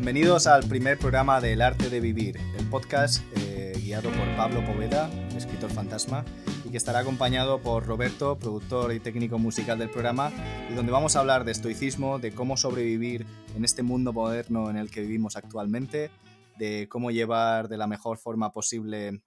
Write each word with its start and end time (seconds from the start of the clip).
Bienvenidos 0.00 0.46
al 0.46 0.66
primer 0.66 0.98
programa 0.98 1.42
del 1.42 1.60
Arte 1.60 1.90
de 1.90 2.00
Vivir, 2.00 2.38
el 2.56 2.66
podcast 2.70 3.22
eh, 3.36 3.74
guiado 3.82 4.10
por 4.10 4.34
Pablo 4.34 4.64
Poveda, 4.64 5.10
escritor 5.36 5.70
fantasma, 5.70 6.24
y 6.64 6.70
que 6.70 6.78
estará 6.78 7.00
acompañado 7.00 7.60
por 7.60 7.84
Roberto, 7.84 8.38
productor 8.38 8.94
y 8.94 9.00
técnico 9.00 9.38
musical 9.38 9.78
del 9.78 9.90
programa, 9.90 10.32
y 10.70 10.72
donde 10.72 10.90
vamos 10.90 11.14
a 11.14 11.20
hablar 11.20 11.44
de 11.44 11.52
estoicismo, 11.52 12.18
de 12.18 12.32
cómo 12.32 12.56
sobrevivir 12.56 13.26
en 13.54 13.62
este 13.62 13.82
mundo 13.82 14.14
moderno 14.14 14.70
en 14.70 14.78
el 14.78 14.90
que 14.90 15.02
vivimos 15.02 15.36
actualmente, 15.36 16.10
de 16.56 16.88
cómo 16.88 17.10
llevar 17.10 17.68
de 17.68 17.76
la 17.76 17.86
mejor 17.86 18.16
forma 18.16 18.52
posible 18.52 19.20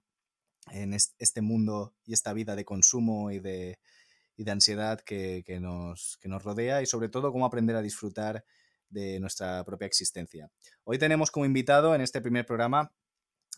en 0.72 0.92
este 0.92 1.40
mundo 1.40 1.94
y 2.04 2.14
esta 2.14 2.32
vida 2.32 2.56
de 2.56 2.64
consumo 2.64 3.30
y 3.30 3.38
de, 3.38 3.78
ansiedad 4.48 4.98
que 5.02 5.44
nos 5.60 6.42
rodea 6.42 6.82
y 6.82 6.86
sobre 6.86 7.08
todo 7.08 7.30
cómo 7.30 7.46
aprender 7.46 7.76
a 7.76 7.80
disfrutar 7.80 8.44
de 8.88 9.20
nuestra 9.20 9.64
propia 9.64 9.86
existencia. 9.86 10.50
Hoy 10.84 10.98
tenemos 10.98 11.30
como 11.30 11.46
invitado 11.46 11.94
en 11.94 12.00
este 12.00 12.20
primer 12.20 12.46
programa 12.46 12.92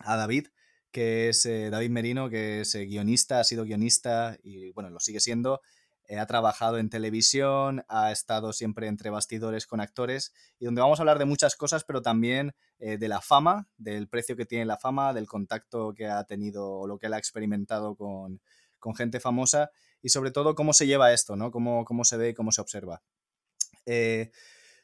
a 0.00 0.16
David, 0.16 0.48
que 0.90 1.28
es 1.28 1.44
eh, 1.46 1.70
David 1.70 1.90
Merino, 1.90 2.30
que 2.30 2.62
es 2.62 2.74
eh, 2.74 2.86
guionista, 2.86 3.40
ha 3.40 3.44
sido 3.44 3.64
guionista 3.64 4.38
y 4.42 4.70
bueno, 4.72 4.90
lo 4.90 5.00
sigue 5.00 5.20
siendo. 5.20 5.60
Eh, 6.08 6.18
ha 6.18 6.26
trabajado 6.26 6.78
en 6.78 6.88
televisión, 6.88 7.84
ha 7.88 8.12
estado 8.12 8.52
siempre 8.52 8.86
entre 8.86 9.10
bastidores 9.10 9.66
con 9.66 9.80
actores 9.80 10.32
y 10.58 10.64
donde 10.64 10.80
vamos 10.80 10.98
a 10.98 11.02
hablar 11.02 11.18
de 11.18 11.24
muchas 11.24 11.56
cosas, 11.56 11.84
pero 11.84 12.00
también 12.00 12.54
de 12.78 13.08
la 13.08 13.22
fama, 13.22 13.68
del 13.78 14.06
precio 14.06 14.36
que 14.36 14.44
tiene 14.44 14.66
la 14.66 14.76
fama, 14.76 15.14
del 15.14 15.26
contacto 15.26 15.94
que 15.94 16.06
ha 16.06 16.24
tenido 16.24 16.80
o 16.80 16.86
lo 16.86 16.98
que 16.98 17.06
él 17.06 17.14
ha 17.14 17.18
experimentado 17.18 17.96
con, 17.96 18.42
con 18.78 18.94
gente 18.94 19.18
famosa 19.18 19.70
y 20.02 20.10
sobre 20.10 20.30
todo 20.30 20.54
cómo 20.54 20.72
se 20.74 20.86
lleva 20.86 21.12
esto, 21.12 21.36
¿no? 21.36 21.50
Cómo, 21.50 21.84
cómo 21.84 22.04
se 22.04 22.16
ve 22.16 22.28
y 22.28 22.34
cómo 22.34 22.52
se 22.52 22.60
observa. 22.60 23.02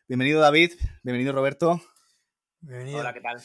Bienvenido 0.09 0.41
David, 0.41 0.73
bienvenido 1.02 1.33
Roberto. 1.33 1.80
Bienvenido. 2.60 3.01
Hola, 3.01 3.12
¿qué 3.12 3.20
tal? 3.20 3.43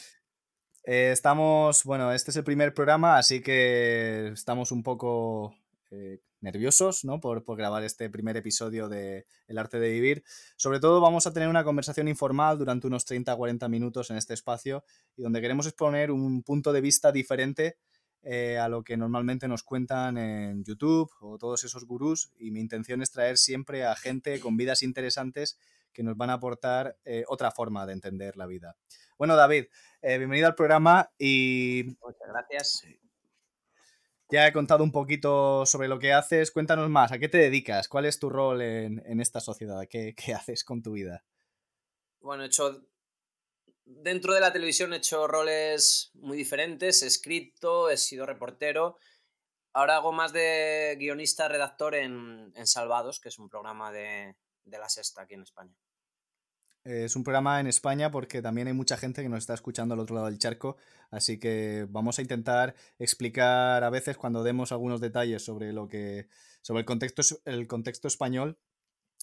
Eh, 0.84 1.10
estamos, 1.12 1.84
bueno, 1.84 2.12
este 2.12 2.30
es 2.30 2.36
el 2.36 2.44
primer 2.44 2.74
programa, 2.74 3.18
así 3.18 3.42
que 3.42 4.28
estamos 4.28 4.72
un 4.72 4.82
poco 4.82 5.54
eh, 5.90 6.20
nerviosos 6.40 7.04
¿no? 7.04 7.20
por, 7.20 7.44
por, 7.44 7.58
grabar 7.58 7.82
este 7.84 8.08
primer 8.10 8.36
episodio 8.36 8.88
de 8.88 9.26
El 9.46 9.58
arte 9.58 9.80
de 9.80 9.90
vivir. 9.90 10.24
Sobre 10.56 10.80
todo 10.80 11.00
vamos 11.00 11.26
a 11.26 11.32
tener 11.32 11.48
una 11.48 11.64
conversación 11.64 12.08
informal 12.08 12.58
durante 12.58 12.86
unos 12.86 13.06
30-40 13.06 13.68
minutos 13.68 14.10
en 14.10 14.16
este 14.16 14.34
espacio 14.34 14.84
y 15.16 15.22
donde 15.22 15.40
queremos 15.40 15.66
exponer 15.66 16.10
un 16.10 16.42
punto 16.42 16.72
de 16.72 16.80
vista 16.80 17.12
diferente 17.12 17.76
eh, 18.22 18.58
a 18.58 18.68
lo 18.68 18.82
que 18.82 18.96
normalmente 18.96 19.48
nos 19.48 19.62
cuentan 19.62 20.18
en 20.18 20.64
YouTube 20.64 21.10
o 21.20 21.38
todos 21.38 21.64
esos 21.64 21.84
gurús 21.84 22.32
y 22.36 22.50
mi 22.50 22.60
intención 22.60 23.00
es 23.00 23.10
traer 23.10 23.38
siempre 23.38 23.84
a 23.84 23.94
gente 23.94 24.40
con 24.40 24.56
vidas 24.56 24.82
interesantes 24.82 25.58
que 25.92 26.02
nos 26.02 26.16
van 26.16 26.30
a 26.30 26.34
aportar 26.34 26.96
eh, 27.04 27.24
otra 27.28 27.50
forma 27.50 27.86
de 27.86 27.92
entender 27.92 28.36
la 28.36 28.46
vida. 28.46 28.76
Bueno, 29.18 29.36
David, 29.36 29.66
eh, 30.02 30.18
bienvenido 30.18 30.46
al 30.46 30.54
programa 30.54 31.10
y... 31.18 31.96
Muchas 32.00 32.28
gracias. 32.28 32.84
Ya 34.30 34.46
he 34.46 34.52
contado 34.52 34.84
un 34.84 34.92
poquito 34.92 35.64
sobre 35.64 35.88
lo 35.88 35.98
que 35.98 36.12
haces. 36.12 36.50
Cuéntanos 36.50 36.90
más, 36.90 37.12
¿a 37.12 37.18
qué 37.18 37.28
te 37.28 37.38
dedicas? 37.38 37.88
¿Cuál 37.88 38.04
es 38.04 38.18
tu 38.18 38.28
rol 38.28 38.60
en, 38.60 39.02
en 39.06 39.20
esta 39.20 39.40
sociedad? 39.40 39.86
¿Qué, 39.88 40.14
¿Qué, 40.14 40.34
haces 40.34 40.64
con 40.64 40.82
tu 40.82 40.92
vida? 40.92 41.24
Bueno, 42.20 42.42
he 42.42 42.46
hecho. 42.46 42.84
Dentro 43.90 44.34
de 44.34 44.40
la 44.40 44.52
televisión 44.52 44.92
he 44.92 44.98
hecho 44.98 45.26
roles 45.26 46.10
muy 46.14 46.36
diferentes. 46.36 47.02
He 47.02 47.06
escrito, 47.06 47.88
he 47.88 47.96
sido 47.96 48.26
reportero. 48.26 48.98
Ahora 49.72 49.96
hago 49.96 50.12
más 50.12 50.32
de 50.34 50.96
guionista, 50.98 51.48
redactor 51.48 51.94
en, 51.94 52.52
en 52.54 52.66
Salvados, 52.66 53.18
que 53.18 53.30
es 53.30 53.38
un 53.38 53.48
programa 53.48 53.90
de, 53.90 54.36
de 54.64 54.78
la 54.78 54.90
Sexta 54.90 55.22
aquí 55.22 55.34
en 55.34 55.42
España. 55.42 55.74
Es 56.84 57.16
un 57.16 57.24
programa 57.24 57.60
en 57.60 57.66
España 57.66 58.10
porque 58.10 58.42
también 58.42 58.68
hay 58.68 58.74
mucha 58.74 58.96
gente 58.96 59.22
que 59.22 59.28
nos 59.28 59.40
está 59.40 59.54
escuchando 59.54 59.94
al 59.94 60.00
otro 60.00 60.14
lado 60.14 60.28
del 60.28 60.38
charco, 60.38 60.76
así 61.10 61.38
que 61.38 61.86
vamos 61.88 62.18
a 62.18 62.22
intentar 62.22 62.74
explicar 62.98 63.84
a 63.84 63.90
veces 63.90 64.16
cuando 64.16 64.42
demos 64.42 64.72
algunos 64.72 65.00
detalles 65.00 65.44
sobre 65.44 65.72
lo 65.72 65.88
que 65.88 66.28
sobre 66.62 66.80
el 66.80 66.86
contexto 66.86 67.22
el 67.44 67.66
contexto 67.66 68.08
español. 68.08 68.58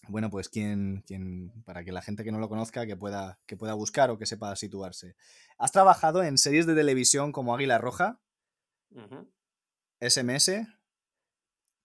Bueno, 0.07 0.29
pues 0.29 0.49
quien, 0.49 1.03
quien 1.07 1.51
para 1.65 1.83
que 1.83 1.91
la 1.91 2.01
gente 2.01 2.23
que 2.23 2.31
no 2.31 2.39
lo 2.39 2.49
conozca 2.49 2.85
que 2.85 2.95
pueda 2.95 3.39
que 3.47 3.57
pueda 3.57 3.73
buscar 3.73 4.11
o 4.11 4.17
que 4.17 4.25
sepa 4.25 4.55
situarse. 4.55 5.15
Has 5.57 5.71
trabajado 5.71 6.23
en 6.23 6.37
series 6.37 6.67
de 6.67 6.75
televisión 6.75 7.31
como 7.31 7.55
Águila 7.55 7.77
Roja, 7.79 8.19
uh 8.91 9.01
-huh. 9.01 9.27
SMS, 9.99 10.67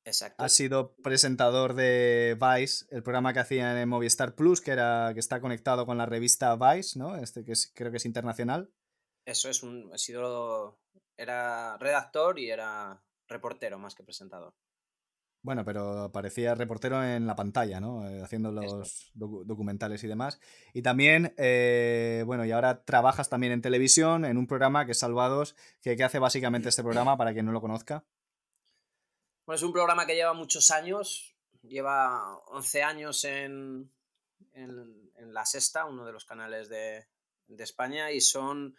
Exacto. 0.05 0.43
Ha 0.43 0.49
sido 0.49 0.95
presentador 0.97 1.75
de 1.75 2.37
Vice, 2.41 2.87
el 2.91 3.03
programa 3.03 3.33
que 3.33 3.41
hacían 3.41 3.77
en 3.77 3.89
Movistar 3.89 4.35
Plus, 4.35 4.61
que, 4.61 4.71
era, 4.71 5.11
que 5.13 5.21
está 5.21 5.41
conectado 5.41 5.85
con 5.85 5.99
la 5.99 6.07
revista 6.07 6.57
Vice, 6.57 6.99
¿no? 6.99 7.17
Este 7.17 7.45
que 7.45 7.53
es, 7.53 7.71
creo 7.75 7.91
que 7.91 7.99
es 7.99 8.07
internacional. 8.07 8.73
Eso 9.27 9.51
es 9.51 9.63
un. 9.63 9.91
Ha 9.93 9.99
sido. 9.99 10.81
Era 11.17 11.77
redactor 11.77 12.39
y 12.39 12.51
era 12.51 13.03
reportero 13.29 13.79
más 13.79 13.95
que 13.95 14.03
presentador. 14.03 14.55
Bueno, 15.43 15.65
pero 15.65 16.11
parecía 16.13 16.55
reportero 16.55 17.03
en 17.03 17.27
la 17.27 17.35
pantalla, 17.35 17.81
¿no? 17.81 18.07
Eh, 18.09 18.21
haciendo 18.23 18.53
los 18.53 19.11
docu 19.15 19.45
documentales 19.45 20.05
y 20.05 20.09
demás. 20.09 20.39
Y 20.75 20.83
también, 20.83 21.35
eh, 21.39 22.23
bueno, 22.27 22.45
y 22.45 22.53
ahora 22.53 22.85
trabajas 22.85 23.31
también 23.31 23.53
en 23.53 23.63
televisión, 23.63 24.27
en 24.27 24.37
un 24.37 24.47
programa 24.47 24.85
que 24.85 24.93
es 24.93 24.99
Salvados, 24.99 25.57
que, 25.81 25.97
que 25.97 26.05
hace 26.05 26.19
básicamente 26.19 26.69
este 26.69 26.83
programa, 26.83 27.17
para 27.17 27.33
quien 27.33 27.47
no 27.47 27.53
lo 27.53 27.63
conozca. 27.63 28.05
Bueno, 29.47 29.57
es 29.57 29.63
un 29.63 29.73
programa 29.73 30.07
que 30.07 30.15
lleva 30.15 30.35
muchos 30.35 30.71
años, 30.71 31.35
lleva 31.63 32.37
11 32.49 32.83
años 32.83 33.25
en, 33.25 33.91
en, 34.53 35.11
en 35.17 35.35
La 35.35 35.47
Sexta, 35.47 35.87
uno 35.87 36.05
de 36.05 36.13
los 36.13 36.25
canales 36.25 36.69
de, 36.69 37.07
de, 37.49 37.65
España, 37.65 38.13
y 38.13 38.21
son, 38.21 38.77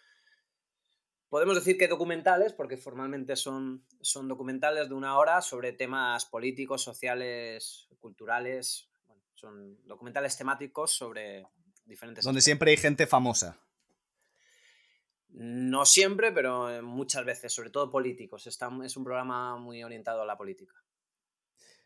podemos 1.31 1.55
decir 1.55 1.77
que 1.77 1.87
documentales, 1.87 2.51
porque 2.51 2.75
formalmente 2.75 3.37
son, 3.37 3.85
son 4.01 4.27
documentales 4.27 4.89
de 4.89 4.95
una 4.95 5.17
hora 5.17 5.41
sobre 5.41 5.71
temas 5.71 6.25
políticos, 6.25 6.83
sociales, 6.83 7.87
culturales, 7.99 8.89
bueno, 9.07 9.23
son 9.33 9.77
documentales 9.87 10.37
temáticos 10.37 10.91
sobre 10.91 11.47
diferentes... 11.85 12.25
Donde 12.25 12.39
aspectos. 12.39 12.43
siempre 12.43 12.71
hay 12.71 12.77
gente 12.77 13.07
famosa. 13.07 13.57
No 15.29 15.85
siempre, 15.85 16.33
pero 16.33 16.83
muchas 16.83 17.23
veces, 17.23 17.53
sobre 17.53 17.69
todo 17.69 17.89
políticos. 17.89 18.45
Está, 18.45 18.69
es 18.83 18.97
un 18.97 19.05
programa 19.05 19.57
muy 19.57 19.81
orientado 19.85 20.23
a 20.23 20.25
la 20.25 20.37
política. 20.37 20.75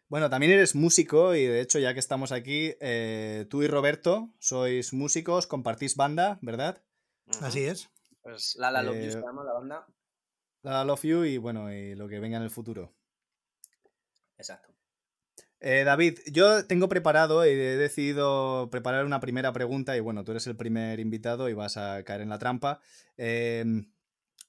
Bueno, 0.08 0.28
también 0.32 0.54
eres 0.54 0.74
músico 0.74 1.36
y 1.36 1.46
de 1.46 1.62
hecho, 1.62 1.78
ya 1.78 1.94
que 1.94 2.00
estamos 2.00 2.32
aquí, 2.32 2.74
eh, 2.80 3.46
tú 3.52 3.62
y 3.62 3.68
Roberto 3.68 4.34
sois 4.40 4.92
músicos, 4.92 5.46
compartís 5.46 5.96
banda, 5.96 6.40
¿verdad? 6.42 6.82
Así 7.42 7.64
es. 7.64 7.92
Pues 8.26 8.56
Lala 8.56 8.82
Love 8.82 8.98
eh, 8.98 9.06
You 9.06 9.12
se 9.12 9.22
llama 9.22 9.44
la 9.44 9.54
banda. 9.54 9.88
Lala 10.64 10.84
Love 10.84 11.04
You 11.04 11.24
y 11.26 11.38
bueno, 11.38 11.72
y 11.72 11.94
lo 11.94 12.08
que 12.08 12.20
venga 12.20 12.38
en 12.38 12.44
el 12.44 12.50
futuro. 12.50 12.92
Exacto. 14.36 14.74
Eh, 15.60 15.84
David, 15.84 16.18
yo 16.32 16.66
tengo 16.66 16.90
preparado 16.90 17.46
y 17.46 17.50
he 17.50 17.78
decidido 17.78 18.68
preparar 18.72 19.06
una 19.06 19.20
primera 19.20 19.54
pregunta 19.54 19.96
y 19.96 20.00
bueno, 20.00 20.24
tú 20.24 20.32
eres 20.32 20.48
el 20.48 20.58
primer 20.58 21.00
invitado 21.00 21.50
y 21.50 21.54
vas 21.54 21.78
a 21.78 22.04
caer 22.04 22.22
en 22.22 22.30
la 22.30 22.40
trampa. 22.40 22.82
Eh, 23.16 23.64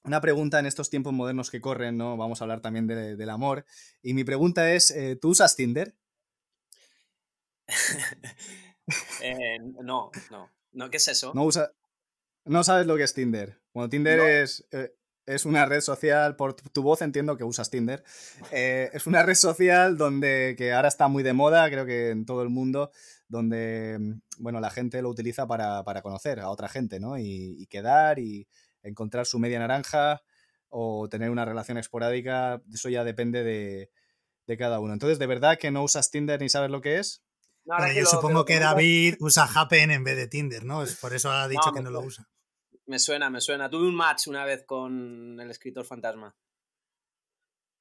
una 0.03 0.21
pregunta 0.21 0.57
en 0.57 0.65
estos 0.65 0.89
tiempos 0.89 1.13
modernos 1.13 1.51
que 1.51 1.61
corren, 1.61 1.97
¿no? 1.97 2.17
Vamos 2.17 2.41
a 2.41 2.45
hablar 2.45 2.61
también 2.61 2.87
de, 2.87 3.15
del 3.15 3.29
amor. 3.29 3.63
Y 4.01 4.15
mi 4.15 4.23
pregunta 4.23 4.71
es, 4.71 4.89
eh, 4.89 5.17
¿tú 5.17 5.29
usas 5.29 5.55
Tinder? 5.55 5.95
Eh, 9.21 9.59
no, 9.59 10.11
no, 10.31 10.49
no. 10.71 10.89
¿Qué 10.89 10.95
es 10.95 11.09
eso? 11.09 11.33
No, 11.35 11.43
usa... 11.43 11.73
no 12.45 12.63
sabes 12.63 12.87
lo 12.87 12.95
que 12.95 13.03
es 13.03 13.13
Tinder. 13.13 13.59
Bueno, 13.77 13.89
Tinder 13.89 14.17
no. 14.17 14.25
es 14.25 14.67
eh, 14.71 14.91
es 15.27 15.45
una 15.45 15.67
red 15.67 15.81
social, 15.81 16.35
por 16.35 16.55
tu 16.55 16.81
voz 16.81 17.03
entiendo 17.03 17.37
que 17.37 17.43
usas 17.43 17.69
Tinder, 17.69 18.03
eh, 18.51 18.89
es 18.91 19.05
una 19.05 19.21
red 19.21 19.35
social 19.35 19.97
donde, 19.97 20.55
que 20.57 20.73
ahora 20.73 20.87
está 20.87 21.09
muy 21.09 21.21
de 21.21 21.33
moda, 21.33 21.69
creo 21.69 21.85
que 21.85 22.09
en 22.09 22.25
todo 22.25 22.41
el 22.41 22.49
mundo, 22.49 22.89
donde, 23.27 23.99
bueno, 24.39 24.59
la 24.61 24.71
gente 24.71 24.99
lo 25.03 25.09
utiliza 25.09 25.45
para, 25.45 25.83
para 25.83 26.01
conocer 26.01 26.39
a 26.39 26.49
otra 26.49 26.69
gente, 26.69 26.99
¿no? 26.99 27.19
Y, 27.19 27.55
y, 27.59 27.67
quedar 27.67 28.17
y 28.17 28.47
encontrar 28.81 29.27
su 29.27 29.37
media 29.37 29.59
naranja 29.59 30.23
o 30.69 31.07
tener 31.07 31.29
una 31.29 31.45
relación 31.45 31.77
esporádica, 31.77 32.63
eso 32.73 32.89
ya 32.89 33.03
depende 33.03 33.43
de, 33.43 33.91
de 34.47 34.57
cada 34.57 34.79
uno. 34.79 34.93
Entonces, 34.93 35.19
¿de 35.19 35.27
verdad 35.27 35.59
que 35.59 35.69
no 35.69 35.83
usas 35.83 36.09
Tinder 36.09 36.41
ni 36.41 36.49
sabes 36.49 36.71
lo 36.71 36.81
que 36.81 36.97
es? 36.97 37.21
No, 37.63 37.75
bueno, 37.77 37.93
yo 37.93 38.01
lo, 38.01 38.09
supongo 38.09 38.45
que, 38.45 38.53
que 38.53 38.59
David 38.61 39.17
usa 39.19 39.47
Happen 39.53 39.91
en 39.91 40.03
vez 40.03 40.15
de 40.15 40.27
Tinder, 40.27 40.63
¿no? 40.63 40.81
Es 40.81 40.95
por 40.95 41.13
eso 41.13 41.29
ha 41.29 41.47
dicho 41.49 41.67
no, 41.67 41.73
que 41.73 41.81
no 41.81 41.91
lo 41.91 41.99
usa. 41.99 42.27
Me 42.87 42.99
suena, 42.99 43.29
me 43.29 43.41
suena. 43.41 43.69
Tuve 43.69 43.85
un 43.87 43.95
match 43.95 44.27
una 44.27 44.45
vez 44.45 44.63
con 44.63 45.37
el 45.39 45.51
escritor 45.51 45.85
fantasma. 45.85 46.33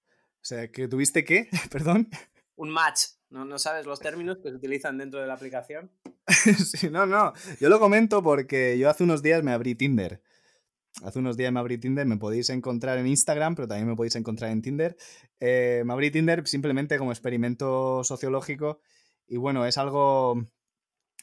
O 0.08 0.44
sea, 0.44 0.70
¿que 0.70 0.88
tuviste 0.88 1.24
qué? 1.24 1.48
Perdón. 1.70 2.08
Un 2.56 2.70
match. 2.70 3.02
¿No, 3.30 3.44
¿No 3.44 3.58
sabes 3.58 3.86
los 3.86 4.00
términos 4.00 4.38
que 4.42 4.50
se 4.50 4.56
utilizan 4.56 4.98
dentro 4.98 5.20
de 5.20 5.28
la 5.28 5.34
aplicación? 5.34 5.92
sí, 6.26 6.90
no, 6.90 7.06
no. 7.06 7.32
Yo 7.60 7.68
lo 7.68 7.78
comento 7.78 8.20
porque 8.20 8.78
yo 8.78 8.90
hace 8.90 9.04
unos 9.04 9.22
días 9.22 9.44
me 9.44 9.52
abrí 9.52 9.76
Tinder. 9.76 10.22
Hace 11.04 11.20
unos 11.20 11.36
días 11.36 11.52
me 11.52 11.60
abrí 11.60 11.78
Tinder, 11.78 12.06
me 12.06 12.16
podéis 12.16 12.50
encontrar 12.50 12.98
en 12.98 13.06
Instagram, 13.06 13.54
pero 13.54 13.68
también 13.68 13.88
me 13.88 13.94
podéis 13.94 14.16
encontrar 14.16 14.50
en 14.50 14.62
Tinder. 14.62 14.96
Eh, 15.38 15.82
me 15.86 15.92
abrí 15.92 16.10
Tinder 16.10 16.46
simplemente 16.48 16.98
como 16.98 17.12
experimento 17.12 18.02
sociológico 18.02 18.80
y 19.28 19.36
bueno, 19.36 19.66
es 19.66 19.78
algo, 19.78 20.48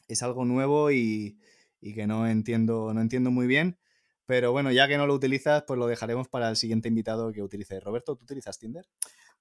es 0.07 0.23
algo 0.23 0.45
nuevo 0.45 0.91
y, 0.91 1.37
y 1.83 1.93
que 1.93 2.07
no 2.07 2.27
entiendo, 2.27 2.93
no 2.93 3.01
entiendo 3.01 3.29
muy 3.29 3.45
bien. 3.45 3.77
Pero 4.25 4.53
bueno, 4.53 4.71
ya 4.71 4.87
que 4.87 4.97
no 4.97 5.05
lo 5.05 5.13
utilizas, 5.13 5.63
pues 5.67 5.77
lo 5.77 5.85
dejaremos 5.85 6.29
para 6.29 6.49
el 6.49 6.55
siguiente 6.55 6.87
invitado 6.87 7.33
que 7.33 7.43
utilice. 7.43 7.79
Roberto, 7.81 8.15
¿tú 8.15 8.23
utilizas 8.23 8.57
Tinder? 8.57 8.87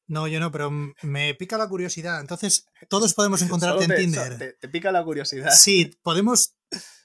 No, 0.09 0.27
yo 0.27 0.41
no, 0.41 0.51
pero 0.51 0.73
me 1.03 1.35
pica 1.35 1.57
la 1.57 1.69
curiosidad. 1.69 2.21
Entonces, 2.21 2.67
todos 2.89 3.15
podemos 3.15 3.41
encontrarte 3.43 3.85
en 3.85 3.95
Tinder. 3.95 4.57
Te, 4.61 4.69
pica 4.69 4.91
la 4.91 5.05
curiosidad. 5.05 5.53
Sí, 5.53 5.97
podemos. 6.03 6.57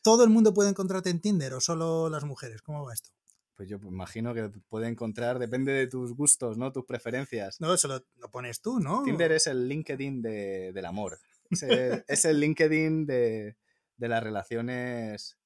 ¿Todo 0.01 0.23
el 0.23 0.31
mundo 0.31 0.55
puede 0.55 0.69
encontrarte 0.69 1.11
en 1.11 1.21
Tinder 1.21 1.53
o 1.53 1.61
solo 1.61 2.09
las 2.09 2.23
mujeres? 2.23 2.63
¿Cómo 2.63 2.83
va 2.83 2.93
esto? 2.93 3.11
Pues 3.55 3.69
yo 3.69 3.77
imagino 3.77 4.33
que 4.33 4.49
puede 4.69 4.87
encontrar, 4.87 5.39
depende 5.39 5.71
de 5.71 5.87
tus 5.87 6.13
gustos, 6.13 6.57
¿no? 6.57 6.71
Tus 6.71 6.85
preferencias. 6.85 7.59
No, 7.59 7.73
eso 7.73 7.87
lo, 7.87 8.31
pones 8.31 8.61
tú, 8.61 8.79
¿no? 8.79 9.03
Tinder 9.03 9.31
es 9.31 9.47
el 9.47 9.67
LinkedIn 9.67 10.21
del 10.21 10.85
amor. 10.85 11.19
Es 11.49 12.25
el, 12.25 12.39
LinkedIn 12.39 13.05
de, 13.05 13.57
de 13.97 14.07
las 14.07 14.23
relaciones 14.23 15.37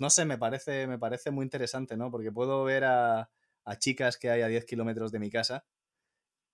no 0.00 0.08
sé, 0.08 0.24
me 0.24 0.38
parece, 0.38 0.86
me 0.86 0.98
parece 0.98 1.30
muy 1.30 1.44
interesante, 1.44 1.94
¿no? 1.94 2.10
Porque 2.10 2.32
puedo 2.32 2.64
ver 2.64 2.84
a, 2.84 3.30
chicas 3.78 4.16
que 4.16 4.30
hay 4.30 4.40
a 4.40 4.48
10 4.48 4.64
kilómetros 4.64 5.12
de 5.12 5.18
mi 5.18 5.30
casa, 5.30 5.66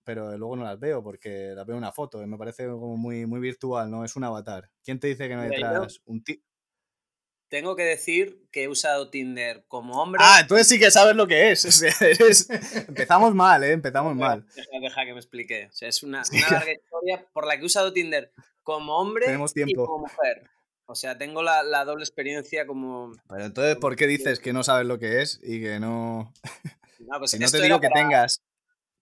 pero 0.03 0.37
luego 0.37 0.57
no 0.57 0.65
las 0.65 0.77
veo 0.77 1.01
porque 1.01 1.53
las 1.55 1.65
veo 1.65 1.75
en 1.75 1.83
una 1.83 1.93
foto. 1.93 2.21
Y 2.21 2.27
me 2.27 2.37
parece 2.37 2.67
como 2.67 2.97
muy, 2.97 3.25
muy 3.25 3.39
virtual, 3.39 3.89
¿no? 3.89 4.03
Es 4.03 4.17
un 4.17 4.25
avatar. 4.25 4.69
¿Quién 4.83 4.99
te 4.99 5.07
dice 5.07 5.29
que 5.29 5.35
no 5.35 5.43
hay 5.43 5.49
detrás 5.49 6.01
un 6.03 6.21
Tengo 7.47 7.77
que 7.77 7.83
decir 7.83 8.45
que 8.51 8.63
he 8.63 8.67
usado 8.67 9.09
Tinder 9.09 9.63
como 9.69 10.01
hombre. 10.01 10.21
Ah, 10.21 10.39
entonces 10.41 10.67
sí 10.67 10.77
que 10.77 10.91
sabes 10.91 11.15
lo 11.15 11.25
que 11.25 11.51
es. 11.51 11.81
Empezamos 12.89 13.33
mal, 13.33 13.63
¿eh? 13.63 13.71
Empezamos 13.71 14.13
mal. 14.13 14.45
Deja, 14.81 15.05
que 15.05 15.13
me 15.13 15.19
explique. 15.19 15.67
O 15.67 15.71
sea, 15.71 15.87
es 15.87 16.03
una, 16.03 16.21
larga 16.51 16.73
historia 16.73 17.25
por 17.31 17.47
la 17.47 17.55
que 17.55 17.63
he 17.63 17.65
usado 17.65 17.93
Tinder 17.93 18.33
como 18.61 18.97
hombre 18.97 19.25
y 19.55 19.73
como 19.73 19.99
mujer. 19.99 20.49
O 20.89 20.95
sea, 20.95 21.17
tengo 21.17 21.43
la, 21.43 21.83
doble 21.83 22.03
experiencia 22.03 22.65
como... 22.65 23.11
Pero 23.27 23.45
entonces, 23.45 23.75
¿por 23.75 23.97
qué 23.97 24.07
dices 24.07 24.39
que 24.39 24.53
no 24.53 24.63
sabes 24.63 24.87
lo 24.87 24.97
que 24.97 25.21
es 25.21 25.39
y 25.43 25.61
que 25.61 25.79
no... 25.79 26.33
No, 26.99 27.19
pues 27.19 27.39
no 27.39 27.47
te 27.47 27.61
digo 27.61 27.79
que 27.79 27.89
tengas... 27.89 28.41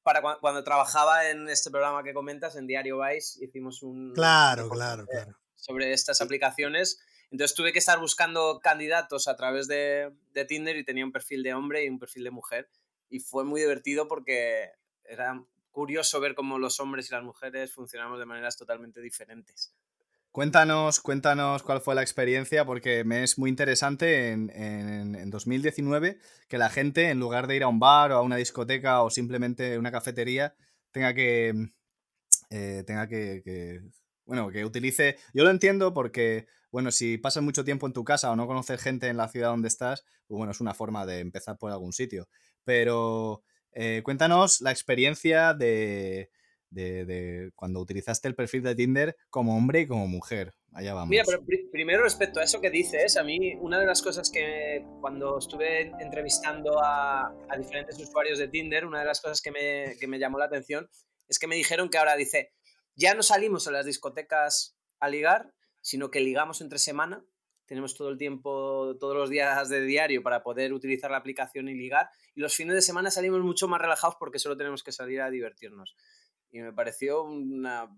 Para 0.04 0.22
cuando, 0.22 0.64
trabajaba 0.64 1.30
en 1.30 1.50
este 1.50 1.72
programa 1.72 2.04
que 2.04 2.14
comentas, 2.14 2.56
en 2.56 2.68
Diario 2.68 3.00
Vice, 3.00 3.44
hicimos 3.44 3.82
un... 3.82 4.14
Claro, 4.14 4.70
claro, 4.70 5.06
claro. 5.08 5.36
Sobre 5.56 5.94
estas 5.94 6.22
aplicaciones. 6.22 7.00
Entonces 7.32 7.56
tuve 7.56 7.72
que 7.72 7.80
estar 7.80 8.00
buscando 8.00 8.60
candidatos 8.62 9.28
a 9.28 9.36
través 9.36 9.68
de, 9.68 10.12
de 10.34 10.46
Tinder 10.46 10.78
y 10.78 10.86
tenía 10.86 11.06
un 11.06 11.12
perfil 11.12 11.42
de 11.42 11.54
hombre 11.54 11.86
y 11.86 11.90
un 11.90 11.98
perfil 11.98 12.24
de 12.24 12.32
mujer. 12.32 12.70
Y 13.10 13.20
fue 13.20 13.46
muy 13.46 13.62
divertido 13.62 14.08
porque 14.08 14.72
era 15.06 15.42
curioso 15.72 16.20
ver 16.20 16.36
cómo 16.36 16.60
los 16.60 16.80
hombres 16.80 17.10
y 17.10 17.14
las 17.14 17.24
mujeres 17.24 17.74
funcionamos 17.74 18.20
de 18.20 18.26
maneras 18.26 18.58
totalmente 18.58 19.02
diferentes. 19.02 19.74
Cuéntanos, 20.36 21.00
cuéntanos 21.00 21.64
cuál 21.64 21.80
fue 21.80 21.96
la 21.96 22.02
experiencia, 22.02 22.66
porque 22.66 23.06
me 23.06 23.24
es 23.24 23.40
muy 23.40 23.50
interesante 23.50 24.32
en, 24.34 25.30
2019 25.30 26.20
que 26.50 26.58
la 26.58 26.70
gente, 26.70 27.10
en 27.10 27.22
lugar 27.22 27.48
de 27.48 27.56
ir 27.56 27.64
a 27.64 27.70
un 27.70 27.80
bar 27.80 28.12
o 28.12 28.18
a 28.18 28.22
una 28.22 28.36
discoteca 28.36 29.02
o 29.02 29.10
simplemente 29.10 29.78
una 29.78 29.94
cafetería, 29.94 30.54
tenga 30.92 31.14
que. 31.14 31.70
Eh, 32.50 32.84
tenga 32.86 33.08
que, 33.08 33.82
Bueno, 34.26 34.50
que 34.50 34.66
utilice. 34.66 35.16
Yo 35.34 35.46
lo 35.46 35.52
entiendo 35.52 35.94
porque, 35.94 36.48
bueno, 36.70 36.92
si 36.92 37.18
pasas 37.18 37.42
mucho 37.42 37.64
tiempo 37.64 37.88
en 37.88 37.94
tu 37.94 38.04
casa 38.04 38.30
o 38.30 38.36
no 38.36 38.46
conoces 38.46 38.82
gente 38.82 39.08
en 39.08 39.16
la 39.16 39.30
ciudad 39.30 39.52
donde 39.52 39.70
estás, 39.70 40.04
pues 40.28 40.38
bueno, 40.38 40.52
es 40.52 40.60
una 40.60 40.74
forma 40.74 41.06
de 41.06 41.20
empezar 41.20 41.58
por 41.58 41.72
algún 41.72 41.94
sitio. 41.94 42.28
Pero 42.66 43.42
eh, 43.72 44.02
cuéntanos 44.04 44.60
la 44.60 44.72
experiencia 44.72 45.54
de 45.54 46.30
de, 46.76 47.52
cuando 47.56 47.80
utilizaste 47.80 48.28
el 48.28 48.36
perfil 48.36 48.64
de 48.64 48.76
Tinder 48.76 49.16
como 49.30 49.56
hombre 49.56 49.82
y 49.82 49.88
como 49.88 50.08
mujer. 50.08 50.54
Allá 50.74 50.94
vamos. 50.94 51.10
Mira, 51.10 51.24
pero 51.26 51.44
primero 51.72 52.04
respecto 52.04 52.40
a 52.40 52.44
eso 52.44 52.60
que 52.60 52.70
dices, 52.70 53.16
a 53.18 53.24
mí 53.24 53.56
una 53.60 53.80
de 53.80 53.86
las 53.86 54.02
cosas 54.02 54.30
que 54.30 54.86
cuando 55.00 55.40
estuve 55.40 55.92
entrevistando 56.00 56.80
a, 56.84 57.34
diferentes 57.58 57.98
usuarios 58.00 58.40
de 58.40 58.50
Tinder, 58.50 58.86
una 58.86 59.00
de 59.00 59.06
las 59.06 59.22
cosas 59.22 59.42
que 59.42 59.52
me, 59.52 59.96
que 60.00 60.08
me 60.08 60.20
llamó 60.20 60.38
la 60.38 60.46
atención 60.46 60.90
es 61.28 61.40
que 61.40 61.48
me 61.48 61.56
dijeron 61.56 61.90
que 61.90 61.98
ahora 61.98 62.16
dice, 62.16 62.52
ya 62.96 63.14
no 63.14 63.24
salimos 63.24 63.68
a 63.68 63.72
las 63.72 63.86
discotecas 63.86 64.78
a 65.00 65.10
ligar, 65.10 65.54
sino 65.82 66.12
que 66.12 66.20
ligamos 66.20 66.62
entre 66.62 66.78
semana, 66.78 67.26
tenemos 67.66 67.96
todo 67.96 68.10
el 68.10 68.18
tiempo, 68.18 68.96
todos 69.00 69.16
los 69.16 69.30
días 69.30 69.70
de 69.70 69.82
diario 69.82 70.22
para 70.22 70.44
poder 70.44 70.72
utilizar 70.74 71.10
la 71.10 71.18
aplicación 71.18 71.68
y 71.68 71.74
ligar, 71.74 72.10
y 72.36 72.42
los 72.42 72.56
fines 72.56 72.76
de 72.76 72.82
semana 72.82 73.10
salimos 73.10 73.42
mucho 73.42 73.68
más 73.68 73.82
relajados 73.82 74.18
porque 74.20 74.40
solo 74.40 74.56
tenemos 74.58 74.84
que 74.84 74.92
salir 74.92 75.22
a 75.22 75.32
divertirnos 75.32 75.96
y 76.56 76.62
me 76.62 76.72
pareció 76.72 77.24
una 77.24 77.94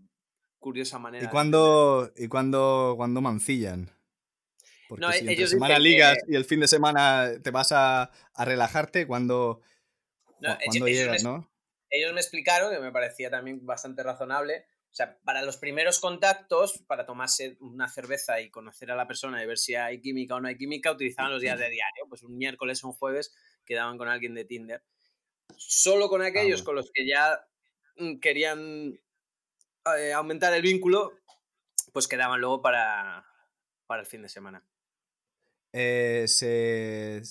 curiosa 0.58 0.98
manera. 0.98 1.26
¿Y 1.26 1.28
cuándo, 1.28 2.12
¿y 2.16 2.28
cuando, 2.28 2.96
cuando 2.98 3.22
mancillan? 3.22 3.92
Porque 4.90 5.06
no, 5.06 5.12
si 5.12 5.30
ellos 5.30 5.52
semana 5.52 5.78
ligas 5.78 6.18
y 6.28 6.36
el 6.36 6.44
fin 6.44 6.60
de 6.62 6.68
semana 6.68 7.34
te 7.44 7.52
vas 7.52 7.72
a, 7.72 8.10
a 8.34 8.46
relajarte, 8.46 9.06
cuando, 9.06 9.62
no, 10.40 10.58
llegas, 10.88 11.24
¿no? 11.24 11.52
Ellos 11.92 12.14
me 12.14 12.20
explicaron, 12.20 12.74
que 12.74 12.80
me 12.80 12.92
parecía 12.92 13.30
también 13.30 13.64
bastante 13.64 14.02
razonable, 14.02 14.66
o 14.90 14.96
sea, 14.98 15.20
para 15.24 15.44
los 15.44 15.58
primeros 15.58 16.00
contactos, 16.00 16.80
para 16.88 17.06
tomarse 17.06 17.58
una 17.60 17.88
cerveza 17.88 18.42
y 18.42 18.50
conocer 18.50 18.90
a 18.90 18.96
la 18.96 19.06
persona 19.06 19.44
y 19.44 19.46
ver 19.46 19.60
si 19.60 19.76
hay 19.76 20.02
química 20.02 20.34
o 20.34 20.40
no 20.40 20.48
hay 20.48 20.58
química, 20.58 20.92
utilizaban 20.92 21.32
los 21.32 21.42
días 21.42 21.60
de 21.60 21.70
diario. 21.70 22.06
Pues 22.10 22.24
un 22.24 22.36
miércoles 22.36 22.84
o 22.84 22.88
un 22.88 22.94
jueves 22.94 23.36
quedaban 23.66 24.00
con 24.00 24.08
alguien 24.08 24.34
de 24.34 24.46
Tinder. 24.46 24.84
Solo 25.56 26.10
con 26.10 26.24
aquellos 26.24 26.64
con 26.64 26.76
los 26.76 26.90
que 26.92 27.06
ya 27.06 27.47
querían 28.22 29.00
eh, 29.98 30.14
aumentar 30.14 30.54
el 30.54 30.62
vínculo, 30.62 31.14
pues 31.94 32.08
quedaban 32.08 32.40
luego 32.40 32.62
para, 32.62 33.26
para 33.86 34.02
el 34.02 34.08
fin 34.08 34.22
de 34.22 34.30
semana. 34.30 34.64
Eh, 35.74 37.22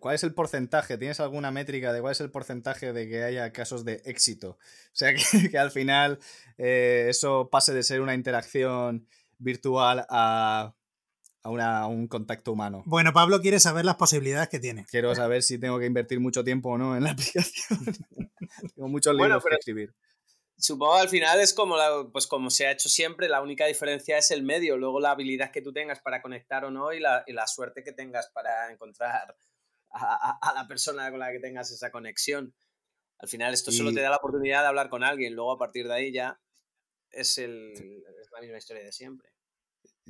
¿Cuál 0.00 0.14
es 0.14 0.22
el 0.22 0.34
porcentaje? 0.34 0.98
¿Tienes 0.98 1.20
alguna 1.20 1.50
métrica 1.50 1.92
de 1.92 2.00
cuál 2.00 2.12
es 2.12 2.20
el 2.20 2.30
porcentaje 2.30 2.92
de 2.92 3.08
que 3.08 3.22
haya 3.22 3.52
casos 3.52 3.84
de 3.84 4.02
éxito? 4.04 4.58
O 4.60 4.92
sea, 4.92 5.14
que, 5.50 5.58
al 5.58 5.70
final 5.70 6.18
eh, 6.58 7.06
eso 7.08 7.48
pase 7.50 7.72
de 7.72 7.82
ser 7.82 8.00
una 8.00 8.14
interacción 8.14 9.06
virtual 9.38 10.04
a, 10.10 10.74
a, 11.42 11.86
un 11.86 12.08
contacto 12.08 12.52
humano. 12.52 12.82
Bueno, 12.86 13.12
Pablo 13.12 13.40
quiere 13.40 13.60
saber 13.60 13.84
las 13.84 13.96
posibilidades 13.96 14.48
que 14.48 14.60
tiene. 14.60 14.84
Quiero 14.84 15.14
saber 15.14 15.42
si 15.42 15.58
tengo 15.58 15.78
que 15.78 15.86
invertir 15.86 16.20
mucho 16.20 16.44
tiempo 16.44 16.70
o 16.70 16.78
no 16.78 16.96
en 16.96 17.04
la 17.04 17.10
aplicación. 17.12 17.78
tengo 18.74 18.88
muchos 18.88 19.14
libros 19.14 19.42
que 19.44 19.54
escribir. 19.54 19.94
Supongo 20.60 20.96
al 20.96 21.08
final 21.08 21.40
es 21.40 21.54
como, 21.54 21.76
pues 22.12 22.26
como 22.26 22.50
se 22.50 22.66
ha 22.66 22.72
hecho 22.72 22.90
siempre, 22.90 23.30
la 23.30 23.40
única 23.40 23.64
diferencia 23.64 24.18
es 24.18 24.30
el 24.30 24.42
medio, 24.42 24.76
luego 24.76 25.00
la 25.00 25.12
habilidad 25.12 25.50
que 25.50 25.62
tú 25.62 25.72
tengas 25.72 26.00
para 26.00 26.20
conectar 26.20 26.66
o 26.66 26.70
no 26.70 26.92
y 26.92 27.00
la, 27.00 27.46
suerte 27.46 27.82
que 27.82 27.92
tengas 27.92 28.28
para 28.28 28.70
encontrar 28.70 29.34
a, 29.92 30.52
la 30.54 30.68
persona 30.68 31.10
con 31.10 31.20
la 31.20 31.32
que 31.32 31.40
tengas 31.40 31.70
esa 31.70 31.90
conexión. 31.90 32.54
Al 33.18 33.28
final 33.28 33.54
esto 33.54 33.72
solo 33.72 33.92
te 33.92 34.02
da 34.02 34.10
la 34.10 34.16
oportunidad 34.16 34.60
de 34.60 34.68
hablar 34.68 34.90
con 34.90 35.02
alguien, 35.02 35.34
luego 35.34 35.52
a 35.52 35.58
partir 35.58 35.88
de 35.88 35.94
ahí 35.94 36.12
ya 36.12 36.38
es, 37.10 37.38
el, 37.38 37.72
es 37.72 38.30
la 38.30 38.40
misma 38.42 38.58
historia 38.58 38.84
de 38.84 38.92
siempre. 38.92 39.30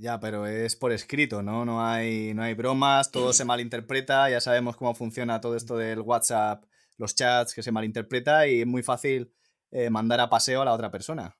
Ya, 0.01 0.19
pero 0.19 0.47
es 0.47 0.77
por 0.77 0.93
escrito, 0.93 1.43
¿no? 1.43 1.67
No 1.67 1.87
hay, 1.87 2.33
no 2.33 2.43
hay 2.43 2.55
bromas, 2.55 3.11
todo 3.11 3.35
se 3.35 3.45
malinterpreta, 3.45 4.31
ya 4.31 4.41
sabemos 4.41 4.75
cómo 4.75 4.95
funciona 4.95 5.43
todo 5.43 5.57
esto 5.57 5.77
del 5.77 6.01
WhatsApp, 6.01 6.65
los 6.97 7.15
chats 7.15 7.53
que 7.53 7.63
se 7.63 7.71
malinterpreta 7.71 8.47
y 8.47 8.63
es 8.63 8.67
muy 8.67 8.83
fácil 8.83 9.31
eh, 9.71 9.91
mandar 9.91 10.21
a 10.21 10.31
paseo 10.31 10.63
a 10.63 10.65
la 10.65 10.73
otra 10.73 10.91
persona. 10.91 11.37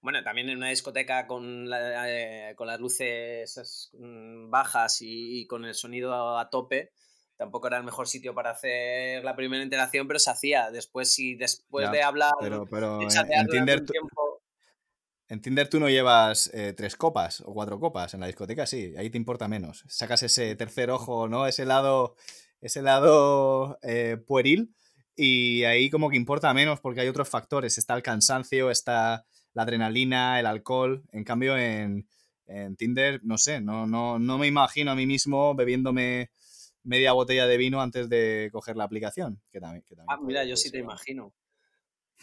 Bueno, 0.00 0.24
también 0.24 0.48
en 0.48 0.56
una 0.56 0.70
discoteca 0.70 1.28
con, 1.28 1.70
eh, 1.72 2.52
con 2.56 2.66
las 2.66 2.80
luces 2.80 3.90
mm, 3.92 4.50
bajas 4.50 4.98
y, 5.00 5.46
con 5.46 5.64
el 5.64 5.74
sonido 5.74 6.36
a 6.36 6.50
tope, 6.50 6.90
tampoco 7.36 7.68
era 7.68 7.76
el 7.76 7.84
mejor 7.84 8.08
sitio 8.08 8.34
para 8.34 8.50
hacer 8.50 9.22
la 9.22 9.36
primera 9.36 9.62
interacción, 9.62 10.08
pero 10.08 10.18
se 10.18 10.32
hacía. 10.32 10.72
Después, 10.72 11.14
si 11.14 11.36
después 11.36 11.92
de 11.92 12.02
hablar, 12.02 12.32
pero, 12.40 12.66
pero 12.66 12.98
tiempo, 12.98 14.33
en 15.28 15.40
Tinder 15.40 15.68
tú 15.68 15.80
no 15.80 15.88
llevas 15.88 16.50
eh, 16.52 16.74
tres 16.76 16.96
copas 16.96 17.40
o 17.40 17.54
cuatro 17.54 17.80
copas, 17.80 18.14
en 18.14 18.20
la 18.20 18.26
discoteca 18.26 18.66
sí, 18.66 18.94
ahí 18.96 19.10
te 19.10 19.18
importa 19.18 19.48
menos. 19.48 19.84
Sacas 19.88 20.22
ese 20.22 20.54
tercer 20.56 20.90
ojo, 20.90 21.28
¿no? 21.28 21.46
Ese 21.46 21.64
lado, 21.64 22.16
ese 22.60 22.82
lado 22.82 23.78
eh, 23.82 24.18
pueril 24.26 24.74
y 25.16 25.64
ahí 25.64 25.90
como 25.90 26.10
que 26.10 26.16
importa 26.16 26.52
menos 26.52 26.80
porque 26.80 27.00
hay 27.00 27.08
otros 27.08 27.28
factores. 27.28 27.78
Está 27.78 27.94
el 27.94 28.02
cansancio, 28.02 28.70
está 28.70 29.24
la 29.54 29.62
adrenalina, 29.62 30.38
el 30.40 30.46
alcohol. 30.46 31.04
En 31.12 31.24
cambio 31.24 31.56
en, 31.56 32.06
Tinder, 32.76 33.20
no 33.24 33.38
sé, 33.38 33.62
no, 33.62 33.86
no, 33.86 34.18
no 34.18 34.36
me 34.36 34.46
imagino 34.46 34.90
a 34.90 34.94
mí 34.94 35.06
mismo 35.06 35.54
bebiéndome 35.54 36.30
media 36.82 37.12
botella 37.12 37.46
de 37.46 37.56
vino 37.56 37.80
antes 37.80 38.10
de 38.10 38.50
coger 38.52 38.76
la 38.76 38.84
aplicación. 38.84 39.40
Que 39.50 39.60
también, 39.60 39.82
ah, 40.08 40.18
mira, 40.20 40.44
yo 40.44 40.56
sí 40.56 40.70
te 40.70 40.78
imagino. 40.78 41.32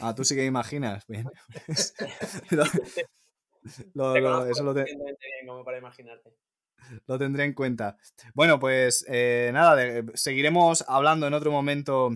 Ah, 0.02 0.16
tú 0.16 0.24
sí 0.24 0.36
que 0.36 0.46
imaginas. 0.46 1.06
Bien. 1.08 1.30
lo, 3.94 4.48
eso 4.48 4.64
lo, 4.64 4.74
como 5.46 5.64
para 5.64 5.78
imaginarte. 5.78 6.34
lo 7.06 7.18
tendré 7.20 7.46
en 7.46 7.54
cuenta. 7.54 7.98
Bueno, 8.34 8.60
pues 8.60 9.06
eh, 9.08 9.52
nada, 9.54 10.04
seguiremos 10.16 10.84
hablando 10.88 11.28
en 11.28 11.34
otro 11.34 11.52
momento. 11.52 12.10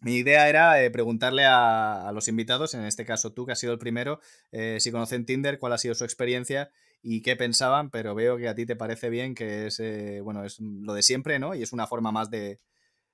Mi 0.00 0.16
idea 0.16 0.50
era 0.50 0.82
eh, 0.82 0.90
preguntarle 0.90 1.44
a, 1.46 2.10
los 2.12 2.28
invitados, 2.28 2.74
en 2.74 2.84
este 2.84 3.06
caso 3.06 3.32
tú, 3.32 3.46
que 3.46 3.52
has 3.52 3.58
sido 3.58 3.72
el 3.72 3.78
primero, 3.78 4.20
eh, 4.52 4.76
si 4.78 4.92
conocen 4.92 5.24
Tinder, 5.24 5.58
cuál 5.58 5.72
ha 5.72 5.78
sido 5.78 5.94
su 5.94 6.04
experiencia 6.04 6.70
y 7.00 7.22
qué 7.22 7.36
pensaban, 7.36 7.90
pero 7.90 8.14
veo 8.14 8.36
que 8.36 8.48
a 8.48 8.54
ti 8.54 8.66
te 8.66 8.76
parece 8.76 9.08
bien 9.08 9.34
que 9.34 9.68
es, 9.68 9.80
bueno, 10.22 10.44
es 10.44 10.60
lo 10.60 10.92
de 10.92 11.02
siempre, 11.02 11.38
¿no? 11.38 11.54
Y 11.54 11.62
es 11.62 11.72
una 11.72 11.86
forma 11.86 12.12
más 12.12 12.28
de, 12.28 12.60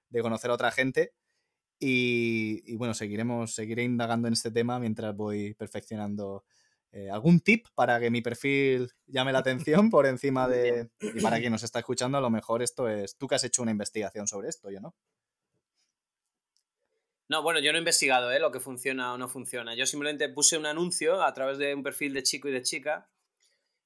de 0.08 0.20
conocer 0.20 0.50
a 0.50 0.54
otra 0.54 0.72
gente. 0.72 1.12
Y, 1.80 2.62
y, 2.66 2.76
bueno, 2.76 2.92
seguiremos, 2.94 3.54
seguiré 3.54 3.82
indagando 3.82 4.28
en 4.28 4.34
este 4.34 4.50
tema 4.50 4.78
mientras 4.78 5.16
voy 5.16 5.54
perfeccionando 5.54 6.44
eh, 6.92 7.08
algún 7.08 7.40
tip 7.40 7.66
para 7.74 8.00
que 8.00 8.10
mi 8.10 8.20
perfil 8.20 8.90
llame 9.06 9.32
la 9.32 9.38
atención 9.38 9.90
por 9.90 10.06
encima 10.06 10.48
de... 10.48 10.90
Y 11.00 11.20
para 11.20 11.38
quien 11.38 11.52
nos 11.52 11.62
está 11.62 11.78
escuchando, 11.78 12.18
a 12.18 12.20
lo 12.20 12.30
mejor 12.30 12.62
esto 12.62 12.88
es... 12.88 13.16
Tú 13.16 13.28
que 13.28 13.36
has 13.36 13.44
hecho 13.44 13.62
una 13.62 13.70
investigación 13.70 14.26
sobre 14.26 14.48
esto, 14.48 14.70
yo 14.70 14.80
no. 14.80 14.94
No, 17.28 17.44
bueno, 17.44 17.60
yo 17.60 17.70
no 17.70 17.78
he 17.78 17.80
investigado 17.80 18.32
¿eh? 18.32 18.40
lo 18.40 18.50
que 18.50 18.58
funciona 18.58 19.14
o 19.14 19.18
no 19.18 19.28
funciona. 19.28 19.76
Yo 19.76 19.86
simplemente 19.86 20.28
puse 20.28 20.58
un 20.58 20.66
anuncio 20.66 21.22
a 21.22 21.32
través 21.32 21.58
de 21.58 21.74
un 21.74 21.84
perfil 21.84 22.12
de 22.12 22.24
chico 22.24 22.48
y 22.48 22.52
de 22.52 22.62
chica 22.62 23.08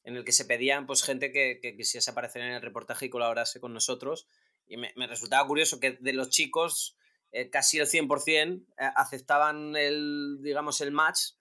en 0.02 0.16
el 0.16 0.24
que 0.24 0.32
se 0.32 0.46
pedían 0.46 0.86
pues 0.86 1.02
gente 1.02 1.30
que, 1.30 1.58
que 1.60 1.76
quisiese 1.76 2.10
aparecer 2.10 2.40
en 2.40 2.52
el 2.52 2.62
reportaje 2.62 3.06
y 3.06 3.10
colaborase 3.10 3.60
con 3.60 3.74
nosotros. 3.74 4.26
Y 4.66 4.78
me, 4.78 4.94
me 4.96 5.06
resultaba 5.06 5.46
curioso 5.46 5.78
que 5.78 5.98
de 6.00 6.12
los 6.14 6.30
chicos 6.30 6.96
eh, 7.36 7.50
casi 7.50 7.80
el 7.80 7.88
100% 7.88 8.64
eh, 8.78 8.90
aceptaban 8.94 9.74
el, 9.74 10.38
digamos, 10.40 10.80
el 10.80 10.92
match 10.92 11.32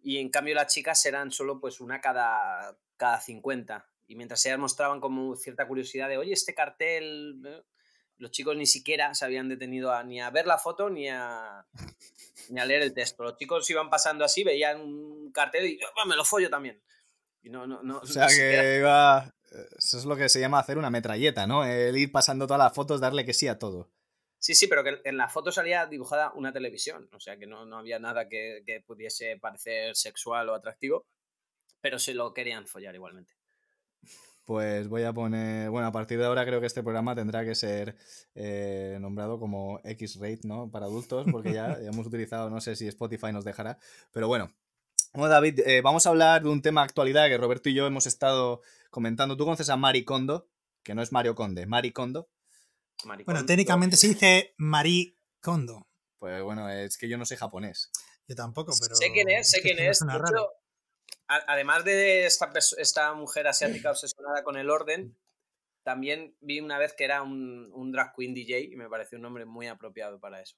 y 0.00 0.18
en 0.18 0.30
cambio 0.30 0.54
las 0.54 0.72
chicas 0.72 1.04
eran 1.06 1.32
solo 1.32 1.58
pues 1.60 1.80
una 1.80 2.00
cada, 2.00 2.78
cada 2.96 3.20
50. 3.20 3.84
Y 4.06 4.14
mientras 4.14 4.46
ellas 4.46 4.60
mostraban 4.60 5.00
como 5.00 5.34
cierta 5.34 5.66
curiosidad 5.66 6.08
de, 6.08 6.18
oye, 6.18 6.32
este 6.32 6.54
cartel, 6.54 7.64
los 8.18 8.30
chicos 8.30 8.56
ni 8.56 8.64
siquiera 8.64 9.12
se 9.14 9.24
habían 9.24 9.48
detenido 9.48 9.92
a, 9.92 10.04
ni 10.04 10.20
a 10.20 10.30
ver 10.30 10.46
la 10.46 10.58
foto 10.58 10.88
ni 10.88 11.08
a, 11.08 11.66
ni 12.50 12.60
a 12.60 12.64
leer 12.64 12.82
el 12.82 12.94
texto. 12.94 13.24
Los 13.24 13.36
chicos 13.36 13.68
iban 13.70 13.90
pasando 13.90 14.24
así, 14.24 14.44
veían 14.44 14.80
un 14.80 15.32
cartel 15.32 15.66
y 15.66 15.80
oh, 15.82 16.06
me 16.06 16.14
lo 16.14 16.24
follo 16.24 16.48
también. 16.48 16.80
Y 17.42 17.50
no, 17.50 17.66
no, 17.66 17.82
no, 17.82 17.98
o 17.98 18.06
sea 18.06 18.28
que 18.28 18.76
iba... 18.78 19.34
Eso 19.76 19.98
es 19.98 20.04
lo 20.04 20.16
que 20.16 20.28
se 20.28 20.38
llama 20.38 20.60
hacer 20.60 20.78
una 20.78 20.90
metralleta, 20.90 21.48
¿no? 21.48 21.64
El 21.64 21.96
ir 21.98 22.12
pasando 22.12 22.46
todas 22.46 22.62
las 22.62 22.72
fotos, 22.72 23.00
darle 23.00 23.24
que 23.24 23.34
sí 23.34 23.48
a 23.48 23.58
todo. 23.58 23.90
Sí, 24.42 24.56
sí, 24.56 24.66
pero 24.66 24.82
que 24.82 25.00
en 25.04 25.16
la 25.16 25.28
foto 25.28 25.52
salía 25.52 25.86
dibujada 25.86 26.32
una 26.34 26.52
televisión, 26.52 27.08
o 27.12 27.20
sea 27.20 27.36
que 27.36 27.46
no, 27.46 27.64
no 27.64 27.78
había 27.78 28.00
nada 28.00 28.28
que, 28.28 28.64
que, 28.66 28.80
pudiese 28.80 29.38
parecer 29.38 29.94
sexual 29.94 30.48
o 30.48 30.54
atractivo, 30.56 31.06
pero 31.80 32.00
se 32.00 32.12
lo 32.12 32.34
querían 32.34 32.66
follar 32.66 32.92
igualmente. 32.92 33.32
Pues 34.44 34.88
voy 34.88 35.04
a 35.04 35.12
poner, 35.12 35.70
bueno, 35.70 35.86
a 35.86 35.92
partir 35.92 36.18
de 36.18 36.24
ahora 36.24 36.44
creo 36.44 36.60
que 36.60 36.66
este 36.66 36.82
programa 36.82 37.14
tendrá 37.14 37.44
que 37.44 37.54
ser 37.54 37.94
eh, 38.34 38.98
nombrado 39.00 39.38
como 39.38 39.78
X-Rate, 39.84 40.40
¿no? 40.42 40.68
Para 40.72 40.86
adultos, 40.86 41.24
porque 41.30 41.52
ya, 41.52 41.80
ya, 41.80 41.90
hemos 41.92 42.08
utilizado, 42.08 42.50
no 42.50 42.60
sé 42.60 42.74
si 42.74 42.88
Spotify 42.88 43.32
nos 43.32 43.44
dejará, 43.44 43.78
pero 44.10 44.26
bueno. 44.26 44.52
Bueno, 45.14 45.28
David, 45.28 45.60
eh, 45.60 45.82
vamos 45.82 46.04
a 46.06 46.10
hablar 46.10 46.42
de 46.42 46.48
un 46.48 46.62
tema 46.62 46.80
de 46.80 46.86
actualidad 46.86 47.28
que 47.28 47.38
Roberto 47.38 47.68
y 47.68 47.74
yo 47.74 47.86
hemos 47.86 48.08
estado 48.08 48.60
comentando. 48.90 49.36
Tú 49.36 49.44
conoces 49.44 49.68
a 49.68 49.76
Mari 49.76 50.04
Kondo, 50.04 50.48
que 50.82 50.96
no 50.96 51.02
es 51.02 51.12
Mario 51.12 51.36
Conde, 51.36 51.64
Mari 51.66 51.92
Kondo. 51.92 52.28
Maricondo. 53.06 53.32
Bueno, 53.32 53.46
técnicamente 53.46 53.96
se 53.96 54.08
dice 54.08 54.54
Marie 54.58 55.16
Kondo. 55.40 55.88
Pues 56.18 56.42
bueno, 56.42 56.68
es 56.68 56.96
que 56.96 57.08
yo 57.08 57.18
no 57.18 57.24
sé 57.24 57.36
japonés. 57.36 57.90
Yo 58.28 58.36
tampoco, 58.36 58.72
pero. 58.80 58.94
Sé 58.94 59.10
quién 59.12 59.28
es, 59.28 59.50
sé 59.50 59.60
quién 59.60 59.78
es. 59.78 60.00
De 60.00 60.14
hecho, 60.14 60.52
además 61.26 61.84
de 61.84 62.26
esta, 62.26 62.52
esta, 62.78 63.12
mujer 63.14 63.48
asiática 63.48 63.90
obsesionada 63.90 64.44
con 64.44 64.56
el 64.56 64.70
orden, 64.70 65.16
también 65.82 66.36
vi 66.40 66.60
una 66.60 66.78
vez 66.78 66.94
que 66.94 67.04
era 67.04 67.22
un, 67.22 67.70
un, 67.74 67.92
drag 67.92 68.14
queen 68.14 68.34
DJ 68.34 68.60
y 68.60 68.76
me 68.76 68.88
pareció 68.88 69.16
un 69.16 69.22
nombre 69.22 69.44
muy 69.44 69.66
apropiado 69.66 70.20
para 70.20 70.40
eso. 70.40 70.56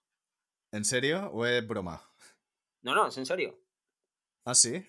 ¿En 0.71 0.85
serio 0.85 1.31
o 1.33 1.47
es 1.47 1.67
broma? 1.67 2.03
No, 2.83 2.95
no, 2.95 3.09
es 3.09 3.17
en 3.17 3.27
serio. 3.27 3.59
¿Ah, 4.45 4.55
sí? 4.55 4.87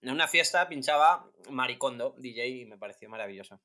En 0.00 0.10
una 0.10 0.26
fiesta 0.26 0.68
pinchaba 0.68 1.30
Maricondo 1.48 2.16
DJ 2.18 2.48
y 2.48 2.64
me 2.66 2.76
pareció 2.76 3.08
maravilloso. 3.08 3.60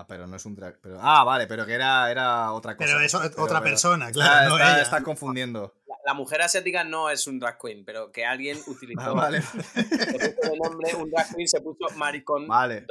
Ah, 0.00 0.06
pero 0.06 0.28
no 0.28 0.36
es 0.36 0.46
un 0.46 0.54
drag. 0.54 0.78
Pero... 0.80 0.98
Ah, 1.02 1.24
vale, 1.24 1.48
pero 1.48 1.66
que 1.66 1.72
era, 1.72 2.08
era 2.08 2.52
otra 2.52 2.76
cosa. 2.76 2.86
Pero 2.86 3.00
es 3.00 3.12
pero, 3.12 3.42
otra 3.42 3.58
pero... 3.58 3.72
persona, 3.72 4.12
claro. 4.12 4.32
Ah, 4.32 4.48
no 4.48 4.56
está, 4.56 4.72
ella. 4.74 4.82
está, 4.82 5.02
confundiendo. 5.02 5.74
La, 5.88 5.96
la, 6.06 6.14
mujer 6.14 6.40
asiática 6.40 6.84
no 6.84 7.10
es 7.10 7.26
un 7.26 7.40
drag 7.40 7.58
queen, 7.58 7.84
pero 7.84 8.12
que 8.12 8.24
alguien 8.24 8.56
utilizó 8.68 9.00
ah, 9.00 9.12
vale. 9.12 9.38
el 9.74 10.58
nombre, 10.62 10.94
un 10.94 11.10
drag 11.10 11.34
queen 11.34 11.48
se 11.48 11.60
puso 11.60 11.88
Maricón 11.96 12.46
vale. 12.46 12.86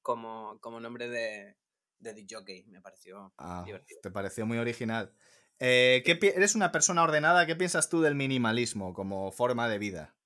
como, 0.00 0.58
como 0.60 0.80
nombre 0.80 1.10
de, 1.10 1.58
de 1.98 2.14
DJ. 2.14 2.64
Me 2.68 2.80
pareció 2.80 3.34
ah, 3.36 3.62
divertido. 3.66 4.00
Te 4.00 4.10
pareció 4.10 4.46
muy 4.46 4.56
original. 4.56 5.12
Eh, 5.58 6.02
¿qué, 6.06 6.18
¿Eres 6.34 6.54
una 6.54 6.72
persona 6.72 7.02
ordenada? 7.02 7.44
¿Qué 7.44 7.54
piensas 7.54 7.90
tú 7.90 8.00
del 8.00 8.14
minimalismo 8.14 8.94
como 8.94 9.30
forma 9.30 9.68
de 9.68 9.76
vida? 9.76 10.16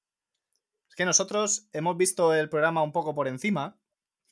Es 0.89 0.95
que 0.95 1.05
nosotros 1.05 1.69
hemos 1.73 1.97
visto 1.97 2.35
el 2.35 2.49
programa 2.49 2.85
un 2.85 2.93
poco 2.93 3.17
por 3.17 3.27
encima 3.27 3.81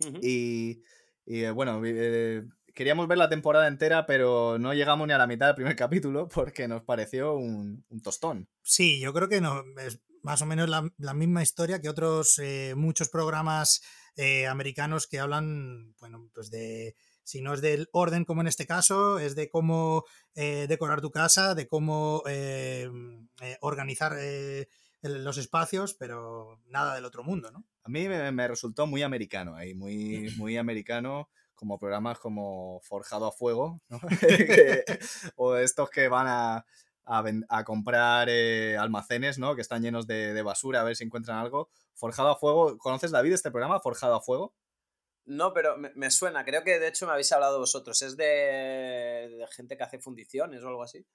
uh 0.00 0.07
-huh. 0.07 0.21
y, 0.23 0.85
y 1.29 1.45
eh, 1.45 1.51
bueno, 1.51 1.81
eh, 1.85 2.45
queríamos 2.75 3.07
ver 3.09 3.19
la 3.19 3.29
temporada 3.29 3.69
entera, 3.69 4.07
pero 4.07 4.59
no 4.59 4.73
llegamos 4.73 5.07
ni 5.07 5.13
a 5.13 5.19
la 5.19 5.27
mitad 5.27 5.47
del 5.47 5.57
primer 5.57 5.77
capítulo 5.77 6.29
porque 6.29 6.67
nos 6.67 6.83
pareció 6.83 7.35
un, 7.35 7.85
un 7.89 8.01
tostón. 8.01 8.49
Sí, 8.63 8.99
yo 9.01 9.13
creo 9.13 9.29
que 9.29 9.41
no, 9.41 9.63
es 9.79 10.01
más 10.23 10.43
o 10.43 10.47
menos 10.47 10.69
la, 10.69 10.91
la 10.97 11.15
misma 11.15 11.43
historia 11.43 11.81
que 11.81 11.89
otros 11.89 12.39
eh, 12.39 12.75
muchos 12.77 13.09
programas 13.09 13.83
eh, 14.17 14.47
americanos 14.47 15.07
que 15.07 15.21
hablan, 15.21 15.95
bueno, 16.01 16.29
pues 16.33 16.51
de 16.51 16.97
si 17.29 17.43
no 17.43 17.53
es 17.53 17.61
del 17.61 17.89
orden 17.93 18.25
como 18.25 18.41
en 18.41 18.47
este 18.47 18.67
caso, 18.67 19.19
es 19.19 19.35
de 19.37 19.51
cómo 19.51 20.05
eh, 20.35 20.65
decorar 20.67 21.03
tu 21.03 21.11
casa, 21.11 21.55
de 21.55 21.69
cómo 21.69 22.23
eh, 22.27 22.89
eh, 23.43 23.59
organizar 23.61 24.17
los 25.03 25.37
espacios, 25.37 25.93
pero 25.93 26.63
nada 26.69 26.95
del 26.95 27.05
otro 27.05 27.23
mundo, 27.23 27.51
¿no? 27.51 27.67
A 27.88 27.90
mí 27.90 28.07
me, 28.07 28.30
me 28.33 28.47
resultó 28.47 28.87
muy 28.87 29.02
americano 29.02 29.57
ahí, 29.57 29.75
muy, 29.75 30.28
muy 30.37 30.59
americano, 30.59 31.30
como 31.54 31.78
programas 31.78 32.18
como 32.18 32.80
Forjado 32.83 33.25
a 33.25 33.33
Fuego, 33.33 33.80
¿no? 33.88 33.99
o 35.37 35.57
estos 35.57 35.88
que 35.88 36.07
van 36.09 36.26
a, 36.28 36.66
a, 37.07 37.25
a 37.49 37.64
comprar 37.64 38.28
almacenes, 38.78 39.38
¿no? 39.38 39.54
Que 39.54 39.62
están 39.62 39.80
llenos 39.80 40.07
de, 40.07 40.35
de 40.35 40.42
basura, 40.42 40.83
a 40.83 40.85
ver 40.85 40.97
si 40.97 41.04
encuentran 41.04 41.38
algo. 41.38 41.71
Forjado 41.95 42.28
a 42.28 42.37
Fuego, 42.37 42.76
¿conoces 42.76 43.11
David 43.11 43.33
este 43.33 43.50
programa, 43.50 43.80
Forjado 43.80 44.16
a 44.16 44.21
Fuego? 44.21 44.54
No, 45.25 45.54
pero 45.54 45.78
me, 45.78 45.90
me, 45.95 46.11
suena. 46.11 46.45
Creo 46.45 46.64
que 46.64 46.78
de 46.78 46.88
hecho 46.88 47.07
me 47.07 47.12
habéis 47.12 47.33
hablado 47.33 47.59
vosotros. 47.59 48.02
Es 48.02 48.18
de, 48.18 48.25
de 48.25 49.47
gente 49.50 49.78
que 49.78 49.85
hace 49.85 49.99
fundiciones 49.99 50.62
o 50.62 50.68
algo 50.68 50.83
así. 50.83 51.07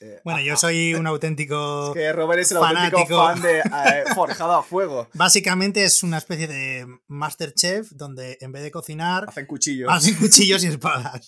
Eh, 0.00 0.20
bueno, 0.24 0.40
yo 0.40 0.56
soy 0.56 0.94
un 0.94 1.06
auténtico. 1.06 1.88
Es 1.88 1.94
que 1.94 2.12
Robert 2.12 2.40
es 2.40 2.52
el 2.52 2.58
fanático. 2.58 2.98
auténtico 2.98 3.24
fan 3.24 3.42
de 3.42 3.58
eh, 3.60 4.04
Forjado 4.14 4.52
a 4.52 4.62
Fuego. 4.62 5.08
Básicamente 5.14 5.84
es 5.84 6.02
una 6.02 6.18
especie 6.18 6.46
de 6.48 6.86
Masterchef 7.08 7.90
donde 7.92 8.38
en 8.40 8.52
vez 8.52 8.62
de 8.62 8.70
cocinar. 8.70 9.24
Hacen 9.28 9.46
cuchillos. 9.46 9.88
Hacen 9.90 10.14
cuchillos 10.16 10.62
y 10.64 10.66
espadas. 10.68 11.26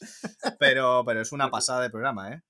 pero, 0.58 1.02
pero 1.06 1.20
es 1.22 1.32
una 1.32 1.50
pasada 1.50 1.82
de 1.82 1.90
programa, 1.90 2.32
¿eh? 2.32 2.42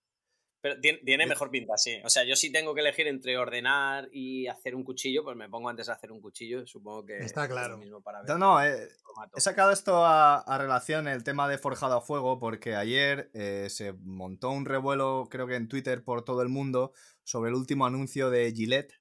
Pero 0.66 0.80
tiene, 0.80 0.98
tiene, 1.04 1.26
mejor 1.26 1.48
pinta, 1.48 1.76
sí. 1.76 2.00
O 2.04 2.10
sea, 2.10 2.24
yo 2.24 2.34
sí 2.34 2.50
tengo 2.50 2.74
que 2.74 2.80
elegir 2.80 3.06
entre 3.06 3.38
ordenar 3.38 4.08
y 4.10 4.48
hacer 4.48 4.74
un 4.74 4.82
cuchillo, 4.82 5.22
pues 5.22 5.36
me 5.36 5.48
pongo 5.48 5.68
antes 5.68 5.88
a 5.88 5.92
hacer 5.92 6.10
un 6.10 6.20
cuchillo. 6.20 6.66
Supongo 6.66 7.06
que 7.06 7.18
está 7.18 7.46
claro. 7.46 7.66
Es 7.66 7.70
lo 7.70 7.78
mismo 7.78 8.00
para 8.00 8.22
ver 8.22 8.30
no, 8.30 8.36
no, 8.36 8.64
eh, 8.64 8.88
he 9.36 9.40
sacado 9.40 9.70
esto 9.70 10.04
a, 10.04 10.40
a, 10.40 10.58
relación 10.58 11.06
el 11.06 11.22
tema 11.22 11.48
de 11.48 11.56
forjado 11.56 11.94
a 11.94 12.00
fuego 12.00 12.40
porque 12.40 12.74
ayer 12.74 13.30
eh, 13.32 13.68
se 13.70 13.92
montó 13.92 14.50
un 14.50 14.64
revuelo, 14.64 15.28
creo 15.30 15.46
que 15.46 15.54
en 15.54 15.68
Twitter 15.68 16.02
por 16.02 16.24
todo 16.24 16.42
el 16.42 16.48
mundo, 16.48 16.92
sobre 17.22 17.50
el 17.50 17.54
último 17.54 17.86
anuncio 17.86 18.28
de 18.28 18.52
Gillette. 18.52 19.00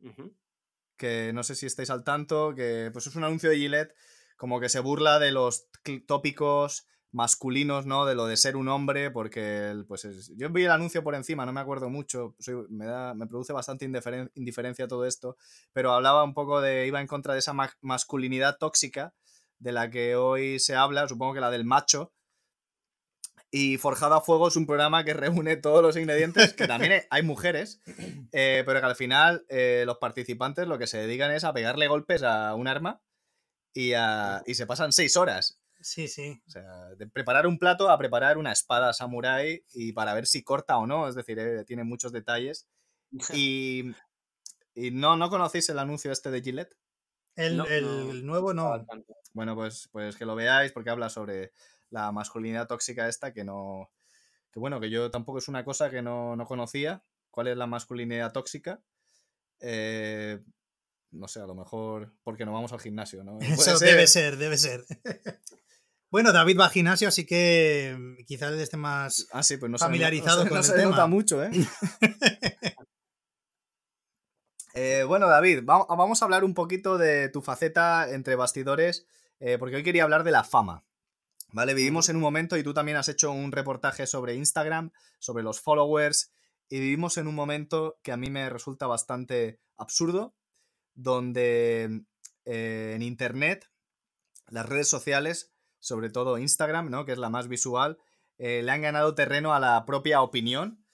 Uh 0.00 0.08
-huh. 0.08 0.34
Que 0.98 1.32
no 1.32 1.42
sé 1.42 1.54
si 1.54 1.64
estáis 1.64 1.88
al 1.88 2.04
tanto, 2.04 2.54
que 2.54 2.90
pues 2.92 3.06
es 3.06 3.16
un 3.16 3.24
anuncio 3.24 3.48
de 3.48 3.56
Gillette 3.56 3.94
como 4.36 4.60
que 4.60 4.68
se 4.68 4.80
burla 4.80 5.18
de 5.18 5.32
los 5.32 5.70
tópicos 6.06 6.86
masculinos, 7.12 7.86
¿no? 7.86 8.04
De 8.04 8.14
lo 8.14 8.26
de 8.26 8.36
ser 8.36 8.56
un 8.56 8.68
hombre, 8.68 9.10
porque 9.10 9.74
pues 9.88 10.04
es... 10.04 10.32
yo 10.36 10.50
vi 10.50 10.64
el 10.64 10.70
anuncio 10.70 11.02
por 11.02 11.14
encima, 11.14 11.46
no 11.46 11.52
me 11.52 11.60
acuerdo 11.60 11.88
mucho, 11.88 12.34
soy, 12.38 12.66
me, 12.68 12.86
da, 12.86 13.14
me 13.14 13.26
produce 13.26 13.52
bastante 13.52 13.84
indiferen 13.84 14.30
indiferencia 14.34 14.88
todo 14.88 15.06
esto, 15.06 15.36
pero 15.72 15.92
hablaba 15.92 16.24
un 16.24 16.34
poco 16.34 16.60
de, 16.60 16.86
iba 16.86 17.00
en 17.00 17.06
contra 17.06 17.32
de 17.32 17.40
esa 17.40 17.52
ma 17.52 17.70
masculinidad 17.80 18.58
tóxica 18.58 19.14
de 19.58 19.72
la 19.72 19.90
que 19.90 20.16
hoy 20.16 20.58
se 20.58 20.74
habla, 20.74 21.08
supongo 21.08 21.34
que 21.34 21.40
la 21.40 21.50
del 21.50 21.64
macho, 21.64 22.12
y 23.50 23.78
Forjado 23.78 24.14
a 24.14 24.20
Fuego 24.20 24.48
es 24.48 24.56
un 24.56 24.66
programa 24.66 25.04
que 25.04 25.14
reúne 25.14 25.56
todos 25.56 25.82
los 25.82 25.96
ingredientes, 25.96 26.52
que 26.52 26.66
también 26.66 27.02
hay 27.10 27.22
mujeres, 27.22 27.80
eh, 28.32 28.62
pero 28.66 28.80
que 28.80 28.86
al 28.86 28.96
final 28.96 29.46
eh, 29.48 29.84
los 29.86 29.98
participantes 29.98 30.66
lo 30.66 30.78
que 30.78 30.86
se 30.86 30.98
dedican 30.98 31.30
es 31.30 31.44
a 31.44 31.54
pegarle 31.54 31.88
golpes 31.88 32.22
a 32.22 32.54
un 32.54 32.68
arma 32.68 33.00
y, 33.72 33.92
a, 33.94 34.42
y 34.46 34.54
se 34.54 34.66
pasan 34.66 34.92
seis 34.92 35.16
horas. 35.16 35.60
Sí, 35.86 36.08
sí. 36.08 36.42
O 36.48 36.50
sea, 36.50 36.96
de 36.96 37.06
preparar 37.06 37.46
un 37.46 37.60
plato 37.60 37.88
a 37.88 37.96
preparar 37.96 38.38
una 38.38 38.50
espada 38.50 38.92
samurai 38.92 39.64
y 39.72 39.92
para 39.92 40.14
ver 40.14 40.26
si 40.26 40.42
corta 40.42 40.78
o 40.78 40.86
no. 40.86 41.06
Es 41.06 41.14
decir, 41.14 41.38
eh, 41.38 41.64
tiene 41.64 41.84
muchos 41.84 42.10
detalles. 42.10 42.66
Y, 43.40 43.94
y, 44.74 44.90
no, 44.90 45.16
¿no 45.16 45.30
conocéis 45.30 45.68
el 45.68 45.78
anuncio 45.78 46.10
este 46.10 46.32
de 46.32 46.42
Gillette? 46.42 46.76
El, 47.36 47.56
no, 47.56 47.66
el, 47.66 47.84
no. 47.84 48.12
nuevo 48.14 48.52
no. 48.52 48.84
Bueno, 49.32 49.54
pues, 49.54 49.88
pues 49.92 50.16
que 50.16 50.26
lo 50.26 50.34
veáis 50.34 50.72
porque 50.72 50.90
habla 50.90 51.08
sobre 51.08 51.52
la 51.90 52.10
masculinidad 52.10 52.66
tóxica 52.66 53.08
esta 53.08 53.32
que 53.32 53.44
no... 53.44 53.92
Que 54.50 54.58
bueno, 54.58 54.80
que 54.80 54.90
yo 54.90 55.12
tampoco 55.12 55.38
es 55.38 55.46
una 55.46 55.64
cosa 55.64 55.88
que 55.88 56.02
no, 56.02 56.34
no 56.34 56.46
conocía. 56.46 57.04
¿Cuál 57.30 57.46
es 57.46 57.56
la 57.56 57.68
masculinidad 57.68 58.32
tóxica? 58.32 58.82
Eh, 59.60 60.40
no 61.12 61.28
sé, 61.28 61.40
a 61.40 61.46
lo 61.46 61.54
mejor 61.54 62.12
porque 62.24 62.44
no 62.44 62.52
vamos 62.52 62.72
al 62.72 62.80
gimnasio, 62.80 63.22
¿no? 63.22 63.38
Eso 63.40 63.78
debe 63.78 64.08
ser, 64.08 64.36
debe 64.36 64.58
ser. 64.58 64.84
Bueno, 66.16 66.32
David 66.32 66.58
va 66.58 66.64
al 66.64 66.70
gimnasio, 66.70 67.08
así 67.08 67.26
que 67.26 67.94
mm, 67.94 68.24
quizás 68.24 68.50
él 68.50 68.58
esté 68.58 68.78
más 68.78 69.28
ah, 69.32 69.42
sí, 69.42 69.58
pues 69.58 69.70
no 69.70 69.76
familiarizado 69.76 70.44
se, 70.44 70.48
con 70.48 70.54
no 70.56 70.60
el 70.62 70.64
se 70.64 70.72
tema. 70.72 70.92
nota 70.92 71.06
mucho, 71.06 71.44
¿eh? 71.44 71.50
Eh, 74.72 75.04
bueno, 75.04 75.28
David, 75.28 75.60
vamos 75.64 76.20
a 76.20 76.24
hablar 76.24 76.42
un 76.42 76.54
poquito 76.54 76.96
de 76.96 77.28
tu 77.28 77.42
faceta 77.42 78.10
entre 78.10 78.34
bastidores, 78.34 79.06
eh, 79.40 79.58
porque 79.58 79.76
hoy 79.76 79.82
quería 79.82 80.04
hablar 80.04 80.24
de 80.24 80.30
la 80.30 80.42
fama. 80.42 80.84
¿Vale? 81.52 81.74
Vivimos 81.74 82.08
en 82.08 82.16
un 82.16 82.22
momento, 82.22 82.56
y 82.56 82.62
tú 82.62 82.72
también 82.72 82.96
has 82.96 83.08
hecho 83.10 83.30
un 83.30 83.52
reportaje 83.52 84.06
sobre 84.06 84.34
Instagram, 84.36 84.92
sobre 85.18 85.44
los 85.44 85.60
followers, 85.60 86.32
y 86.70 86.80
vivimos 86.80 87.18
en 87.18 87.26
un 87.26 87.34
momento 87.34 87.98
que 88.02 88.12
a 88.12 88.16
mí 88.16 88.30
me 88.30 88.48
resulta 88.48 88.86
bastante 88.86 89.60
absurdo, 89.76 90.34
donde 90.94 92.04
eh, 92.46 92.92
en 92.94 93.02
Internet, 93.02 93.70
las 94.48 94.66
redes 94.66 94.88
sociales, 94.88 95.55
sobre 95.86 96.10
todo 96.10 96.38
Instagram, 96.38 96.90
¿no? 96.90 97.04
que 97.04 97.12
es 97.12 97.18
la 97.18 97.30
más 97.30 97.48
visual, 97.48 97.98
le 98.38 98.70
han 98.70 98.82
ganado 98.82 99.14
terreno 99.14 99.54
a 99.54 99.60
la 99.60 99.86
propia 99.86 100.20
opinión 100.20 100.86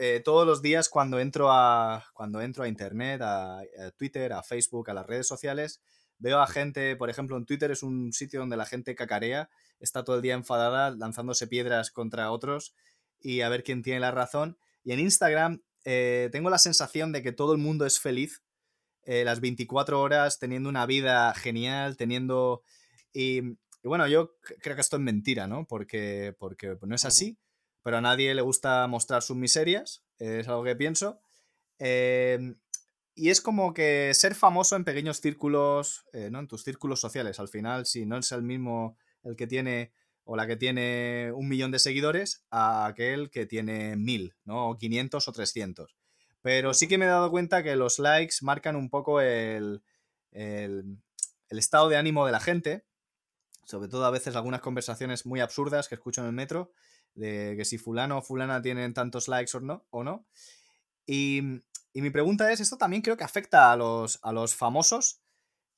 eh, 0.00 0.22
todos 0.24 0.46
los 0.46 0.62
días 0.62 0.88
cuando 0.88 1.20
entro 1.20 1.50
a, 1.50 2.06
cuando 2.14 2.40
entro 2.40 2.64
a 2.64 2.68
Internet, 2.68 3.20
a, 3.22 3.60
Twitter, 3.96 4.32
a 4.32 4.42
Facebook, 4.42 4.88
a 4.90 4.94
las 4.94 5.06
redes 5.06 5.26
sociales, 5.26 5.82
veo 6.18 6.40
a 6.40 6.46
gente, 6.46 6.96
por 6.96 7.10
ejemplo, 7.10 7.36
en 7.36 7.44
Twitter 7.44 7.70
es 7.70 7.82
un 7.82 8.12
sitio 8.12 8.40
donde 8.40 8.56
la 8.56 8.64
gente 8.64 8.94
cacarea, 8.94 9.50
está 9.78 10.02
todo 10.02 10.16
el 10.16 10.22
día 10.22 10.34
enfadada, 10.34 10.90
lanzándose 10.92 11.46
piedras 11.46 11.90
contra 11.90 12.30
otros 12.30 12.74
y 13.20 13.42
a 13.42 13.50
ver 13.50 13.62
quién 13.64 13.82
tiene 13.82 14.00
la 14.00 14.12
razón. 14.12 14.56
Y 14.82 14.92
en 14.92 15.00
Instagram 15.00 15.62
eh, 15.84 16.30
tengo 16.32 16.48
la 16.48 16.58
sensación 16.58 17.12
de 17.12 17.22
que 17.22 17.32
todo 17.32 17.52
el 17.52 17.58
mundo 17.58 17.84
es 17.84 18.00
feliz 18.00 18.42
eh, 19.02 19.24
las 19.24 19.40
24 19.40 20.00
horas, 20.00 20.38
teniendo 20.38 20.68
una 20.68 20.86
vida 20.86 21.32
genial, 21.34 21.96
teniendo... 21.96 22.62
Y, 23.12 23.58
y, 23.86 23.88
bueno, 23.88 24.06
yo 24.06 24.36
creo 24.60 24.74
que 24.74 24.82
esto 24.82 24.96
es 24.96 25.02
mentira, 25.02 25.46
¿no? 25.46 25.66
Porque, 25.66 26.34
porque 26.38 26.76
no 26.82 26.94
es 26.94 27.04
así 27.04 27.38
pero 27.86 27.98
a 27.98 28.00
nadie 28.00 28.34
le 28.34 28.42
gusta 28.42 28.84
mostrar 28.88 29.22
sus 29.22 29.36
miserias, 29.36 30.02
es 30.18 30.48
algo 30.48 30.64
que 30.64 30.74
pienso. 30.74 31.20
Em, 31.78 32.56
y 33.14 33.30
es 33.30 33.40
como 33.40 33.74
que 33.74 34.12
ser 34.12 34.34
famoso 34.34 34.74
en 34.74 34.82
pequeños 34.82 35.20
círculos, 35.20 36.04
eh, 36.12 36.28
¿no? 36.28 36.40
En 36.40 36.48
tus 36.48 36.64
círculos 36.64 37.00
sociales. 37.00 37.38
Al 37.38 37.46
final, 37.46 37.86
si 37.86 38.04
no 38.04 38.18
es 38.18 38.32
el 38.32 38.42
mismo 38.42 38.98
el 39.22 39.36
que 39.36 39.46
tiene 39.46 39.92
o 40.24 40.34
la 40.34 40.48
que 40.48 40.56
tiene 40.56 41.30
un 41.32 41.46
millón 41.46 41.70
de 41.70 41.78
seguidores 41.78 42.44
a 42.50 42.86
aquel 42.86 43.30
que 43.30 43.46
tiene 43.46 43.94
mil, 43.94 44.34
¿no? 44.44 44.70
O 44.70 44.76
500 44.76 45.28
o 45.28 45.32
300. 45.32 45.96
Pero 46.42 46.74
sí 46.74 46.88
que 46.88 46.98
me 46.98 47.04
he 47.04 47.08
dado 47.08 47.30
cuenta 47.30 47.62
que 47.62 47.76
los 47.76 48.00
likes 48.00 48.38
marcan 48.42 48.74
un 48.74 48.90
poco 48.90 49.20
el, 49.20 49.84
el, 50.32 50.98
el 51.50 51.58
estado 51.60 51.88
de 51.88 51.98
ánimo 51.98 52.26
de 52.26 52.32
la 52.32 52.40
gente. 52.40 52.84
Sobre 53.66 53.88
todo 53.88 54.06
a 54.06 54.10
veces 54.10 54.36
algunas 54.36 54.60
conversaciones 54.60 55.26
muy 55.26 55.40
absurdas 55.40 55.88
que 55.88 55.96
escucho 55.96 56.20
en 56.22 56.28
el 56.28 56.32
metro 56.32 56.72
de 57.14 57.54
que 57.56 57.64
si 57.64 57.78
fulano 57.78 58.18
o 58.18 58.22
fulana 58.22 58.62
tienen 58.62 58.94
tantos 58.94 59.26
likes 59.26 59.56
o 59.56 59.60
no. 59.60 59.84
O 59.90 60.04
no. 60.04 60.24
Y, 61.04 61.42
mi 61.92 62.10
pregunta 62.10 62.52
es, 62.52 62.60
esto 62.60 62.76
también 62.76 63.02
creo 63.02 63.16
que 63.16 63.24
afecta 63.24 63.72
a 63.72 63.76
los, 63.76 64.20
a 64.22 64.30
los 64.32 64.54
famosos, 64.54 65.20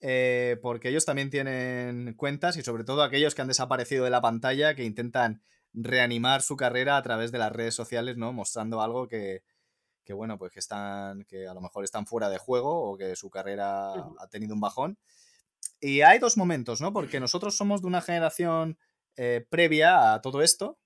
eh, 0.01 0.59
porque 0.63 0.91
ellos 0.91 1.05
también 1.05 1.31
tienen 1.31 2.15
cuentas 2.15 2.57
y 2.57 2.63
sobre 2.63 2.85
todo 2.85 3.03
aquellos 3.03 3.35
que 3.35 3.43
han 3.43 3.49
desaparecido 3.49 4.05
de 4.05 4.11
la 4.11 4.21
pantalla, 4.21 4.75
que 4.75 4.85
intentan 4.85 5.43
reanimar 5.73 6.43
su 6.43 6.57
carrera 6.57 6.97
a 6.97 7.03
través 7.03 7.33
de 7.33 7.39
las 7.39 7.53
redes 7.53 7.75
sociales, 7.75 8.17
¿no? 8.17 8.33
Mostrando 8.33 8.83
algo 8.83 9.09
que, 9.09 9.45
que 10.05 10.13
bueno, 10.13 10.39
pues 10.39 10.53
que 10.53 10.59
están, 10.59 11.25
que 11.25 11.47
a 11.47 11.55
lo 11.55 11.61
mejor 11.61 11.85
están 11.85 12.07
fuera 12.07 12.29
de 12.29 12.39
juego 12.39 12.91
o 12.91 12.99
que 12.99 13.15
su 13.15 13.31
carrera 13.31 13.93
ha 13.93 14.27
tenido 14.29 14.55
un 14.55 14.61
bajón. 14.61 14.99
Y 15.81 16.01
hay 16.01 16.19
dos 16.19 16.37
momentos, 16.37 16.81
¿no? 16.81 16.93
Porque 16.93 17.21
nosotros 17.21 17.57
somos 17.57 17.83
de 17.83 17.87
una 17.87 18.01
generación 18.03 18.79
eh, 19.17 19.47
previa 19.49 20.15
a 20.15 20.21
todo 20.21 20.43
esto, 20.43 20.79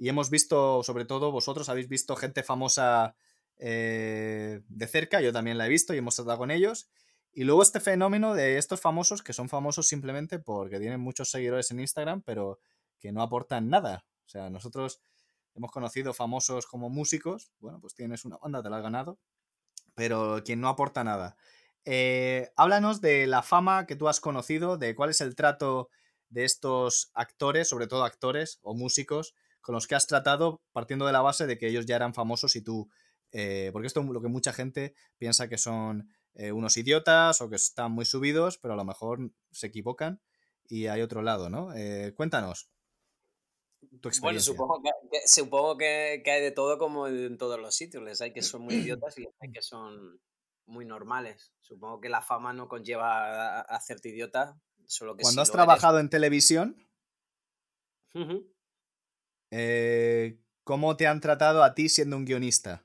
y 0.00 0.08
hemos 0.08 0.30
visto, 0.30 0.82
sobre 0.82 1.04
todo 1.04 1.30
vosotros 1.30 1.68
habéis 1.68 1.86
visto 1.86 2.16
gente 2.16 2.42
famosa 2.42 3.14
eh, 3.58 4.62
de 4.66 4.86
cerca, 4.86 5.20
yo 5.20 5.30
también 5.30 5.58
la 5.58 5.66
he 5.66 5.68
visto 5.68 5.92
y 5.92 5.98
hemos 5.98 6.16
tratado 6.16 6.38
con 6.38 6.50
ellos. 6.50 6.88
Y 7.32 7.44
luego 7.44 7.62
este 7.62 7.80
fenómeno 7.80 8.32
de 8.32 8.56
estos 8.56 8.80
famosos 8.80 9.22
que 9.22 9.34
son 9.34 9.50
famosos 9.50 9.88
simplemente 9.88 10.38
porque 10.38 10.80
tienen 10.80 11.00
muchos 11.00 11.30
seguidores 11.30 11.70
en 11.70 11.80
Instagram, 11.80 12.22
pero 12.22 12.60
que 12.98 13.12
no 13.12 13.20
aportan 13.20 13.68
nada. 13.68 14.06
O 14.24 14.28
sea, 14.30 14.48
nosotros 14.48 15.02
hemos 15.54 15.70
conocido 15.70 16.14
famosos 16.14 16.66
como 16.66 16.88
músicos, 16.88 17.52
bueno, 17.58 17.78
pues 17.78 17.94
tienes 17.94 18.24
una 18.24 18.38
banda, 18.38 18.62
te 18.62 18.70
la 18.70 18.78
has 18.78 18.82
ganado, 18.82 19.18
pero 19.94 20.42
quien 20.42 20.62
no 20.62 20.68
aporta 20.70 21.04
nada. 21.04 21.36
Eh, 21.84 22.50
háblanos 22.56 23.00
de 23.00 23.26
la 23.26 23.42
fama 23.42 23.86
que 23.86 23.96
tú 23.96 24.08
has 24.08 24.20
conocido, 24.20 24.76
de 24.76 24.94
cuál 24.94 25.10
es 25.10 25.20
el 25.20 25.34
trato 25.34 25.88
de 26.28 26.44
estos 26.44 27.10
actores, 27.14 27.68
sobre 27.68 27.86
todo 27.86 28.04
actores 28.04 28.58
o 28.62 28.74
músicos, 28.74 29.34
con 29.60 29.74
los 29.74 29.86
que 29.86 29.94
has 29.94 30.06
tratado 30.06 30.62
partiendo 30.72 31.06
de 31.06 31.12
la 31.12 31.20
base 31.20 31.46
de 31.46 31.58
que 31.58 31.68
ellos 31.68 31.86
ya 31.86 31.96
eran 31.96 32.14
famosos 32.14 32.56
y 32.56 32.62
tú... 32.62 32.88
Eh, 33.32 33.70
porque 33.72 33.86
esto 33.86 34.00
es 34.00 34.06
lo 34.06 34.20
que 34.20 34.28
mucha 34.28 34.52
gente 34.52 34.94
piensa 35.16 35.48
que 35.48 35.56
son 35.56 36.08
eh, 36.34 36.52
unos 36.52 36.76
idiotas 36.76 37.40
o 37.40 37.48
que 37.48 37.56
están 37.56 37.92
muy 37.92 38.04
subidos, 38.04 38.58
pero 38.58 38.74
a 38.74 38.76
lo 38.76 38.84
mejor 38.84 39.30
se 39.52 39.68
equivocan 39.68 40.20
y 40.68 40.86
hay 40.86 41.02
otro 41.02 41.22
lado, 41.22 41.50
¿no? 41.50 41.74
Eh, 41.74 42.12
cuéntanos. 42.14 42.70
Tu 44.00 44.08
experiencia. 44.08 44.20
Bueno, 44.22 44.40
supongo, 44.40 44.82
que, 44.82 45.28
supongo 45.28 45.76
que, 45.76 46.22
hay 46.24 46.42
de 46.42 46.52
todo 46.52 46.78
como 46.78 47.08
en 47.08 47.38
todos 47.38 47.58
los 47.58 47.74
sitios. 47.74 48.02
Les 48.02 48.20
hay 48.20 48.32
que 48.32 48.42
son 48.42 48.62
muy 48.62 48.74
idiotas 48.74 49.18
y 49.18 49.26
hay 49.40 49.50
que 49.50 49.62
son 49.62 50.20
muy 50.70 50.84
normales. 50.84 51.52
Supongo 51.60 52.00
que 52.00 52.08
la 52.08 52.22
fama 52.22 52.52
no 52.52 52.68
conlleva 52.68 53.58
a, 53.58 53.60
hacerte 53.60 54.08
idiota. 54.08 54.58
Solo 54.86 55.16
que 55.16 55.22
Cuando 55.22 55.42
has 55.42 55.52
trabajado 55.52 56.00
en 56.00 56.08
televisión, 56.08 56.88
eh, 59.50 60.40
¿cómo 60.64 60.96
te 60.96 61.06
han 61.06 61.20
tratado 61.20 61.62
a 61.62 61.74
ti 61.74 61.88
siendo 61.88 62.16
un 62.16 62.24
guionista? 62.24 62.84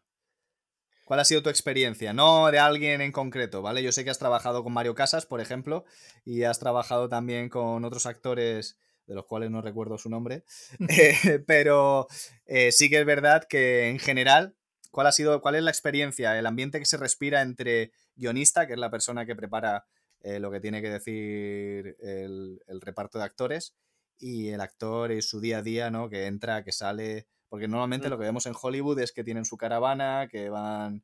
¿Cuál 1.06 1.20
ha 1.20 1.26
sido 1.26 1.44
tu 1.44 1.50
experiencia? 1.50 2.14
No 2.14 2.52
de 2.52 2.60
alguien 2.60 3.02
en 3.02 3.12
concreto, 3.12 3.62
¿vale? 3.62 3.84
Yo 3.84 3.92
sé 3.92 4.04
que 4.04 4.10
has 4.10 4.20
trabajado 4.20 4.64
con 4.64 4.74
Mario 4.74 4.96
Casas, 4.96 5.26
por 5.26 5.40
ejemplo, 5.40 5.86
y 6.26 6.44
has 6.44 6.60
trabajado 6.60 7.10
también 7.10 7.50
con 7.50 7.86
otros 7.86 8.08
actores 8.08 8.80
de 9.06 9.14
los 9.14 9.26
cuales 9.26 9.52
no 9.52 9.62
recuerdo 9.62 10.00
su 10.00 10.10
nombre, 10.10 10.44
eh, 10.90 11.44
pero 11.46 12.08
eh, 12.46 12.72
sí 12.72 12.90
que 12.90 13.00
es 13.00 13.06
verdad 13.06 13.46
que 13.48 13.90
en 13.90 14.00
general, 14.00 14.56
¿cuál 14.96 15.08
ha 15.08 15.12
sido, 15.12 15.42
cuál 15.42 15.56
es 15.56 15.64
la 15.64 15.72
experiencia, 15.72 16.40
el 16.40 16.46
ambiente 16.46 16.80
que 16.80 16.86
se 16.86 16.98
respira 16.98 17.42
entre 17.42 17.92
guionista, 18.16 18.66
que 18.66 18.74
es 18.74 18.80
la 18.80 18.90
persona 18.90 19.26
que 19.26 19.36
prepara 19.36 19.86
lo 20.24 20.50
que 20.50 20.60
tiene 20.60 20.82
que 20.82 20.90
decir 20.90 21.98
el, 22.00 22.60
el 22.66 22.82
reparto 22.82 23.20
de 23.20 23.26
actores, 23.26 23.76
y 24.20 24.50
el 24.50 24.62
actor 24.62 25.12
y 25.12 25.22
su 25.22 25.40
día 25.40 25.60
a 25.60 25.62
día, 25.62 25.90
¿no? 25.90 26.10
Que 26.10 26.26
entra, 26.26 26.64
que 26.64 26.72
sale. 26.72 27.28
Porque 27.50 27.68
normalmente 27.68 28.10
lo 28.10 28.18
que 28.18 28.26
vemos 28.26 28.46
en 28.46 28.56
Hollywood 28.60 29.00
es 29.00 29.12
que 29.12 29.24
tienen 29.24 29.46
su 29.46 29.58
caravana, 29.58 30.28
que 30.30 30.50
van. 30.50 31.04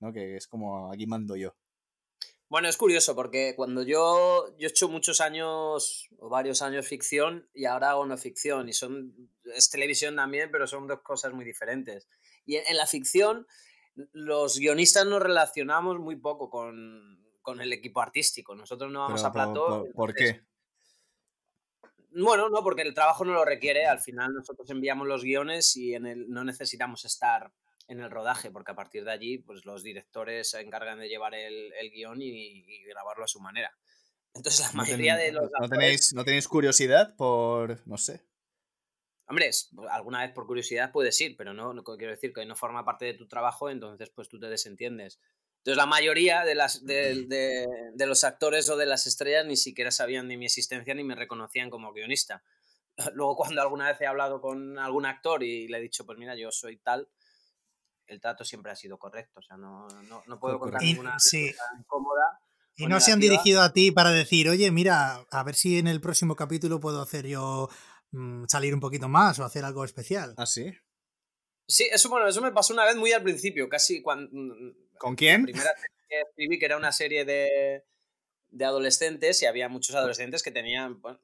¿no? 0.00 0.12
Que 0.12 0.36
es 0.36 0.46
como 0.46 0.92
aquí 0.92 1.06
mando 1.06 1.36
yo. 1.36 1.54
Bueno, 2.48 2.68
es 2.68 2.76
curioso 2.76 3.16
porque 3.16 3.54
cuando 3.56 3.82
yo, 3.82 4.56
yo 4.56 4.68
he 4.68 4.70
hecho 4.70 4.88
muchos 4.88 5.20
años 5.20 6.08
o 6.18 6.28
varios 6.28 6.62
años 6.62 6.86
ficción 6.86 7.48
y 7.52 7.64
ahora 7.64 7.90
hago 7.90 8.06
no 8.06 8.16
ficción 8.16 8.68
y 8.68 8.72
son, 8.72 9.30
es 9.52 9.68
televisión 9.68 10.14
también, 10.14 10.50
pero 10.52 10.68
son 10.68 10.86
dos 10.86 11.00
cosas 11.00 11.32
muy 11.32 11.44
diferentes. 11.44 12.06
Y 12.46 12.56
en, 12.56 12.76
la 12.76 12.86
ficción 12.86 13.46
los 14.12 14.58
guionistas 14.58 15.06
nos 15.06 15.20
relacionamos 15.20 15.98
muy 15.98 16.16
poco 16.16 16.48
con, 16.48 17.26
con 17.42 17.60
el 17.60 17.72
equipo 17.72 18.00
artístico. 18.00 18.54
Nosotros 18.54 18.90
no 18.90 19.00
vamos 19.00 19.24
a 19.24 19.32
plató. 19.32 19.86
¿Por, 19.94 20.14
qué? 20.14 20.42
Bueno, 22.10 22.48
no, 22.48 22.62
porque 22.62 22.82
el 22.82 22.94
trabajo 22.94 23.24
no 23.24 23.32
lo 23.32 23.44
requiere. 23.44 23.86
Al 23.86 24.00
final 24.00 24.32
nosotros 24.32 24.68
enviamos 24.70 25.06
los 25.06 25.22
guiones 25.22 25.76
y 25.76 25.94
en 25.94 26.06
el, 26.06 26.30
no 26.30 26.44
necesitamos 26.44 27.04
estar 27.04 27.52
en 27.88 28.00
el 28.00 28.10
rodaje, 28.10 28.50
porque 28.50 28.72
a 28.72 28.74
partir 28.74 29.04
de 29.04 29.12
allí, 29.12 29.38
pues 29.38 29.64
los 29.64 29.82
directores 29.82 30.50
se 30.50 30.60
encargan 30.60 30.98
de 30.98 31.08
llevar 31.08 31.34
el, 31.34 31.72
guion 31.92 32.20
y, 32.20 32.84
grabarlo 32.84 33.24
a 33.24 33.28
su 33.28 33.40
manera. 33.40 33.70
Entonces 34.34 34.60
la 34.66 34.72
mayoría 34.72 35.16
de 35.16 35.32
los... 35.32 35.50
¿no 35.60 35.68
tenéis, 35.68 36.12
¿No 36.12 36.24
tenéis 36.24 36.48
curiosidad 36.48 37.14
por, 37.16 37.86
no 37.86 37.96
sé? 37.96 38.24
Hombre, 39.28 39.50
alguna 39.90 40.20
vez 40.20 40.32
por 40.32 40.46
curiosidad 40.46 40.92
puedes 40.92 41.20
ir, 41.20 41.36
pero 41.36 41.52
no, 41.52 41.74
no 41.74 41.82
quiero 41.82 42.12
decir 42.12 42.32
que 42.32 42.46
no 42.46 42.54
forma 42.54 42.84
parte 42.84 43.06
de 43.06 43.14
tu 43.14 43.26
trabajo, 43.26 43.68
entonces 43.68 44.10
pues 44.10 44.28
tú 44.28 44.38
te 44.38 44.46
desentiendes. 44.46 45.18
Entonces 45.58 45.78
la 45.78 45.86
mayoría 45.86 46.44
de, 46.44 46.54
las, 46.54 46.86
de, 46.86 47.66
los 48.06 48.22
actores 48.22 48.70
o 48.70 48.76
de 48.76 48.86
las 48.86 49.08
estrellas 49.08 49.44
ni 49.44 49.56
siquiera 49.56 49.90
sabían 49.90 50.28
de 50.28 50.36
mi 50.36 50.46
existencia 50.46 50.94
ni 50.94 51.02
me 51.02 51.16
reconocían 51.16 51.70
como 51.70 51.92
guionista. 51.92 52.44
Luego 53.14 53.34
cuando 53.34 53.62
alguna 53.62 53.88
vez 53.88 54.00
he 54.00 54.06
hablado 54.06 54.40
con 54.40 54.78
algún 54.78 55.06
actor 55.06 55.42
y 55.42 55.66
le 55.66 55.78
he 55.78 55.80
dicho, 55.80 56.06
pues 56.06 56.18
mira, 56.18 56.36
yo 56.36 56.52
soy 56.52 56.76
tal, 56.76 57.08
el 58.06 58.20
trato 58.20 58.44
siempre 58.44 58.70
ha 58.70 58.76
sido 58.76 58.96
correcto. 58.96 59.40
O 59.40 59.42
sea, 59.42 59.56
no, 59.56 59.88
no, 60.26 60.38
puedo 60.38 60.60
contar 60.60 60.80
ninguna 60.80 61.18
sí. 61.18 61.52
incómoda. 61.76 62.38
Y 62.76 62.86
no 62.86 63.00
se 63.00 63.10
han 63.10 63.20
dirigido 63.20 63.62
a 63.62 63.72
ti 63.72 63.90
para 63.90 64.10
decir, 64.10 64.48
oye, 64.48 64.70
mira, 64.70 65.26
a 65.30 65.42
ver 65.42 65.54
si 65.54 65.78
en 65.78 65.88
el 65.88 66.00
próximo 66.00 66.36
capítulo 66.36 66.78
puedo 66.78 67.00
hacer 67.00 67.26
yo 67.26 67.70
salir 68.48 68.74
un 68.74 68.80
poquito 68.80 69.08
más 69.08 69.38
o 69.38 69.44
hacer 69.44 69.64
algo 69.64 69.84
especial. 69.84 70.34
¿Ah, 70.36 70.46
sí? 70.46 70.72
Sí, 71.68 71.88
eso, 71.92 72.08
bueno, 72.08 72.28
eso 72.28 72.40
me 72.40 72.52
pasó 72.52 72.72
una 72.72 72.84
vez 72.84 72.96
muy 72.96 73.12
al 73.12 73.22
principio, 73.22 73.68
casi 73.68 74.00
cuando... 74.02 74.30
¿Con 74.98 75.16
quién? 75.16 75.46
que 75.46 76.20
escribí, 76.20 76.58
que 76.58 76.66
era 76.66 76.76
una 76.76 76.92
serie 76.92 77.24
de, 77.24 77.84
de 78.50 78.64
adolescentes 78.64 79.42
y 79.42 79.46
había 79.46 79.68
muchos 79.68 79.96
adolescentes 79.96 80.42
que 80.44 80.52
tenían, 80.52 81.00
bueno, 81.00 81.18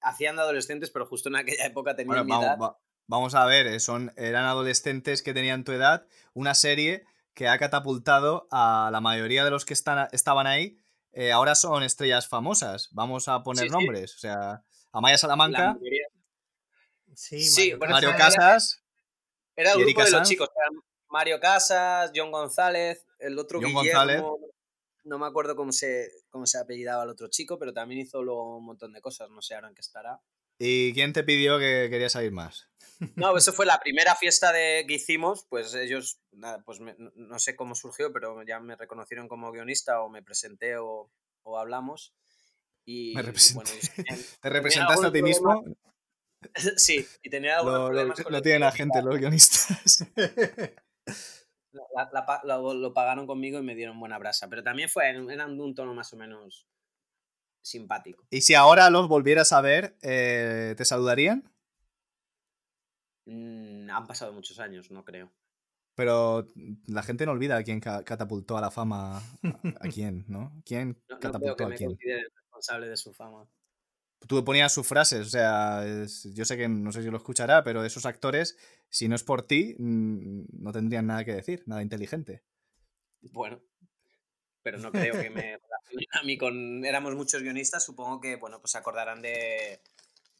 hacían 0.00 0.36
de 0.36 0.42
adolescentes, 0.42 0.90
pero 0.90 1.06
justo 1.06 1.28
en 1.28 1.36
aquella 1.36 1.66
época 1.66 1.94
tenían 1.94 2.24
mi 2.24 2.32
vamos, 2.32 2.44
edad. 2.46 2.58
va- 2.60 2.78
vamos 3.06 3.34
a 3.34 3.44
ver, 3.44 3.66
eh, 3.66 3.80
son, 3.80 4.12
eran 4.16 4.44
adolescentes 4.46 5.22
que 5.22 5.34
tenían 5.34 5.64
tu 5.64 5.72
edad, 5.72 6.06
una 6.32 6.54
serie 6.54 7.04
que 7.34 7.48
ha 7.48 7.58
catapultado 7.58 8.48
a 8.50 8.88
la 8.90 9.00
mayoría 9.00 9.44
de 9.44 9.50
los 9.50 9.64
que 9.64 9.74
están, 9.74 10.08
estaban 10.12 10.46
ahí, 10.46 10.78
eh, 11.12 11.30
ahora 11.32 11.54
son 11.54 11.82
estrellas 11.82 12.28
famosas. 12.28 12.88
Vamos 12.92 13.28
a 13.28 13.42
poner 13.42 13.64
Sí, 13.64 13.68
sí. 13.68 13.74
nombres, 13.74 14.14
o 14.14 14.18
sea, 14.18 14.62
Amaya 14.92 15.14
La 15.14 15.18
Salamanca. 15.18 15.78
Sí, 17.14 17.40
Sí, 17.44 17.60
Mario 17.70 17.78
bueno, 17.78 17.92
Mario 17.94 18.10
Casas. 18.12 18.34
Casas, 18.36 18.82
Era 19.56 19.72
el 19.72 19.80
¿Y 19.80 19.84
grupo 19.84 20.04
de 20.04 20.10
los 20.10 20.28
chicos. 20.28 20.48
eran 20.56 20.82
Mario 21.08 21.40
Casas, 21.40 22.12
John 22.14 22.30
González, 22.30 23.06
el 23.18 23.38
otro 23.38 23.60
John 23.60 23.68
Guillermo. 23.70 23.80
González. 23.82 24.22
No 25.04 25.18
me 25.18 25.26
acuerdo 25.26 25.56
cómo 25.56 25.72
se, 25.72 26.10
cómo 26.28 26.44
se 26.46 26.58
apellidaba 26.58 27.02
el 27.04 27.08
otro 27.10 27.28
chico, 27.28 27.58
pero 27.58 27.72
también 27.72 28.00
hizo 28.02 28.22
luego 28.22 28.58
un 28.58 28.64
montón 28.66 28.92
de 28.92 29.00
cosas. 29.00 29.30
No 29.30 29.40
sé 29.40 29.54
ahora 29.54 29.68
en 29.68 29.74
qué 29.74 29.80
estará. 29.80 30.20
¿Y 30.58 30.92
quién 30.92 31.12
te 31.12 31.24
pidió 31.24 31.58
que 31.58 31.88
querías 31.90 32.12
salir 32.12 32.32
más? 32.32 32.68
No, 33.16 33.36
eso 33.36 33.52
fue 33.52 33.64
la 33.64 33.80
primera 33.80 34.14
fiesta 34.16 34.52
de, 34.52 34.84
que 34.86 34.94
hicimos. 34.94 35.46
Pues 35.48 35.72
ellos, 35.74 36.20
nada, 36.32 36.62
pues 36.64 36.80
me- 36.80 36.94
no- 36.98 37.10
no 37.14 37.38
sé 37.38 37.56
cómo 37.56 37.74
surgió, 37.74 38.12
pero 38.12 38.42
ya 38.42 38.60
me 38.60 38.76
reconocieron 38.76 39.28
como 39.28 39.50
guionista 39.50 40.02
o 40.02 40.08
me 40.10 40.22
presenté 40.22 40.76
o, 40.76 41.10
o 41.42 41.58
hablamos. 41.58 42.12
Y, 42.90 43.12
Me 43.14 43.20
bueno, 43.22 43.36
¿Te 44.40 44.48
representaste 44.48 45.06
a 45.08 45.12
ti 45.12 45.22
mismo? 45.22 45.62
sí, 46.76 47.06
y 47.22 47.28
tenía 47.28 47.58
algunos 47.58 47.74
Lo, 47.74 47.82
lo- 47.82 47.88
problemas 47.92 48.22
con 48.22 48.32
lo 48.32 48.40
tienen 48.40 48.60
la 48.62 48.72
gente, 48.72 49.02
los 49.02 49.18
guionistas. 49.18 50.06
La- 51.94 52.08
la 52.10 52.24
pa- 52.24 52.40
lo, 52.44 52.72
lo 52.72 52.94
pagaron 52.94 53.26
conmigo 53.26 53.58
y 53.58 53.62
me 53.62 53.74
dieron 53.74 54.00
buena 54.00 54.18
brasa. 54.18 54.48
Pero 54.48 54.62
también 54.62 54.88
fue, 54.88 55.06
eran 55.10 55.60
un 55.60 55.74
tono 55.74 55.92
más 55.92 56.10
o 56.14 56.16
menos 56.16 56.66
simpático. 57.62 58.24
y 58.30 58.40
si 58.40 58.54
ahora 58.54 58.88
los 58.88 59.06
volvieras 59.06 59.52
a 59.52 59.60
ver, 59.60 59.94
eh, 60.00 60.74
¿te 60.78 60.84
saludarían? 60.86 61.44
Mm, 63.26 63.90
han 63.90 64.06
pasado 64.06 64.32
muchos 64.32 64.58
años, 64.60 64.90
no 64.90 65.04
creo. 65.04 65.30
Pero 65.94 66.46
la 66.86 67.02
gente 67.02 67.26
no 67.26 67.32
olvida 67.32 67.58
a 67.58 67.62
quién 67.64 67.80
ca- 67.80 68.02
catapultó 68.02 68.56
a 68.56 68.62
la 68.62 68.70
fama. 68.70 69.18
¿A, 69.18 69.22
a 69.80 69.88
quién, 69.92 70.24
no? 70.26 70.50
¿Quién 70.64 70.96
No, 71.10 71.16
no 71.16 71.20
creo 71.20 71.32
catapultó 71.32 71.56
que 71.56 71.74
a 71.74 71.76
quién? 71.76 71.98
Responsable 72.58 72.88
de 72.88 72.96
su 72.96 73.12
fama. 73.14 73.46
Tú 74.26 74.44
ponías 74.44 74.72
sus 74.72 74.86
frases, 74.86 75.26
o 75.26 75.30
sea, 75.30 75.86
es- 75.86 76.24
yo 76.34 76.44
sé 76.44 76.56
que 76.56 76.68
no 76.68 76.90
sé 76.90 77.02
si 77.02 77.10
lo 77.10 77.16
escuchará, 77.16 77.62
pero 77.62 77.84
esos 77.84 78.04
actores, 78.04 78.56
si 78.88 79.08
no 79.08 79.14
es 79.14 79.22
por 79.22 79.42
ti, 79.46 79.76
mm, 79.78 80.42
no 80.60 80.72
tendrían 80.72 81.06
nada 81.06 81.24
que 81.24 81.34
decir, 81.34 81.62
nada 81.66 81.82
inteligente. 81.82 82.42
Bueno, 83.32 83.60
pero 84.62 84.78
no 84.78 84.90
creo 84.90 85.14
que 85.20 85.30
me 85.30 85.56
relacionen 85.62 86.08
a 86.20 86.22
mí 86.24 86.36
con... 86.36 86.84
Éramos 86.84 87.14
muchos 87.14 87.42
guionistas, 87.42 87.84
supongo 87.84 88.20
que, 88.20 88.36
bueno, 88.36 88.60
pues 88.60 88.72
se 88.72 88.78
acordarán 88.78 89.22
de... 89.22 89.80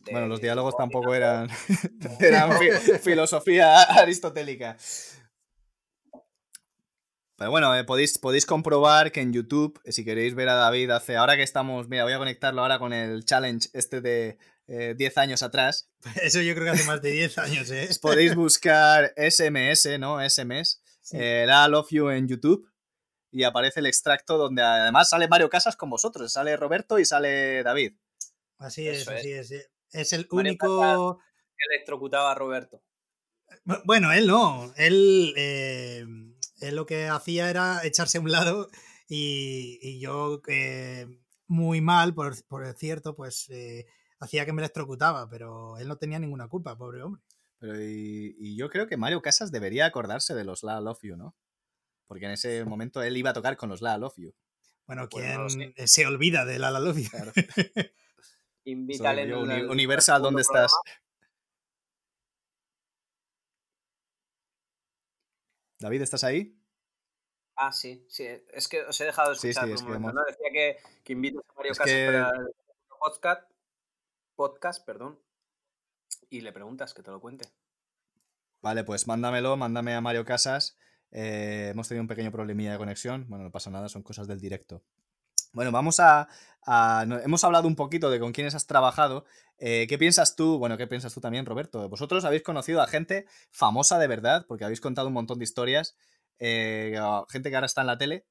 de- 0.00 0.12
Bueno, 0.12 0.26
los 0.26 0.40
diálogos 0.40 0.76
tampoco 0.76 1.14
eran, 1.14 1.48
eran 2.20 2.58
fi- 2.58 2.98
filosofía 2.98 3.82
aristotélica. 3.84 4.76
Pero 7.38 7.50
bueno, 7.52 7.74
eh, 7.76 7.84
podéis, 7.84 8.18
podéis 8.18 8.44
comprobar 8.46 9.12
que 9.12 9.20
en 9.20 9.32
YouTube, 9.32 9.80
eh, 9.84 9.92
si 9.92 10.04
queréis 10.04 10.34
ver 10.34 10.48
a 10.48 10.54
David 10.56 10.90
hace, 10.90 11.16
ahora 11.16 11.36
que 11.36 11.44
estamos, 11.44 11.88
mira, 11.88 12.02
voy 12.04 12.12
a 12.12 12.18
conectarlo 12.18 12.60
ahora 12.62 12.78
con 12.80 12.92
el 12.92 13.24
challenge 13.24 13.68
este 13.74 14.00
de 14.00 14.38
eh, 14.66 14.94
10 14.98 15.18
años 15.18 15.42
atrás, 15.42 15.88
Eso 16.22 16.40
yo 16.42 16.52
creo 16.54 16.64
que 16.66 16.70
hace 16.72 16.84
más 16.84 17.00
de 17.00 17.12
10 17.12 17.38
años, 17.38 17.70
¿eh? 17.70 17.88
podéis 18.02 18.34
buscar 18.34 19.14
SMS, 19.16 19.98
¿no? 19.98 20.18
SMS, 20.28 20.82
Sí. 21.00 21.16
eh, 21.18 21.44
la 21.46 21.66
Love 21.68 21.88
You 21.90 22.10
en 22.10 22.28
YouTube 22.28 22.68
y 23.30 23.44
aparece 23.44 23.80
el 23.80 23.86
extracto 23.86 24.36
donde 24.36 24.62
además 24.62 25.08
sale 25.08 25.26
Mario 25.28 25.48
Casas 25.48 25.76
con 25.76 25.88
vosotros, 25.90 26.30
sale 26.32 26.56
Roberto 26.56 26.98
y 26.98 27.04
sale 27.04 27.62
David. 27.62 27.92
Así 28.58 28.86
es, 28.88 29.02
Eso 29.02 29.12
así 29.12 29.32
es. 29.32 29.50
eh. 29.52 29.66
Es 29.92 30.12
el 30.12 30.26
Mario 30.30 30.50
único. 30.50 31.20
Electrocutaba 31.70 32.32
a 32.32 32.34
Roberto. 32.34 32.82
Bu- 33.64 33.80
Bueno, 33.84 34.12
él 34.12 34.26
no. 34.26 34.72
Él, 34.76 35.32
eh, 35.36 36.04
él 36.60 36.76
lo 36.76 36.86
que 36.86 37.08
hacía 37.08 37.50
era 37.50 37.84
echarse 37.84 38.18
a 38.18 38.20
un 38.20 38.32
lado 38.32 38.68
y, 39.08 39.78
y 39.82 40.00
yo, 40.00 40.42
eh, 40.48 41.06
muy 41.46 41.80
mal, 41.80 42.14
por, 42.14 42.42
por 42.46 42.70
cierto, 42.74 43.14
pues 43.16 43.48
eh, 43.50 43.86
hacía 44.20 44.44
que 44.44 44.52
me 44.52 44.60
electrocutaba, 44.60 45.28
pero 45.28 45.78
él 45.78 45.88
no 45.88 45.96
tenía 45.96 46.18
ninguna 46.18 46.48
culpa, 46.48 46.76
pobre 46.76 47.02
hombre. 47.02 47.22
Pero 47.58 47.80
y, 47.80 48.36
y 48.38 48.56
yo 48.56 48.70
creo 48.70 48.86
que 48.86 48.96
Mario 48.96 49.22
Casas 49.22 49.50
debería 49.50 49.86
acordarse 49.86 50.34
de 50.34 50.44
los 50.44 50.62
La 50.62 50.80
Love 50.80 51.00
You, 51.02 51.16
¿no? 51.16 51.34
Porque 52.06 52.26
en 52.26 52.32
ese 52.32 52.64
momento 52.64 53.02
él 53.02 53.16
iba 53.16 53.30
a 53.30 53.34
tocar 53.34 53.56
con 53.56 53.68
los 53.68 53.82
La 53.82 53.98
Love 53.98 54.16
You. 54.16 54.34
Bueno, 54.86 55.08
Pues 55.10 55.24
¿quién 55.56 55.74
no 55.76 55.86
se 55.86 56.06
olvida 56.06 56.44
de 56.44 56.58
la 56.58 56.70
Love 56.70 56.98
You? 56.98 57.10
Claro. 57.10 57.32
Invítale 58.64 59.34
Universal, 59.66 60.22
¿dónde 60.22 60.42
estás? 60.42 60.72
David, 65.80 66.02
¿estás 66.02 66.24
ahí? 66.24 66.58
Ah, 67.56 67.72
sí, 67.72 68.04
sí. 68.08 68.26
Es 68.52 68.68
que 68.68 68.82
os 68.82 69.00
he 69.00 69.04
dejado 69.04 69.30
de 69.32 69.38
Sí, 69.38 69.48
escuchar 69.48 69.64
sí, 69.64 69.70
por 69.70 69.76
es 69.76 69.82
un 69.82 70.02
momento, 70.02 70.12
¿no? 70.12 70.24
Decía 70.26 70.48
que, 70.52 70.76
que 71.04 71.12
invites 71.12 71.40
a 71.48 71.54
Mario 71.54 71.72
Es 71.72 71.78
Casas 71.78 71.92
que- 71.94 72.06
para 72.06 72.30
el 72.40 72.48
podcast, 73.00 73.50
podcast, 74.36 74.84
perdón, 74.86 75.18
y 76.30 76.40
le 76.40 76.52
preguntas 76.52 76.94
que 76.94 77.02
te 77.02 77.10
lo 77.10 77.20
cuente. 77.20 77.48
Vale, 78.60 78.84
pues 78.84 79.06
mándamelo, 79.06 79.56
mándame 79.56 79.94
a 79.94 80.00
Mario 80.00 80.24
Casas. 80.24 80.78
Eh, 81.10 81.68
hemos 81.72 81.88
tenido 81.88 82.02
un 82.02 82.08
pequeño 82.08 82.30
problemilla 82.32 82.72
de 82.72 82.78
conexión. 82.78 83.26
Bueno, 83.28 83.44
no 83.44 83.50
pasa 83.52 83.70
nada, 83.70 83.88
son 83.88 84.02
cosas 84.02 84.26
del 84.26 84.40
directo. 84.40 84.82
Bueno, 85.52 85.72
vamos 85.72 85.98
a, 86.00 86.28
hemos 87.24 87.44
hablado 87.44 87.66
un 87.68 87.76
poquito 87.76 88.10
de 88.10 88.20
con 88.20 88.32
quiénes 88.32 88.54
has 88.54 88.66
trabajado. 88.66 89.24
Eh, 89.58 89.86
¿Qué 89.88 89.98
piensas 89.98 90.36
tú? 90.36 90.58
Bueno, 90.58 90.76
¿qué 90.76 90.86
piensas 90.86 91.12
tú 91.14 91.20
también, 91.20 91.46
Roberto? 91.46 91.88
Vosotros 91.88 92.24
habéis 92.24 92.42
conocido 92.42 92.80
a 92.82 92.86
gente 92.86 93.26
famosa 93.50 93.98
de 93.98 94.06
verdad, 94.06 94.44
porque 94.46 94.64
habéis 94.64 94.80
contado 94.80 95.08
un 95.08 95.14
montón 95.14 95.38
de 95.38 95.44
historias, 95.44 95.96
eh, 96.38 96.96
gente 97.30 97.50
que 97.50 97.56
ahora 97.56 97.66
está 97.66 97.80
en 97.80 97.86
la 97.88 97.98
tele. 97.98 98.26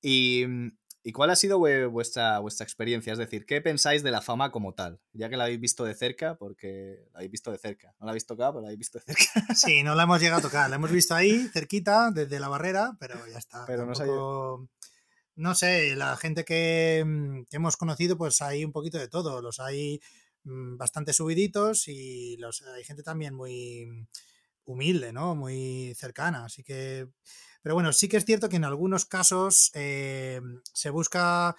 Y, 0.00 0.44
¿y 1.02 1.12
cuál 1.12 1.30
ha 1.30 1.36
sido 1.36 1.58
vue- 1.58 1.88
vuestra, 1.90 2.38
vuestra 2.38 2.64
experiencia? 2.64 3.12
Es 3.12 3.18
decir, 3.18 3.44
¿qué 3.44 3.60
pensáis 3.60 4.02
de 4.02 4.10
la 4.10 4.22
fama 4.22 4.50
como 4.50 4.72
tal? 4.74 4.98
Ya 5.12 5.28
que 5.28 5.36
la 5.36 5.44
habéis 5.44 5.60
visto 5.60 5.84
de 5.84 5.94
cerca, 5.94 6.36
porque 6.38 7.04
la 7.12 7.18
habéis 7.18 7.30
visto 7.32 7.50
de 7.52 7.58
cerca. 7.58 7.94
No 8.00 8.06
la 8.06 8.12
habéis 8.12 8.26
tocado, 8.26 8.52
pero 8.52 8.62
la 8.62 8.68
habéis 8.68 8.78
visto 8.78 8.98
de 8.98 9.04
cerca. 9.14 9.54
Sí, 9.54 9.82
no 9.82 9.94
la 9.94 10.04
hemos 10.04 10.20
llegado 10.20 10.38
a 10.38 10.42
tocar. 10.42 10.70
La 10.70 10.76
hemos 10.76 10.90
visto 10.90 11.14
ahí, 11.14 11.48
cerquita, 11.52 12.10
desde 12.12 12.40
la 12.40 12.48
barrera, 12.48 12.96
pero 12.98 13.14
ya 13.30 13.36
está. 13.38 13.64
Pero 13.66 13.86
Tampoco- 13.86 14.60
No 14.62 14.68
sé, 15.54 15.96
la 15.96 16.16
gente 16.16 16.44
que, 16.44 17.02
mm, 17.06 17.44
que 17.50 17.56
hemos 17.56 17.76
conocido, 17.76 18.16
pues 18.16 18.42
hay 18.42 18.64
un 18.64 18.72
poquito 18.72 18.98
de 18.98 19.08
todo. 19.08 19.40
Los 19.42 19.60
hay 19.60 20.00
mm, 20.44 20.76
bastante 20.76 21.12
subiditos 21.12 21.88
y 21.88 22.36
los 22.38 22.62
hay 22.62 22.84
gente 22.84 23.02
también 23.02 23.34
muy 23.34 23.88
humilde, 24.64 25.12
¿no? 25.12 25.34
Muy 25.34 25.94
cercana. 25.96 26.44
Así 26.44 26.62
que. 26.62 27.08
Pero 27.62 27.74
bueno, 27.74 27.92
sí 27.92 28.08
que 28.08 28.16
es 28.16 28.24
cierto 28.24 28.48
que 28.48 28.56
en 28.56 28.64
algunos 28.64 29.06
casos 29.06 29.70
eh, 29.74 30.40
se 30.72 30.90
busca 30.90 31.56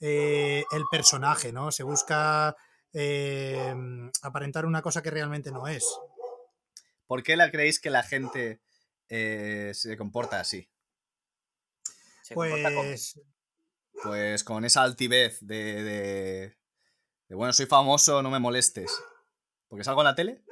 eh, 0.00 0.64
el 0.70 0.84
personaje, 0.90 1.52
¿no? 1.52 1.72
Se 1.72 1.82
busca 1.82 2.54
eh, 2.92 3.74
aparentar 4.22 4.66
una 4.66 4.82
cosa 4.82 5.02
que 5.02 5.10
realmente 5.10 5.50
no 5.50 5.66
es. 5.66 5.84
¿Por 7.06 7.22
qué 7.22 7.36
la 7.36 7.50
creéis 7.50 7.80
que 7.80 7.90
la 7.90 8.02
gente 8.02 8.60
se 9.08 9.96
comporta 9.96 10.40
así? 10.40 10.68
Se 12.26 12.34
comporta 12.34 12.74
como- 12.74 12.82
Pues 12.88 13.20
Pues 14.02 14.44
con 14.44 14.64
esa 14.64 14.82
altivez 14.82 15.38
de, 15.40 15.82
de, 15.84 16.56
de, 17.28 17.34
bueno, 17.34 17.52
soy 17.52 17.66
famoso, 17.66 18.20
no 18.22 18.30
me 18.30 18.38
molestes. 18.40 18.92
¿Porque 19.68 19.84
salgo 19.84 20.00
en 20.00 20.06
la 20.06 20.14
tele? 20.14 20.44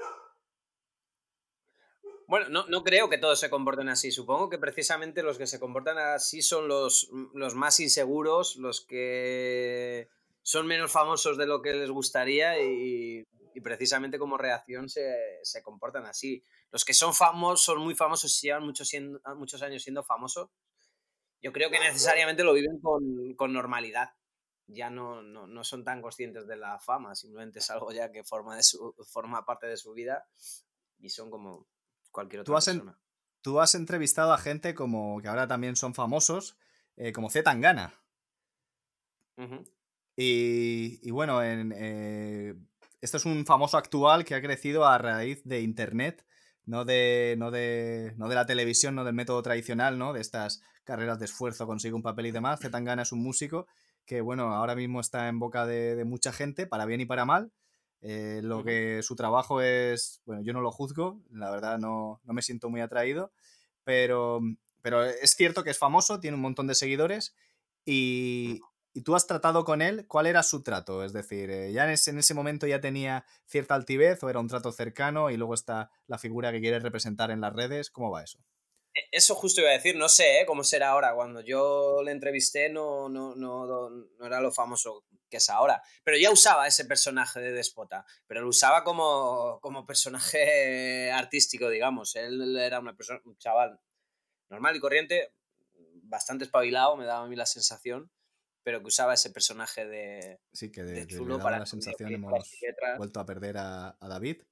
Bueno, 2.26 2.48
no, 2.48 2.66
no 2.68 2.82
creo 2.84 3.10
que 3.10 3.18
todos 3.18 3.38
se 3.38 3.50
comporten 3.50 3.88
así. 3.88 4.10
Supongo 4.10 4.48
que 4.48 4.58
precisamente 4.58 5.22
los 5.22 5.36
que 5.36 5.46
se 5.46 5.60
comportan 5.60 5.98
así 5.98 6.42
son 6.42 6.68
los, 6.68 7.10
los 7.34 7.54
más 7.54 7.80
inseguros, 7.80 8.56
los 8.56 8.80
que 8.86 10.08
son 10.42 10.66
menos 10.66 10.90
famosos 10.90 11.36
de 11.36 11.46
lo 11.46 11.60
que 11.60 11.74
les 11.74 11.90
gustaría 11.90 12.60
y, 12.62 13.26
y 13.54 13.60
precisamente 13.60 14.18
como 14.18 14.38
reacción 14.38 14.88
se, 14.88 15.14
se 15.42 15.62
comportan 15.62 16.06
así. 16.06 16.42
Los 16.70 16.84
que 16.84 16.94
son 16.94 17.12
famosos, 17.14 17.64
son 17.66 17.78
muy 17.80 17.94
famosos 17.94 18.42
y 18.42 18.46
llevan 18.46 18.64
muchos, 18.64 18.90
muchos 19.36 19.60
años 19.62 19.82
siendo 19.82 20.02
famosos, 20.02 20.48
yo 21.44 21.52
creo 21.52 21.70
que 21.70 21.78
necesariamente 21.78 22.42
lo 22.42 22.54
viven 22.54 22.80
con, 22.80 23.34
con 23.36 23.52
normalidad. 23.52 24.14
Ya 24.66 24.88
no, 24.88 25.22
no, 25.22 25.46
no 25.46 25.62
son 25.62 25.84
tan 25.84 26.00
conscientes 26.00 26.46
de 26.46 26.56
la 26.56 26.80
fama, 26.80 27.14
simplemente 27.14 27.58
es 27.58 27.68
algo 27.68 27.92
ya 27.92 28.10
que 28.10 28.24
forma, 28.24 28.56
de 28.56 28.62
su, 28.62 28.94
forma 29.06 29.44
parte 29.44 29.66
de 29.66 29.76
su 29.76 29.92
vida 29.92 30.26
y 30.98 31.10
son 31.10 31.30
como 31.30 31.68
cualquier 32.10 32.40
otra 32.40 32.52
Tú 32.52 32.56
has 32.56 32.68
en- 32.68 32.78
persona. 32.78 32.98
Tú 33.42 33.60
has 33.60 33.74
entrevistado 33.74 34.32
a 34.32 34.38
gente 34.38 34.74
como 34.74 35.20
que 35.20 35.28
ahora 35.28 35.46
también 35.46 35.76
son 35.76 35.92
famosos, 35.92 36.56
eh, 36.96 37.12
como 37.12 37.28
Z 37.28 37.44
Tangana. 37.44 37.92
Y, 40.16 40.98
y 41.06 41.10
bueno, 41.10 41.42
en, 41.42 41.74
eh, 41.76 42.54
esto 43.02 43.18
es 43.18 43.26
un 43.26 43.44
famoso 43.44 43.76
actual 43.76 44.24
que 44.24 44.34
ha 44.34 44.40
crecido 44.40 44.86
a 44.86 44.96
raíz 44.96 45.44
de 45.44 45.60
Internet 45.60 46.24
no 46.66 46.86
de, 46.86 47.34
no 47.38 47.50
de, 47.50 48.14
no 48.16 48.28
de 48.28 48.34
la 48.34 48.46
televisión, 48.46 48.94
no 48.94 49.04
del 49.04 49.14
método 49.14 49.42
tradicional, 49.42 49.98
¿no? 49.98 50.12
De 50.14 50.22
estas 50.22 50.62
carreras 50.84 51.18
de 51.18 51.24
esfuerzo, 51.24 51.66
consigue 51.66 51.94
un 51.94 52.02
papel 52.02 52.26
y 52.26 52.30
demás. 52.30 52.60
Zetangana 52.60 53.02
es 53.02 53.12
un 53.12 53.22
músico 53.22 53.66
que, 54.06 54.20
bueno, 54.20 54.52
ahora 54.54 54.74
mismo 54.74 55.00
está 55.00 55.28
en 55.28 55.38
boca 55.38 55.66
de, 55.66 56.04
mucha 56.04 56.32
gente, 56.32 56.66
para 56.66 56.86
bien 56.86 57.00
y 57.00 57.06
para 57.06 57.24
mal. 57.24 57.52
Eh, 58.00 58.40
lo 58.42 58.62
que 58.64 59.02
su 59.02 59.16
trabajo 59.16 59.62
es, 59.62 60.20
bueno, 60.26 60.42
yo 60.42 60.52
no 60.52 60.60
lo 60.60 60.70
juzgo, 60.70 61.22
la 61.30 61.50
verdad 61.50 61.78
no, 61.78 62.20
no 62.22 62.32
me 62.34 62.42
siento 62.42 62.68
muy 62.68 62.82
atraído, 62.82 63.32
pero, 63.82 64.40
pero 64.82 65.02
es 65.02 65.30
cierto 65.30 65.64
que 65.64 65.70
es 65.70 65.78
famoso, 65.78 66.20
tiene 66.20 66.34
un 66.34 66.42
montón 66.42 66.66
de 66.66 66.74
seguidores 66.74 67.34
y, 67.86 68.60
y 68.94 69.02
tú 69.02 69.16
has 69.16 69.26
tratado 69.26 69.64
con 69.64 69.82
él, 69.82 70.06
¿cuál 70.06 70.26
era 70.26 70.44
su 70.44 70.62
trato? 70.62 71.02
Es 71.02 71.12
decir, 71.12 71.50
eh, 71.50 71.72
¿ya 71.72 71.84
en 71.84 71.90
ese, 71.90 72.12
en 72.12 72.18
ese, 72.18 72.32
momento 72.32 72.68
ya 72.68 72.80
tenía 72.80 73.26
cierta 73.44 73.74
altivez 73.74 74.22
o 74.22 74.30
era 74.30 74.38
un 74.38 74.46
trato 74.46 74.70
cercano 74.70 75.30
y 75.30 75.36
luego 75.36 75.54
está 75.54 75.90
la 76.06 76.16
figura 76.16 76.52
que 76.52 76.60
quieres 76.60 76.82
representar 76.82 77.32
en 77.32 77.40
las 77.40 77.52
redes? 77.52 77.90
¿Cómo 77.90 78.12
va 78.12 78.22
eso? 78.22 78.38
Eso 79.10 79.34
justo 79.34 79.60
iba 79.60 79.70
a 79.70 79.74
decir, 79.74 79.96
no 79.96 80.08
sé 80.08 80.40
¿eh? 80.40 80.46
cómo 80.46 80.62
será 80.64 80.90
ahora. 80.90 81.14
Cuando 81.14 81.40
yo 81.40 82.02
le 82.04 82.12
entrevisté 82.12 82.68
no, 82.68 83.08
no, 83.08 83.34
no, 83.34 83.90
no, 83.90 84.26
era 84.26 84.40
lo 84.40 84.52
famoso 84.52 85.04
que 85.28 85.38
es 85.38 85.50
ahora. 85.50 85.82
Pero 86.02 86.16
ya 86.16 86.30
usaba 86.30 86.66
ese 86.66 86.84
personaje 86.84 87.40
de 87.40 87.52
despota, 87.52 88.04
pero 88.26 88.42
lo 88.42 88.48
usaba 88.48 88.84
como, 88.84 89.58
como 89.60 89.86
personaje 89.86 91.10
artístico, 91.12 91.68
digamos. 91.68 92.14
Él 92.16 92.56
era 92.56 92.80
una 92.80 92.94
persona, 92.96 93.20
un 93.24 93.36
chaval 93.36 93.80
normal 94.48 94.76
y 94.76 94.80
corriente, 94.80 95.32
bastante 96.02 96.44
espabilado, 96.44 96.96
me 96.96 97.04
daba 97.04 97.24
a 97.24 97.28
mí 97.28 97.34
la 97.34 97.46
sensación 97.46 98.10
pero 98.64 98.80
que 98.80 98.86
usaba 98.86 99.14
ese 99.14 99.30
personaje 99.30 99.86
de. 99.86 100.40
Sí, 100.52 100.72
que 100.72 100.82
de, 100.82 101.06
chulo 101.06 101.38
para 101.38 101.58
la 101.58 101.66
sensación 101.66 102.12
hemos 102.12 102.32
vuelto 102.96 103.20
a 103.20 103.26
perder 103.26 103.58
a, 103.58 103.96
David. 104.00 104.42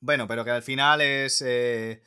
Bueno, 0.00 0.26
pero 0.26 0.44
que 0.44 0.50
al 0.50 0.62
final 0.62 1.00
es. 1.00 1.42
Eh, 1.44 2.02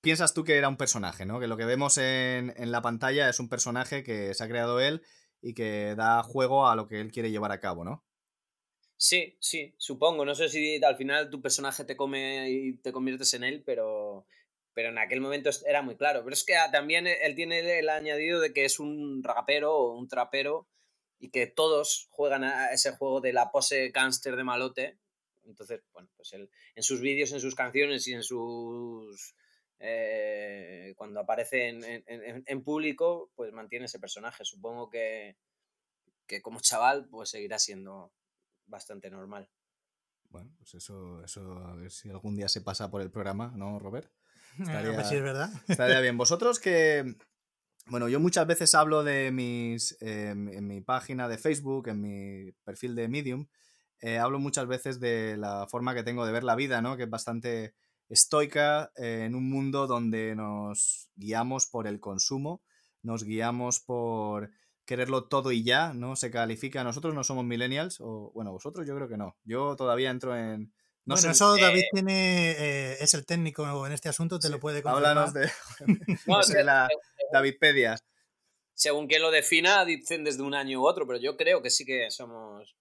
piensas 0.00 0.34
tú 0.34 0.44
que 0.44 0.56
era 0.56 0.68
un 0.68 0.76
personaje, 0.76 1.26
¿no? 1.26 1.40
Que 1.40 1.46
lo 1.46 1.56
que 1.56 1.64
vemos 1.64 1.98
en, 1.98 2.54
en, 2.56 2.72
la 2.72 2.82
pantalla 2.82 3.28
es 3.28 3.40
un 3.40 3.48
personaje 3.48 4.02
que 4.02 4.34
se 4.34 4.44
ha 4.44 4.48
creado 4.48 4.80
él 4.80 5.02
y 5.40 5.54
que 5.54 5.94
da 5.96 6.22
juego 6.22 6.68
a 6.68 6.76
lo 6.76 6.86
que 6.86 7.00
él 7.00 7.12
quiere 7.12 7.30
llevar 7.30 7.52
a 7.52 7.60
cabo, 7.60 7.84
¿no? 7.84 8.04
Sí, 8.96 9.36
sí, 9.40 9.74
supongo. 9.78 10.24
No 10.24 10.34
sé 10.34 10.48
si 10.48 10.82
al 10.82 10.96
final 10.96 11.28
tu 11.28 11.42
personaje 11.42 11.84
te 11.84 11.96
come 11.96 12.48
y 12.50 12.76
te 12.78 12.92
conviertes 12.92 13.34
en 13.34 13.44
él, 13.44 13.62
pero 13.66 14.26
pero 14.74 14.88
en 14.88 14.98
aquel 14.98 15.20
momento 15.20 15.50
era 15.66 15.82
muy 15.82 15.96
claro. 15.96 16.22
Pero 16.24 16.34
es 16.34 16.44
que 16.44 16.56
ah, 16.56 16.70
también 16.70 17.06
él 17.06 17.34
tiene 17.34 17.78
el 17.78 17.88
añadido 17.88 18.40
de 18.40 18.52
que 18.52 18.64
es 18.64 18.78
un 18.80 19.22
rapero 19.22 19.76
o 19.76 19.98
un 19.98 20.08
trapero 20.08 20.68
y 21.18 21.30
que 21.30 21.46
todos 21.46 22.08
juegan 22.10 22.44
a 22.44 22.72
ese 22.72 22.92
juego 22.92 23.20
de 23.20 23.32
la 23.32 23.50
pose 23.50 23.90
gangster 23.90 24.36
de 24.36 24.44
malote. 24.44 24.98
Entonces, 25.44 25.82
bueno, 25.92 26.08
pues 26.16 26.32
él 26.32 26.50
en 26.74 26.82
sus 26.82 27.00
vídeos, 27.00 27.32
en 27.32 27.40
sus 27.40 27.54
canciones 27.54 28.06
y 28.08 28.14
en 28.14 28.22
sus... 28.22 29.34
Eh, 29.84 30.94
cuando 30.96 31.18
aparece 31.18 31.68
en, 31.68 32.62
público, 32.62 33.32
pues 33.34 33.52
mantiene 33.52 33.86
ese 33.86 33.98
personaje. 33.98 34.44
Supongo 34.44 34.88
que, 34.88 35.36
que 36.26 36.40
como 36.40 36.60
chaval, 36.60 37.08
pues 37.08 37.30
seguirá 37.30 37.58
siendo 37.58 38.12
bastante 38.66 39.10
normal. 39.10 39.50
Bueno, 40.30 40.50
pues 40.56 40.74
eso, 40.74 41.22
eso 41.24 41.58
a 41.58 41.74
ver 41.74 41.90
si 41.90 42.08
algún 42.10 42.36
día 42.36 42.48
se 42.48 42.60
pasa 42.60 42.90
por 42.90 43.02
el 43.02 43.10
programa, 43.10 43.52
¿no, 43.56 43.78
Robert? 43.80 44.10
Estaría, 44.58 44.94
pues 44.94 45.10
es 45.10 45.22
verdad. 45.22 45.50
Estaría 45.68 46.00
bien. 46.00 46.16
Vosotros 46.16 46.60
que. 46.60 47.16
Bueno, 47.86 48.08
yo 48.08 48.20
muchas 48.20 48.46
veces 48.46 48.74
hablo 48.76 49.02
de 49.02 49.32
mis. 49.32 49.96
en 50.00 50.66
mi 50.66 50.80
página 50.80 51.28
de 51.28 51.38
Facebook, 51.38 51.88
en 51.88 52.00
mi 52.00 52.52
perfil 52.64 52.94
de 52.94 53.08
Medium, 53.08 53.48
eh, 54.02 54.18
hablo 54.18 54.38
muchas 54.38 54.66
veces 54.66 55.00
de 55.00 55.36
la 55.36 55.66
forma 55.68 55.94
que 55.94 56.02
tengo 56.02 56.26
de 56.26 56.32
ver 56.32 56.44
la 56.44 56.56
vida, 56.56 56.82
¿no? 56.82 56.96
Que 56.96 57.04
es 57.04 57.10
bastante 57.10 57.74
estoica 58.08 58.92
eh, 58.96 59.24
en 59.24 59.34
un 59.34 59.48
mundo 59.48 59.86
donde 59.86 60.34
nos 60.34 61.08
guiamos 61.14 61.66
por 61.66 61.86
el 61.86 62.00
consumo, 62.00 62.62
nos 63.02 63.24
guiamos 63.24 63.80
por 63.80 64.50
quererlo 64.84 65.28
todo 65.28 65.52
y 65.52 65.62
ya, 65.62 65.94
¿no? 65.94 66.16
Se 66.16 66.30
califica. 66.30 66.82
Nosotros 66.82 67.14
no 67.14 67.22
somos 67.22 67.44
millennials, 67.44 68.00
o 68.00 68.32
bueno, 68.34 68.52
vosotros 68.52 68.86
yo 68.86 68.96
creo 68.96 69.08
que 69.08 69.16
no. 69.16 69.36
Yo 69.44 69.76
todavía 69.76 70.10
entro 70.10 70.36
en, 70.36 70.72
no 71.04 71.14
bueno, 71.14 71.30
eso 71.30 71.56
David 71.56 71.82
tiene, 71.92 72.50
eh, 72.50 72.96
es 73.00 73.14
el 73.14 73.24
técnico 73.24 73.86
en 73.86 73.92
este 73.92 74.08
asunto, 74.08 74.38
te 74.38 74.50
lo 74.50 74.60
puede 74.60 74.82
confirmar. 74.82 75.16
Háblanos 75.16 75.32
de, 75.32 75.50
no, 76.26 76.40
la 76.64 76.88
Davidpedias. 77.32 78.04
Según 78.74 79.06
quien 79.06 79.22
lo 79.22 79.30
defina, 79.30 79.84
dicen 79.84 80.24
desde 80.24 80.42
un 80.42 80.54
año 80.54 80.80
u 80.80 80.86
otro, 80.86 81.06
pero 81.06 81.18
yo 81.20 81.36
creo 81.36 81.62
que 81.62 81.70
sí 81.70 81.84
que 81.84 82.10
somos, 82.10 82.76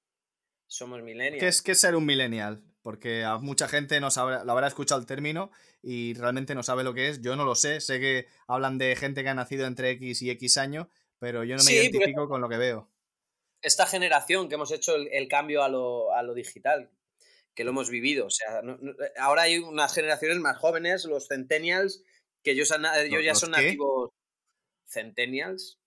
somos 0.72 1.02
millennials. 1.04 1.40
¿Qué 1.40 1.48
es, 1.48 1.62
qué 1.62 1.76
ser 1.76 1.96
un 1.96 2.06
millennial? 2.06 2.64
Porque 2.82 3.24
a 3.24 3.38
mucha 3.38 3.68
gente 3.68 4.00
no 4.00 4.10
sabe, 4.10 4.44
lo 4.46 4.52
habrá 4.54 4.68
escuchado 4.68 5.00
el 5.00 5.06
término 5.06 5.52
y 5.84 6.14
realmente 6.14 6.56
no 6.56 6.64
sabe 6.64 6.84
lo 6.84 6.94
que 6.94 7.10
es. 7.10 7.22
Yo 7.22 7.36
no 7.36 7.44
lo 7.44 7.56
sé. 7.56 7.82
Sé 7.82 8.00
que 8.00 8.28
hablan 8.48 8.78
de 8.78 8.96
gente 8.96 9.22
que 9.22 9.30
ha 9.30 9.34
nacido 9.34 9.68
entre 9.68 9.92
X 9.92 10.22
y 10.22 10.30
X 10.32 10.58
años, 10.58 10.88
pero 11.20 11.44
yo 11.44 11.58
no 11.58 11.64
me 11.64 11.74
identifico 11.74 12.28
con 12.30 12.42
lo 12.42 12.48
que 12.48 12.58
veo. 12.58 12.90
Esta 13.62 13.86
generación 13.86 14.48
que 14.48 14.56
hemos 14.56 14.72
hecho 14.72 14.96
el, 14.96 15.28
cambio 15.28 15.62
a 15.62 15.70
lo, 15.70 16.16
a 16.16 16.24
lo 16.24 16.34
digital, 16.34 16.90
que 17.54 17.64
lo 17.64 17.72
hemos 17.72 17.90
vivido. 17.90 18.28
O 18.28 18.32
sea, 18.32 18.62
eh, 18.62 18.96
ahora 19.20 19.44
hay 19.44 19.60
unas 19.60 19.94
generaciones 19.94 20.40
más 20.40 20.58
jóvenes, 20.58 21.04
los 21.06 21.28
centennials, 21.28 22.02
que 22.44 22.52
ellos, 22.52 22.70
ya 22.70 23.36
son 23.36 23.52
nativos 23.52 24.12
centennials. 24.88 25.81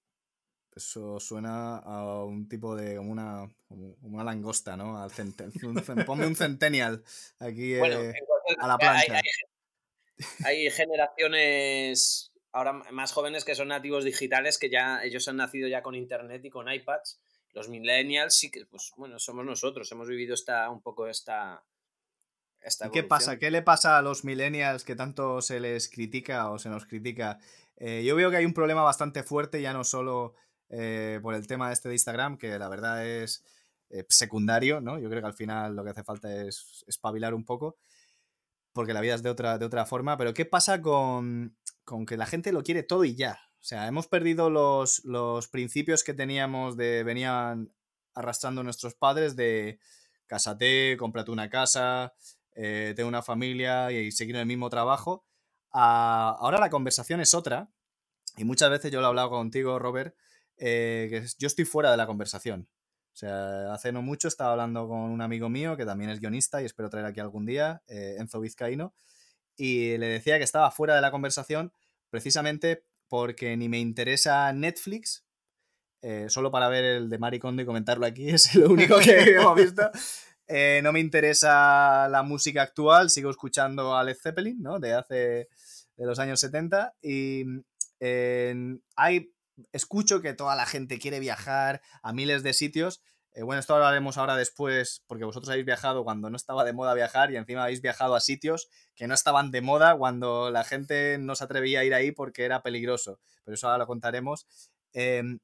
Eso 0.75 1.21
suena 1.21 1.79
a 1.79 2.25
un 2.25 2.49
tipo 2.49 2.75
de. 2.75 2.97
como 2.97 3.13
una, 3.13 3.49
una 3.69 4.25
langosta, 4.25 4.77
¿no? 4.77 5.01
Al 5.01 5.11
ponme 6.05 6.27
un 6.27 6.37
centennial 6.37 7.05
aquí 7.39 7.75
eh, 7.75 8.15
a 8.59 8.67
la 8.67 8.79
plancha. 8.79 9.21
Hay, 10.45 10.67
hay, 10.67 10.71
generaciones 10.71 12.33
ahora 12.53 12.73
más 12.73 13.13
jóvenes 13.13 13.45
que 13.45 13.55
son 13.55 13.69
nativos 13.69 14.05
digitales 14.05 14.59
que 14.59 14.71
ya 14.71 15.03
ellos 15.03 15.27
han 15.29 15.37
nacido 15.37 15.69
ya 15.69 15.83
con 15.83 15.95
internet 15.95 16.45
y 16.45 16.51
con 16.51 16.73
iPads 16.73 17.21
los 17.55 17.69
millennials 17.69 18.35
sí 18.35 18.51
que, 18.51 18.67
pues 18.67 18.93
bueno, 18.97 19.19
somos 19.19 19.45
nosotros, 19.45 19.91
hemos 19.93 20.09
vivido 20.09 20.35
esta, 20.35 20.69
un 20.71 20.83
poco 20.83 21.07
esta... 21.07 21.65
esta 22.61 22.91
¿Qué 22.91 23.05
pasa? 23.05 23.39
¿Qué 23.39 23.51
le 23.51 23.63
pasa 23.63 23.97
a 23.97 24.03
los 24.03 24.25
millennials 24.25 24.85
que 24.85 24.97
tanto 24.97 25.41
se 25.41 25.61
les 25.61 25.89
critica 25.89 26.51
o 26.51 26.59
se 26.59 26.69
nos 26.69 26.85
critica? 26.85 27.39
Eh, 27.77 28.03
yo 28.05 28.17
veo 28.17 28.31
que 28.31 28.39
hay 28.39 28.45
un 28.45 28.55
problema 28.55 28.83
bastante 28.83 29.23
fuerte, 29.23 29.63
ya 29.63 29.73
no 29.73 29.85
solo 29.85 30.35
eh, 30.77 31.21
por 31.23 31.35
el 31.35 31.47
tema 31.47 31.73
este 31.73 31.89
de 31.89 31.95
Instagram, 31.95 32.37
que 32.37 32.59
la 32.59 32.69
verdad 32.69 33.07
es 33.07 33.45
eh, 33.91 34.05
secundario, 34.09 34.81
¿no? 34.81 34.99
Yo 34.99 35.09
creo 35.09 35.23
que 35.23 35.29
al 35.29 35.35
final 35.35 35.77
lo 35.77 35.85
que 35.85 35.91
hace 35.91 36.03
falta 36.03 36.45
es 36.45 36.85
espabilar 36.89 37.33
un 37.33 37.45
poco, 37.45 37.77
porque 38.73 38.93
la 38.93 39.01
vida 39.01 39.15
es 39.15 39.23
de 39.23 39.31
otra, 39.31 39.57
de 39.57 39.67
otra 39.67 39.87
forma, 39.87 40.17
pero 40.17 40.35
¿qué 40.35 40.45
pasa 40.45 40.83
con, 40.83 41.57
con 41.85 42.07
que 42.07 42.17
la 42.17 42.27
gente 42.27 42.51
lo 42.51 42.65
quiere 42.65 42.83
todo 42.83 43.05
y 43.05 43.15
ya? 43.15 43.39
O 43.61 43.67
sea, 43.67 43.87
hemos 43.87 44.09
perdido 44.09 44.51
los, 44.51 45.49
principios 45.49 46.03
que 46.03 46.13
teníamos 46.13 46.77
de 46.77 47.05
venían 47.05 47.73
arrastrando 48.15 48.65
nuestros 48.65 48.95
padres 48.95 49.37
de 49.37 49.79
cásate, 50.27 50.97
cómprate 50.99 51.31
una 51.31 51.49
casa, 51.49 52.15
eh, 52.57 52.95
una 53.07 53.23
familia 53.23 53.93
y, 53.93 54.11
seguir 54.11 54.37
el 54.37 54.47
mismo 54.47 54.71
trabajo. 54.71 55.25
ahora 55.71 56.59
la 56.59 56.69
conversación 56.69 57.21
es 57.21 57.33
otra 57.33 57.71
y 58.37 58.45
muchas 58.45 58.71
veces 58.71 58.91
yo 58.91 59.01
lo 59.01 59.07
he 59.07 59.09
hablado 59.11 59.31
contigo, 59.31 59.79
Robert, 59.79 60.17
eh, 60.57 61.09
que 61.11 61.27
yo 61.38 61.47
estoy 61.47 61.64
fuera 61.64 61.90
de 61.90 61.97
la 61.97 62.07
conversación. 62.07 62.69
O 63.14 63.17
sea, 63.17 63.73
hace 63.73 63.93
no 63.93 64.03
mucho 64.03 64.27
estaba 64.27 64.51
hablando 64.51 64.88
con 64.88 64.99
un 64.99 65.23
amigo 65.23 65.49
mío 65.49 65.77
que 65.77 65.85
también 65.85 66.11
es 66.11 66.19
guionista 66.19 66.61
y 66.61 66.64
espero 66.64 66.90
traer 66.90 67.07
aquí 67.07 67.21
algún 67.21 67.47
día, 67.47 67.81
eh, 67.87 68.17
Enzo 68.19 68.40
Vizcaíno, 68.40 68.93
y 69.57 69.97
le 69.99 70.09
decía 70.09 70.37
que 70.37 70.43
estaba 70.43 70.73
fuera 70.73 70.97
de 70.97 71.01
la 71.01 71.12
conversación 71.12 71.73
precisamente 72.11 72.85
porque 73.07 73.57
ni 73.57 73.69
me 73.69 73.79
interesa 73.79 74.53
Netflix, 74.53 75.25
eh, 76.03 76.27
solo 76.29 76.51
para 76.51 76.69
ver 76.69 76.85
el 76.85 77.09
de 77.09 77.19
Maricondo 77.19 77.62
y 77.62 77.67
comentarlo 77.67 78.05
aquí, 78.05 78.29
es 78.31 78.53
lo 78.57 78.69
único 78.69 78.99
que 78.99 79.12
hemos 79.37 79.55
visto. 79.55 79.88
Eh, 80.49 80.81
no 80.83 80.93
me 80.93 80.99
interesa 80.99 82.09
la 82.09 82.25
música 82.25 82.62
actual, 82.62 83.11
sigo 83.11 83.31
escuchando 83.31 83.97
a 83.97 84.03
Led 84.03 84.17
Zeppelin, 84.21 84.61
¿no? 84.61 84.81
De 84.81 84.93
hace, 84.93 85.49
de 85.97 86.05
los 86.05 86.19
años 86.19 86.40
70, 86.40 86.97
y 87.01 87.45
hay, 88.97 89.34
escucho 89.73 90.21
que 90.21 90.35
toda 90.35 90.57
la 90.57 90.67
gente 90.67 90.99
quiere 90.99 91.21
viajar 91.21 91.83
a 92.03 92.12
miles 92.12 92.43
de 92.43 92.53
sitios, 92.53 93.03
eh, 93.35 93.43
bueno, 93.43 93.59
esto 93.59 93.75
hablaremos 93.75 94.17
ahora 94.17 94.37
después, 94.37 95.03
porque 95.09 95.25
vosotros 95.25 95.51
habéis 95.51 95.67
viajado 95.67 96.05
cuando 96.05 96.31
no 96.31 96.37
estaba 96.37 96.64
de 96.64 96.73
moda 96.73 96.95
viajar 96.95 97.33
y 97.33 97.37
encima 97.37 97.64
habéis 97.64 97.83
viajado 97.83 98.14
a 98.14 98.21
sitios 98.21 98.69
que 98.95 99.09
no 99.09 99.14
estaban 99.14 99.51
de 99.51 99.61
moda 99.61 99.97
cuando 99.97 100.53
la 100.53 100.62
gente 100.62 101.19
no 101.19 101.35
se 101.35 101.43
atrevía 101.43 101.81
a 101.81 101.85
ir 101.85 101.95
ahí 101.95 102.12
porque 102.12 102.45
era 102.45 102.62
peligroso. 102.62 103.19
Pero 103.45 103.57
eso 103.57 103.67
ahora 103.67 103.79
lo 103.79 103.87
contaremos. 103.88 104.47
Em, 104.93 105.40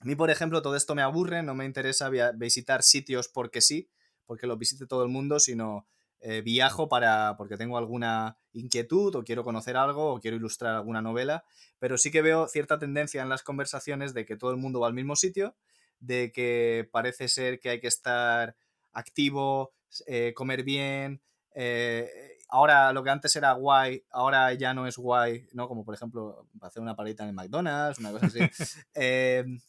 a 0.00 0.04
mí, 0.04 0.16
por 0.16 0.30
ejemplo, 0.30 0.62
todo 0.62 0.74
esto 0.74 0.96
me 0.96 1.02
aburre, 1.02 1.44
no 1.44 1.54
me 1.54 1.64
interesa 1.64 2.10
visitar 2.34 2.82
sitios 2.82 3.28
porque 3.28 3.60
sí, 3.60 3.88
porque 4.26 4.48
lo 4.48 4.56
visite 4.56 4.86
todo 4.86 5.04
el 5.04 5.08
mundo, 5.08 5.38
sino 5.38 5.86
eh, 6.24 6.40
viajo 6.40 6.88
para 6.88 7.36
porque 7.36 7.56
tengo 7.56 7.76
alguna 7.76 8.36
inquietud 8.52 9.12
o 9.16 9.24
quiero 9.24 9.42
conocer 9.42 9.76
algo 9.76 10.14
o 10.14 10.20
quiero 10.20 10.36
ilustrar 10.36 10.76
alguna 10.76 11.02
novela, 11.02 11.44
pero 11.80 11.98
sí 11.98 12.12
que 12.12 12.22
veo 12.22 12.46
cierta 12.46 12.78
tendencia 12.78 13.22
en 13.22 13.28
las 13.28 13.42
conversaciones 13.42 14.14
de 14.14 14.24
que 14.24 14.36
todo 14.36 14.52
el 14.52 14.56
mundo 14.56 14.78
va 14.78 14.86
al 14.86 14.94
mismo 14.94 15.16
sitio 15.16 15.56
de 15.98 16.30
que 16.30 16.88
parece 16.92 17.28
ser 17.28 17.58
que 17.58 17.70
hay 17.70 17.80
que 17.80 17.88
estar 17.88 18.56
activo, 18.92 19.72
eh, 20.06 20.32
comer 20.34 20.62
bien. 20.62 21.20
Eh, 21.54 22.38
ahora 22.48 22.92
lo 22.92 23.02
que 23.02 23.10
antes 23.10 23.34
era 23.34 23.52
guay, 23.52 24.04
ahora 24.10 24.52
ya 24.54 24.74
no 24.74 24.86
es 24.86 24.96
guay, 24.96 25.48
¿no? 25.52 25.66
Como 25.66 25.84
por 25.84 25.94
ejemplo 25.94 26.46
hacer 26.60 26.82
una 26.82 26.94
paleta 26.94 27.24
en 27.24 27.30
el 27.30 27.34
McDonald's, 27.34 27.98
una 27.98 28.12
cosa 28.12 28.26
así. 28.26 28.38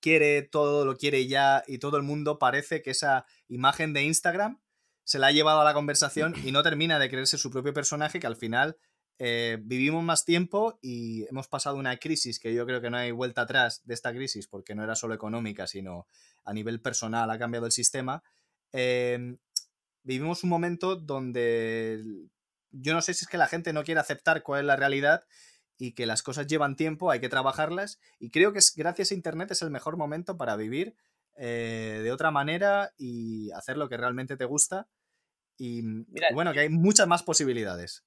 Quiere 0.00 0.42
todo, 0.42 0.84
lo 0.84 0.96
quiere 0.96 1.28
ya 1.28 1.62
y 1.68 1.78
todo 1.78 1.96
el 1.96 2.02
mundo 2.02 2.40
parece 2.40 2.82
que 2.82 2.90
esa 2.90 3.24
imagen 3.46 3.92
de 3.92 4.02
Instagram 4.02 4.58
se 5.04 5.18
la 5.18 5.28
ha 5.28 5.32
llevado 5.32 5.60
a 5.60 5.64
la 5.64 5.74
conversación 5.74 6.34
y 6.44 6.52
no 6.52 6.62
termina 6.62 6.98
de 6.98 7.10
creerse 7.10 7.38
su 7.38 7.50
propio 7.50 7.72
personaje 7.72 8.20
que 8.20 8.26
al 8.26 8.36
final 8.36 8.76
eh, 9.18 9.58
vivimos 9.62 10.02
más 10.02 10.24
tiempo 10.24 10.78
y 10.80 11.26
hemos 11.28 11.48
pasado 11.48 11.76
una 11.76 11.96
crisis 11.98 12.38
que 12.38 12.54
yo 12.54 12.66
creo 12.66 12.80
que 12.80 12.90
no 12.90 12.96
hay 12.96 13.10
vuelta 13.10 13.42
atrás 13.42 13.82
de 13.84 13.94
esta 13.94 14.12
crisis 14.12 14.48
porque 14.48 14.74
no 14.74 14.82
era 14.82 14.96
solo 14.96 15.14
económica, 15.14 15.66
sino 15.66 16.06
a 16.44 16.52
nivel 16.52 16.80
personal 16.80 17.30
ha 17.30 17.38
cambiado 17.38 17.66
el 17.66 17.72
sistema. 17.72 18.22
Em, 18.72 19.38
vivimos 20.02 20.44
un 20.44 20.50
momento 20.50 20.96
donde 20.96 22.02
yo 22.70 22.94
no 22.94 23.02
sé 23.02 23.14
si 23.14 23.24
es 23.24 23.30
que 23.30 23.38
la 23.38 23.46
gente 23.46 23.72
no 23.72 23.84
quiere 23.84 24.00
aceptar 24.00 24.42
cuál 24.42 24.60
es 24.60 24.66
la 24.66 24.76
realidad 24.76 25.24
y 25.78 25.92
que 25.92 26.06
las 26.06 26.22
cosas 26.22 26.46
llevan 26.46 26.76
tiempo, 26.76 27.10
hay 27.10 27.20
que 27.20 27.28
trabajarlas 27.28 28.00
y 28.18 28.30
creo 28.30 28.52
que 28.52 28.60
gracias 28.76 29.10
a 29.10 29.14
Internet 29.14 29.50
es 29.50 29.62
el 29.62 29.70
mejor 29.70 29.96
momento 29.96 30.36
para 30.36 30.56
vivir 30.56 30.96
eh, 31.36 32.00
de 32.02 32.12
otra 32.12 32.30
manera 32.30 32.92
y 32.98 33.50
hacer 33.52 33.76
lo 33.76 33.88
que 33.88 33.96
realmente 33.96 34.36
te 34.36 34.44
gusta 34.44 34.88
y, 35.56 35.82
bueno, 36.34 36.52
que 36.52 36.60
hay 36.60 36.68
muchas 36.68 37.06
más 37.06 37.22
posibilidades. 37.22 38.04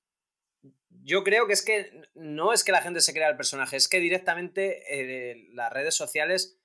Yo 1.04 1.24
creo 1.24 1.48
que 1.48 1.54
es 1.54 1.64
que 1.64 2.02
no 2.16 2.52
es 2.52 2.64
que 2.64 2.72
la 2.72 2.82
gente 2.82 3.02
se 3.02 3.14
crea 3.14 3.30
el 3.30 3.38
personaje, 3.38 3.78
es 3.78 3.88
que 3.88 4.00
directamente 4.00 4.84
eh, 4.90 5.48
las 5.54 5.72
redes 5.72 5.96
sociales 5.96 6.60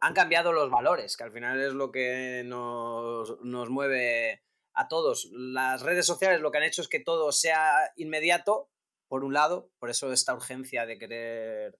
han 0.00 0.14
cambiado 0.14 0.52
los 0.52 0.70
valores, 0.70 1.16
que 1.16 1.24
al 1.24 1.32
final 1.32 1.60
es 1.60 1.72
lo 1.72 1.90
que 1.90 2.42
nos, 2.46 3.40
nos 3.42 3.70
mueve 3.70 4.42
a 4.74 4.88
todos. 4.88 5.28
Las 5.32 5.82
redes 5.82 6.06
sociales 6.06 6.40
lo 6.40 6.50
que 6.50 6.58
han 6.58 6.64
hecho 6.64 6.82
es 6.82 6.88
que 6.88 7.00
todo 7.00 7.32
sea 7.32 7.92
inmediato, 7.96 8.70
por 9.08 9.24
un 9.24 9.32
lado, 9.32 9.72
por 9.78 9.90
eso 9.90 10.12
esta 10.12 10.34
urgencia 10.34 10.86
de 10.86 10.98
querer 10.98 11.78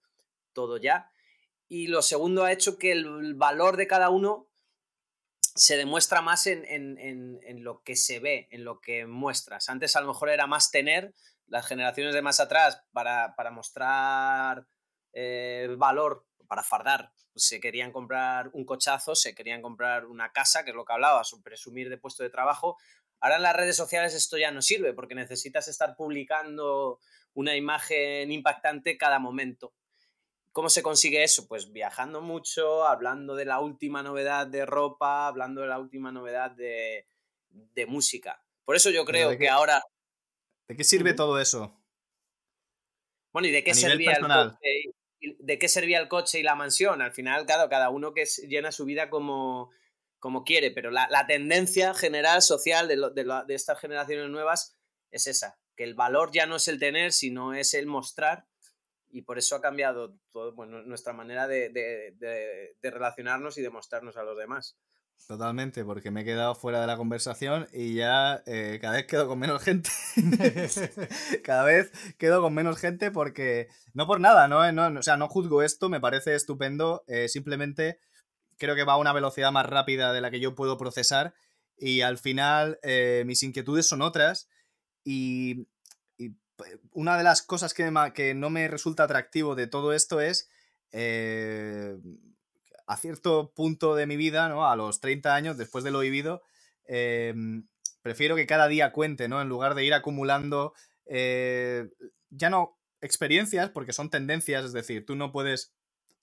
todo 0.53 0.79
ya. 0.79 1.11
Y 1.69 1.89
lo 1.89 2.03
segundo 2.03 2.45
ha 2.45 2.53
hecho 2.53 2.79
que 2.79 2.93
el 2.93 3.35
valor 3.35 3.77
de 3.77 3.87
cada 3.87 4.11
uno 4.11 4.49
se 5.59 5.77
demuestra 5.77 6.23
más 6.23 6.47
en, 6.47 6.65
en, 6.67 7.65
lo 7.65 7.83
que 7.83 7.97
se 7.97 8.21
ve, 8.21 8.49
en 8.51 8.65
lo 8.65 8.81
que 8.81 9.07
muestras. 9.07 9.69
Antes 9.69 9.97
a 9.97 10.01
lo 10.01 10.07
mejor 10.07 10.31
era 10.31 10.47
más 10.47 10.71
tener, 10.71 11.15
las 11.47 11.67
generaciones 11.67 12.15
de 12.15 12.23
más 12.23 12.39
atrás, 12.41 12.83
para, 12.93 13.35
para 13.35 13.51
mostrar 13.51 14.67
eh, 15.13 15.75
valor, 15.77 16.27
para 16.47 16.63
fardar, 16.63 17.13
se 17.35 17.61
querían 17.61 17.91
comprar 17.91 18.51
un 18.53 18.65
cochazo, 18.65 19.15
se 19.15 19.35
querían 19.35 19.61
comprar 19.61 20.07
una 20.07 20.31
casa, 20.33 20.65
que 20.65 20.71
es 20.71 20.77
lo 20.77 20.85
que 20.85 20.93
hablaba, 20.93 21.23
presumir 21.43 21.89
de 21.89 21.99
puesto 21.99 22.23
de 22.23 22.31
trabajo. 22.31 22.77
Ahora 23.21 23.37
en 23.37 23.43
las 23.43 23.57
redes 23.57 23.77
sociales 23.77 24.15
esto 24.15 24.39
ya 24.39 24.53
no 24.53 24.63
sirve 24.63 24.93
porque 24.93 25.15
necesitas 25.15 25.67
estar 25.67 25.97
publicando 25.97 27.01
una 27.35 27.57
imagen 27.57 28.31
impactante 28.31 28.97
cada 28.97 29.19
momento. 29.19 29.75
¿Cómo 30.53 30.69
se 30.69 30.83
consigue 30.83 31.23
eso? 31.23 31.47
Pues 31.47 31.73
viajando 31.73 32.21
mucho, 32.21 32.85
hablando 32.85 33.35
de 33.35 33.45
la 33.45 33.61
última 33.61 34.03
novedad 34.03 34.47
de 34.47 34.67
ropa, 34.67 35.27
hablando 35.27 35.61
de 35.61 35.69
la 35.69 35.79
última 35.79 36.11
novedad 36.11 36.51
de, 36.51 37.07
música. 37.87 38.43
Por 38.65 38.77
eso 38.77 38.91
yo 38.91 39.05
creo 39.05 39.37
que 39.39 39.49
ahora... 39.49 39.83
¿De 40.69 40.77
qué 40.77 40.85
sirve 40.85 41.15
todo 41.15 41.41
eso? 41.41 41.81
Bueno, 43.33 43.49
¿y 43.49 43.53
de 43.53 43.63
qué 43.63 43.73
servía 43.75 44.13
el 44.13 44.27
coche? 44.27 44.59
¿De 45.39 45.59
qué 45.59 45.69
servía 45.69 46.01
el 46.01 46.09
coche 46.09 46.41
y 46.41 46.43
la 46.43 46.55
mansión? 46.55 47.03
Al 47.03 47.13
final, 47.13 47.47
claro, 47.47 47.69
cada 47.69 47.91
uno 47.91 48.13
que 48.13 48.25
llena 48.47 48.73
su 48.73 48.85
vida 48.85 49.11
como, 49.11 49.71
como 50.19 50.45
quiere, 50.45 50.71
pero 50.71 50.91
la, 50.91 51.27
tendencia 51.27 51.95
general 51.95 52.43
social 52.43 52.89
de, 52.89 52.97
de 53.47 53.55
estas 53.55 53.81
generaciones 53.81 54.29
nuevas 54.29 54.77
es 55.11 55.27
esa, 55.27 55.59
que 55.77 55.85
el 55.85 55.95
valor 55.95 56.31
ya 56.33 56.47
no 56.47 56.57
es 56.57 56.69
el 56.69 56.79
tener, 56.79 57.13
sino 57.13 57.55
es 57.55 57.75
el 57.75 57.87
mostrar 57.87 58.48
y 59.11 59.23
por 59.23 59.39
eso 59.39 59.57
ha 59.57 59.61
cambiado 59.61 60.15
todo, 60.33 60.55
bueno, 60.55 60.83
nuestra 60.83 61.13
manera 61.13 61.47
de, 61.47 61.71
de, 61.71 62.15
de, 62.81 62.91
relacionarnos 62.91 63.59
y 63.59 63.63
de 63.63 63.71
mostrarnos 63.71 64.17
a 64.17 64.23
los 64.23 64.37
demás. 64.37 64.79
Totalmente, 65.27 65.85
porque 65.85 66.11
me 66.11 66.21
he 66.21 66.25
quedado 66.25 66.55
fuera 66.55 66.81
de 66.81 66.87
la 66.87 66.97
conversación 66.97 67.67
y 67.73 67.95
ya 67.95 68.43
eh, 68.47 68.79
cada 68.81 68.95
vez 68.95 69.07
quedo 69.07 69.27
con 69.27 69.39
menos 69.39 69.63
gente. 69.63 69.91
cada 71.45 71.65
vez 71.65 71.91
quedo 72.19 72.41
con 72.41 72.55
menos 72.55 72.79
gente 72.79 73.11
porque, 73.11 73.69
no 73.95 74.07
por 74.07 74.21
nada, 74.21 74.49
¿no? 74.49 74.71
no 74.73 74.99
o 74.99 75.03
sea, 75.03 75.17
no 75.17 75.29
juzgo 75.29 75.63
esto, 75.63 75.89
me 75.89 76.01
parece 76.01 76.35
estupendo, 76.35 77.05
eh, 77.09 77.29
simplemente 77.29 77.99
creo 78.59 78.75
que 78.75 78.85
va 78.85 78.95
a 78.95 78.99
una 78.99 79.13
velocidad 79.13 79.53
más 79.53 79.67
rápida 79.67 80.13
de 80.13 80.21
la 80.21 80.31
que 80.31 80.41
yo 80.41 80.55
puedo 80.55 80.79
procesar 80.79 81.35
y 81.77 82.01
al 82.03 82.19
final 82.19 82.79
eh, 82.83 83.23
mis 83.27 83.43
inquietudes 83.43 83.87
son 83.87 84.03
otras 84.03 84.49
y, 85.05 85.67
una 86.93 87.17
de 87.17 87.25
las 87.25 87.43
cosas 87.43 87.75
que, 87.75 88.35
no 88.35 88.51
me 88.51 88.69
resulta 88.69 89.05
atractivo 89.05 89.55
de 89.55 89.67
todo 89.67 89.93
esto 89.93 90.21
es 90.21 90.51
eh, 90.93 91.97
a 92.87 92.97
cierto 92.97 93.53
punto 93.55 93.95
de 93.95 94.07
mi 94.07 94.17
vida, 94.17 94.49
¿no? 94.49 94.69
A 94.69 94.77
los 94.77 95.01
30 95.01 95.35
años, 95.35 95.59
después 95.59 95.85
de 95.85 95.91
lo 95.91 96.01
vivido, 96.01 96.43
eh, 96.87 97.35
prefiero 98.03 98.37
que 98.37 98.47
cada 98.47 98.69
día 98.69 98.93
cuente, 98.93 99.29
¿no? 99.29 99.41
En 99.41 99.49
lugar 99.49 99.75
de 99.75 99.85
ir 99.85 99.95
acumulando 99.95 100.75
ya 102.31 102.51
no 102.51 102.79
experiencias, 103.01 103.71
porque 103.71 103.93
son 103.93 104.11
tendencias, 104.11 104.65
es 104.65 104.73
decir, 104.73 105.07
tú 105.07 105.17
no 105.17 105.33
puedes 105.33 105.73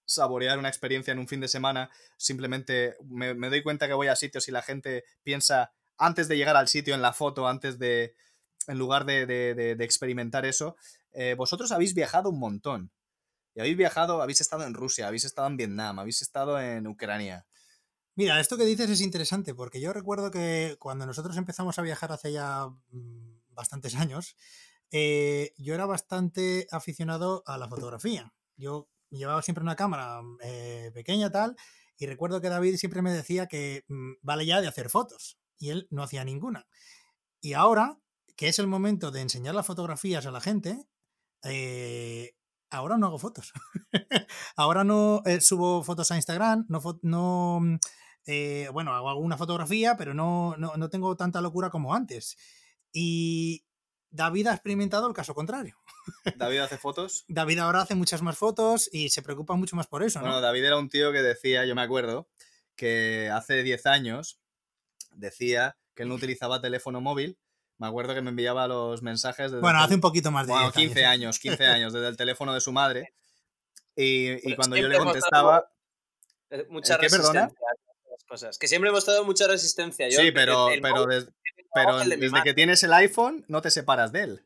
saborear 0.05 0.59
una 0.59 0.69
experiencia 0.69 1.11
en 1.11 1.19
un 1.19 1.27
fin 1.27 1.39
de 1.39 1.47
semana, 1.47 1.89
simplemente 2.17 2.95
me, 3.03 3.33
doy 3.33 3.63
cuenta 3.63 3.87
que 3.87 3.93
voy 3.93 4.07
a 4.07 4.15
sitios 4.15 4.47
y 4.47 4.51
la 4.51 4.61
gente 4.61 5.03
piensa 5.23 5.71
antes 5.97 6.27
de 6.27 6.37
llegar 6.37 6.55
al 6.55 6.67
sitio 6.67 6.93
en 6.93 7.01
la 7.01 7.13
foto, 7.13 7.47
antes 7.47 7.79
de, 7.79 8.15
en 8.67 8.77
lugar 8.77 9.05
de, 9.05 9.75
experimentar 9.79 10.45
eso, 10.45 10.75
eh, 11.11 11.35
vosotros 11.37 11.71
habéis 11.71 11.93
viajado 11.93 12.29
un 12.29 12.39
montón. 12.39 12.91
Y 13.53 13.61
habéis 13.61 13.77
viajado, 13.77 14.21
habéis 14.21 14.41
estado 14.41 14.65
en 14.65 14.73
Rusia, 14.73 15.07
habéis 15.07 15.25
estado 15.25 15.47
en 15.47 15.57
Vietnam, 15.57 15.99
habéis 15.99 16.21
estado 16.21 16.59
en 16.59 16.87
Ucrania. 16.87 17.45
Mira, 18.15 18.39
esto 18.39 18.57
que 18.57 18.65
dices 18.65 18.89
es 18.89 19.01
interesante 19.01 19.53
porque 19.53 19.81
yo 19.81 19.91
recuerdo 19.91 20.31
que 20.31 20.77
cuando 20.79 21.05
nosotros 21.05 21.35
empezamos 21.37 21.77
a 21.77 21.81
viajar 21.81 22.11
hace 22.11 22.31
ya 22.31 22.67
mm, 22.91 23.39
bastantes 23.49 23.95
años, 23.95 24.35
eh, 24.91 25.53
yo 25.57 25.73
era 25.73 25.85
bastante 25.85 26.67
aficionado 26.71 27.43
a 27.45 27.57
la 27.57 27.67
fotografía. 27.67 28.33
Yo 28.55 28.89
llevaba 29.09 29.41
siempre 29.41 29.63
una 29.63 29.75
cámara 29.75 30.21
eh, 30.41 30.91
pequeña 30.93 31.29
tal, 31.29 31.55
y 31.97 32.05
recuerdo 32.05 32.41
que 32.41 32.49
David 32.49 32.77
siempre 32.77 33.01
me 33.01 33.11
decía 33.11 33.47
que 33.47 33.83
mm, 33.87 34.13
vale 34.21 34.45
ya 34.45 34.61
de 34.61 34.67
hacer 34.67 34.89
fotos, 34.89 35.37
y 35.57 35.69
él 35.69 35.87
no 35.91 36.03
hacía 36.03 36.23
ninguna. 36.23 36.67
Y 37.41 37.53
ahora, 37.53 37.99
que 38.35 38.47
es 38.47 38.59
el 38.59 38.67
momento 38.67 39.11
de 39.11 39.21
enseñar 39.21 39.55
las 39.55 39.65
fotografías 39.65 40.25
a 40.25 40.31
la 40.31 40.41
gente, 40.41 40.87
eh, 41.43 42.35
ahora 42.69 42.97
no 42.97 43.07
hago 43.07 43.19
fotos. 43.19 43.53
ahora 44.55 44.83
no 44.83 45.21
eh, 45.25 45.41
subo 45.41 45.83
fotos 45.83 46.11
a 46.11 46.15
Instagram, 46.15 46.65
no, 46.69 46.81
no 47.01 47.59
mm, 47.61 47.77
bueno, 48.73 48.93
hago 48.93 49.09
alguna 49.09 49.37
fotografía, 49.37 49.95
pero 49.97 50.13
no, 50.13 50.55
no, 50.57 50.75
no 50.77 50.89
tengo 50.89 51.15
tanta 51.15 51.41
locura 51.41 51.69
como 51.69 51.93
antes. 51.93 52.37
Y, 52.91 53.65
David 54.15 54.47
ha 54.47 54.53
experimentado 54.53 55.07
el 55.07 55.13
caso 55.13 55.35
contrario. 55.35 55.75
¿David 56.37 56.59
hace 56.59 56.77
fotos? 56.77 57.25
David 57.27 57.59
ahora 57.59 57.81
hace 57.81 57.95
muchas 57.95 58.21
más 58.21 58.37
fotos 58.37 58.89
y 58.91 59.09
se 59.09 59.21
preocupa 59.21 59.55
mucho 59.55 59.75
más 59.75 59.87
por 59.87 60.03
eso. 60.03 60.21
Bueno, 60.21 60.39
David 60.39 60.63
era 60.63 60.77
un 60.77 60.87
tío 60.87 61.11
que 61.11 61.21
decía, 61.21 61.65
yo 61.65 61.75
me 61.75 61.81
acuerdo, 61.81 62.29
que 62.77 63.29
hace 63.33 63.61
10 63.61 63.85
años 63.87 64.39
decía 65.11 65.77
que 65.93 66.03
él 66.03 66.09
no 66.09 66.15
utilizaba 66.39 66.61
teléfono 66.61 67.01
móvil. 67.01 67.37
Me 67.77 67.87
acuerdo 67.87 68.13
que 68.13 68.21
me 68.21 68.29
enviaba 68.29 68.67
los 68.67 69.01
mensajes 69.01 69.51
desde 69.51 69.61
Bueno, 69.61 69.79
hace 69.79 69.95
un 69.95 70.01
poquito 70.01 70.31
más 70.31 70.47
de 70.47 70.53
bueno, 70.53 70.71
15 70.71 70.99
¿eh? 70.99 71.05
años, 71.05 71.39
15 71.39 71.65
años, 71.65 71.93
desde 71.93 72.07
el 72.07 72.17
teléfono 72.17 72.53
de 72.53 72.61
su 72.61 72.71
madre. 72.71 73.13
Y, 73.95 74.53
cuando 74.55 74.77
yo 74.77 74.87
le 74.87 74.97
contestaba... 74.97 75.69
Mucha 76.69 76.97
resistencia 76.97 77.51
cosas. 78.25 78.57
Que 78.57 78.67
siempre 78.67 78.89
hemos 78.89 79.05
dado 79.05 79.23
mucha 79.23 79.47
resistencia. 79.47 80.09
sí, 80.09 80.31
pero, 80.31 80.67
pero, 80.81 81.05
pero 81.73 81.99
desde 81.99 82.43
que 82.43 82.53
tienes 82.53 82.83
el 82.83 82.93
iPhone 82.93 83.45
no 83.47 83.61
te 83.61 83.71
separas 83.71 84.11
de 84.11 84.23
él. 84.23 84.45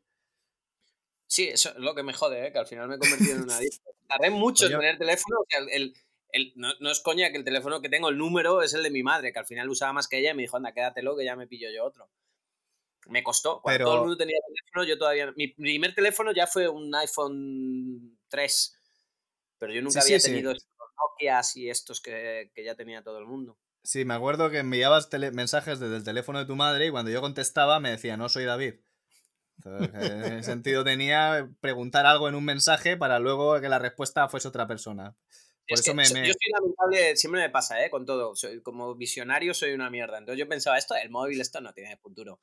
Sí, 1.27 1.47
eso 1.47 1.69
es 1.69 1.75
lo 1.75 1.93
que 1.93 2.03
me 2.03 2.13
jode, 2.13 2.47
¿eh? 2.47 2.51
que 2.51 2.57
al 2.57 2.65
final 2.65 2.87
me 2.87 2.95
he 2.95 2.97
convertido 2.97 3.35
en 3.35 3.43
una 3.43 3.55
adicto. 3.57 3.91
Tardé 4.07 4.31
mucho 4.31 4.65
en 4.65 4.71
tener 4.71 4.97
teléfono. 4.97 5.37
el, 5.71 6.53
no, 6.55 6.91
es 6.91 6.99
coña 7.01 7.31
que 7.31 7.37
el 7.37 7.43
teléfono 7.43 7.81
que 7.81 7.89
tengo, 7.89 8.09
el 8.09 8.17
número, 8.17 8.63
es 8.63 8.73
el 8.73 8.81
de 8.81 8.89
mi 8.89 9.03
madre, 9.03 9.31
que 9.31 9.39
al 9.39 9.45
final 9.45 9.69
usaba 9.69 9.93
más 9.93 10.07
que 10.07 10.17
ella 10.17 10.31
y 10.31 10.33
me 10.33 10.41
dijo, 10.41 10.57
anda, 10.57 10.73
quédatelo, 10.73 11.15
que 11.15 11.25
ya 11.25 11.35
me 11.35 11.47
pillo 11.47 11.69
yo 11.71 11.85
otro. 11.85 12.09
Me 13.07 13.23
costó. 13.23 13.61
Cuando 13.61 13.85
todo 13.85 13.95
el 13.95 14.01
mundo 14.01 14.17
tenía 14.17 14.37
teléfono, 14.45 14.83
yo 14.85 14.97
todavía. 14.97 15.33
Mi 15.35 15.47
primer 15.47 15.95
teléfono 15.95 16.31
ya 16.31 16.47
fue 16.47 16.67
un 16.67 16.93
iPhone 16.93 18.17
3. 18.27 18.75
Pero 19.57 19.73
yo 19.73 19.81
nunca 19.81 20.01
había 20.01 20.19
tenido 20.19 20.51
estos 20.51 20.69
Nokia 20.97 21.41
y 21.55 21.69
estos 21.69 22.01
que, 22.01 22.51
que 22.53 22.63
ya 22.63 22.75
tenía 22.75 23.03
todo 23.03 23.19
el 23.19 23.25
mundo. 23.25 23.57
Sí, 23.83 24.05
me 24.05 24.13
acuerdo 24.13 24.49
que 24.49 24.59
enviabas 24.59 25.09
mensajes 25.33 25.79
desde 25.79 25.97
el 25.97 26.03
teléfono 26.03 26.39
de 26.39 26.45
tu 26.45 26.55
madre 26.55 26.87
y 26.87 26.91
cuando 26.91 27.11
yo 27.11 27.21
contestaba 27.21 27.79
me 27.79 27.91
decía, 27.91 28.17
no 28.17 28.29
soy 28.29 28.45
David. 28.45 28.75
en 29.65 30.23
ese 30.23 30.43
sentido 30.43 30.83
tenía 30.83 31.49
preguntar 31.61 32.05
algo 32.05 32.27
en 32.29 32.35
un 32.35 32.45
mensaje 32.45 32.97
para 32.97 33.19
luego 33.19 33.59
que 33.59 33.69
la 33.69 33.79
respuesta 33.79 34.27
fuese 34.27 34.47
otra 34.47 34.67
persona. 34.67 35.15
Yo 35.69 35.77
soy 35.77 35.93
lamentable, 35.93 37.15
siempre 37.15 37.41
me 37.41 37.49
pasa, 37.49 37.83
¿eh? 37.85 37.91
Con 37.91 38.05
todo. 38.05 38.35
Soy, 38.35 38.61
como 38.61 38.95
visionario 38.95 39.53
soy 39.53 39.73
una 39.73 39.91
mierda. 39.91 40.17
Entonces 40.17 40.39
yo 40.39 40.47
pensaba, 40.47 40.79
esto, 40.79 40.95
el 40.95 41.11
móvil, 41.11 41.39
esto 41.39 41.61
no 41.61 41.73
tiene 41.73 41.95
futuro. 41.97 42.39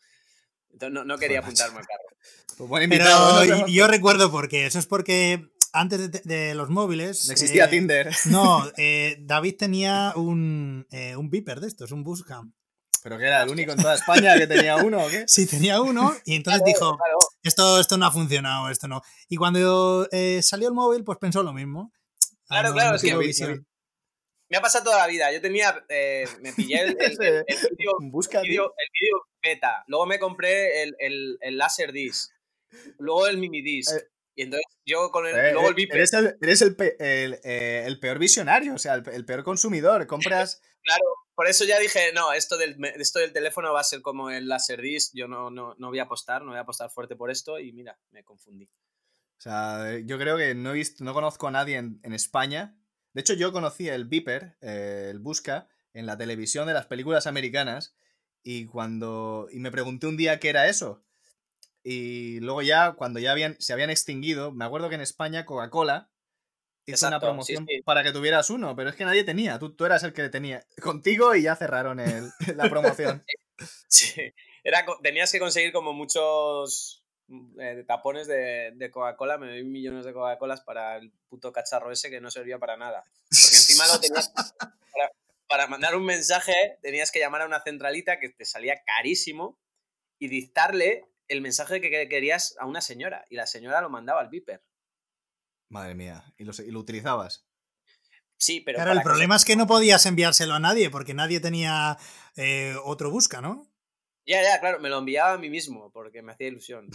Entonces 0.72 1.06
no, 1.06 1.18
quería 1.18 1.40
apuntarme 1.40 1.78
al 1.78 1.86
carro. 1.86 2.68
Pues 2.68 2.88
Pero 2.88 3.66
yo 3.66 3.86
recuerdo 3.86 4.30
porque 4.30 4.66
eso 4.66 4.78
es 4.78 4.86
porque 4.86 5.50
antes 5.72 6.24
de, 6.24 6.54
los 6.54 6.70
móviles. 6.70 7.26
No 7.26 7.32
existía 7.32 7.66
eh, 7.66 7.68
Tinder. 7.68 8.16
No, 8.26 8.64
eh, 8.76 9.16
David 9.20 9.56
tenía 9.58 10.12
un, 10.16 10.86
eh, 10.90 11.16
un 11.16 11.28
Viper 11.30 11.60
de 11.60 11.68
estos, 11.68 11.92
un 11.92 12.02
Buscam. 12.02 12.54
¿Pero 13.02 13.18
que 13.18 13.24
era 13.24 13.42
el 13.42 13.50
único 13.50 13.72
en 13.72 13.78
toda 13.78 13.94
España 13.94 14.36
que 14.36 14.46
tenía 14.46 14.76
uno 14.76 15.04
o 15.04 15.08
qué? 15.08 15.24
Sí, 15.28 15.46
tenía 15.46 15.80
uno 15.80 16.14
y 16.24 16.34
entonces 16.34 16.62
dijo, 16.64 16.98
Esto, 17.42 17.78
esto 17.78 17.96
no 17.98 18.06
ha 18.06 18.10
funcionado, 18.10 18.68
esto 18.70 18.88
no. 18.88 19.02
Y 19.28 19.36
cuando 19.36 20.08
salió 20.40 20.68
el 20.68 20.74
móvil, 20.74 21.04
pues 21.04 21.18
pensó 21.18 21.42
lo 21.42 21.52
mismo. 21.52 21.92
Claro, 22.48 22.72
claro, 22.72 22.96
es 22.96 23.02
que 23.02 23.60
me 24.48 24.56
ha 24.56 24.60
pasado 24.60 24.84
toda 24.84 24.98
la 24.98 25.06
vida. 25.06 25.32
Yo 25.32 25.40
tenía, 25.40 25.84
me 26.40 26.52
pillé 26.52 26.82
el, 26.82 26.96
el, 27.00 27.18
el, 27.48 28.10
vídeo 28.40 28.72
beta, 29.42 29.84
luego 29.86 30.06
me 30.06 30.18
compré 30.18 30.82
el, 30.82 30.96
el, 30.98 31.38
el 31.40 31.58
Laserdisc, 31.58 32.30
luego 32.98 33.26
el 33.26 33.38
mini 33.38 33.62
disc. 33.62 33.92
Y 34.38 34.42
entonces 34.42 34.66
yo 34.84 35.10
con 35.10 35.26
el, 35.26 35.34
eh, 35.34 35.52
luego 35.52 35.70
el 35.70 35.78
eh, 35.78 35.88
Eres, 35.90 36.12
el, 36.12 36.36
eres 36.42 36.60
el, 36.60 36.76
eh, 36.78 37.84
el, 37.86 37.98
peor 37.98 38.18
visionario, 38.18 38.74
o 38.74 38.78
sea, 38.78 38.94
el, 38.94 39.24
peor 39.24 39.42
consumidor. 39.42 40.06
Compras. 40.06 40.60
claro, 40.82 41.04
por 41.34 41.48
eso 41.48 41.64
ya 41.64 41.78
dije, 41.78 42.12
no, 42.14 42.34
esto 42.34 42.58
del, 42.58 42.76
esto 42.96 43.18
del 43.18 43.32
teléfono 43.32 43.72
va 43.72 43.80
a 43.80 43.84
ser 43.84 44.02
como 44.02 44.28
el 44.28 44.46
Laserdisc. 44.46 45.12
Yo 45.14 45.26
no, 45.26 45.50
no, 45.50 45.74
no 45.78 45.88
voy 45.88 46.00
a 46.00 46.02
apostar, 46.02 46.42
no 46.42 46.50
voy 46.50 46.58
a 46.58 46.62
apostar 46.62 46.90
fuerte 46.90 47.16
por 47.16 47.30
esto. 47.30 47.58
Y 47.58 47.72
mira, 47.72 47.98
me 48.10 48.24
confundí. 48.24 48.66
O 48.66 49.40
sea, 49.40 49.98
yo 50.04 50.18
creo 50.18 50.36
que 50.36 50.54
no 50.54 50.72
he 50.72 50.74
visto, 50.74 51.02
no 51.02 51.14
conozco 51.14 51.48
a 51.48 51.52
nadie 51.52 51.78
en, 51.78 51.98
en 52.02 52.12
España. 52.12 52.78
De 53.16 53.22
hecho, 53.22 53.32
yo 53.32 53.50
conocí 53.50 53.88
el 53.88 54.04
Viper, 54.04 54.58
el 54.60 55.20
Busca, 55.20 55.70
en 55.94 56.04
la 56.04 56.18
televisión 56.18 56.66
de 56.66 56.74
las 56.74 56.84
películas 56.84 57.26
americanas. 57.26 57.96
Y 58.42 58.66
cuando. 58.66 59.48
Y 59.50 59.58
me 59.58 59.70
pregunté 59.70 60.06
un 60.06 60.18
día 60.18 60.38
qué 60.38 60.50
era 60.50 60.68
eso. 60.68 61.02
Y 61.82 62.40
luego 62.40 62.60
ya, 62.60 62.92
cuando 62.92 63.18
ya 63.18 63.32
habían, 63.32 63.56
se 63.58 63.72
habían 63.72 63.88
extinguido, 63.88 64.52
me 64.52 64.66
acuerdo 64.66 64.90
que 64.90 64.96
en 64.96 65.00
España 65.00 65.46
Coca-Cola 65.46 66.10
hizo 66.84 67.08
una 67.08 67.18
promoción 67.18 67.66
para 67.86 68.02
que 68.02 68.12
tuvieras 68.12 68.50
uno, 68.50 68.76
pero 68.76 68.90
es 68.90 68.96
que 68.96 69.06
nadie 69.06 69.24
tenía. 69.24 69.58
Tú, 69.58 69.74
tú 69.74 69.86
eras 69.86 70.02
el 70.02 70.12
que 70.12 70.28
tenía 70.28 70.66
contigo 70.82 71.34
y 71.34 71.40
ya 71.40 71.56
cerraron 71.56 72.00
el, 72.00 72.28
la 72.54 72.68
promoción. 72.68 73.24
sí, 73.88 74.34
Era, 74.62 74.84
tenías 75.02 75.32
que 75.32 75.38
conseguir 75.38 75.72
como 75.72 75.94
muchos 75.94 77.02
mm, 77.28 77.60
eh, 77.60 77.84
tapones 77.86 78.26
de, 78.26 78.72
de 78.74 78.90
Coca-Cola, 78.90 79.38
me 79.38 79.48
doy 79.48 79.64
millones 79.64 80.04
de 80.04 80.12
Coca-Colas 80.12 80.60
para 80.62 80.96
el 80.96 81.12
puto 81.28 81.52
cacharro 81.52 81.92
ese 81.92 82.10
que 82.10 82.20
no 82.20 82.30
servía 82.30 82.58
para 82.58 82.76
nada. 82.76 83.02
Porque 83.02 83.56
encima 83.56 83.86
lo 83.86 84.00
tenías. 84.00 84.32
Para, 84.96 85.10
para 85.46 85.66
mandar 85.66 85.94
un 85.94 86.06
mensaje 86.06 86.54
tenías 86.80 87.10
que 87.10 87.18
llamar 87.18 87.42
a 87.42 87.46
una 87.46 87.60
centralita 87.60 88.18
que 88.18 88.30
te 88.30 88.46
salía 88.46 88.82
carísimo 88.82 89.58
y 90.18 90.28
dictarle 90.28 91.04
el 91.28 91.42
mensaje 91.42 91.82
que 91.82 91.90
querías 92.08 92.56
a 92.58 92.66
una 92.66 92.80
señora 92.80 93.26
y 93.28 93.36
la 93.36 93.46
señora 93.46 93.82
lo 93.82 93.90
mandaba 93.90 94.20
al 94.20 94.30
Viper. 94.30 94.62
Madre 95.68 95.94
mía, 95.94 96.24
¿y 96.38 96.44
lo, 96.44 96.52
lo 96.68 96.80
utilizabas? 96.80 97.46
Sí, 98.38 98.60
pero... 98.60 98.76
Claro, 98.76 98.92
el 98.92 99.02
problema 99.02 99.36
es 99.36 99.44
que 99.44 99.56
no 99.56 99.66
podías 99.66 100.06
enviárselo 100.06 100.54
a 100.54 100.60
nadie 100.60 100.90
porque 100.90 101.14
nadie 101.14 101.40
tenía 101.40 101.98
eh, 102.36 102.74
otro 102.84 103.10
busca, 103.10 103.40
¿no? 103.40 103.66
Ya, 104.26 104.42
ya, 104.42 104.58
claro, 104.58 104.80
me 104.80 104.88
lo 104.88 104.98
enviaba 104.98 105.34
a 105.34 105.38
mí 105.38 105.48
mismo 105.48 105.90
porque 105.92 106.20
me 106.20 106.32
hacía 106.32 106.48
ilusión. 106.48 106.88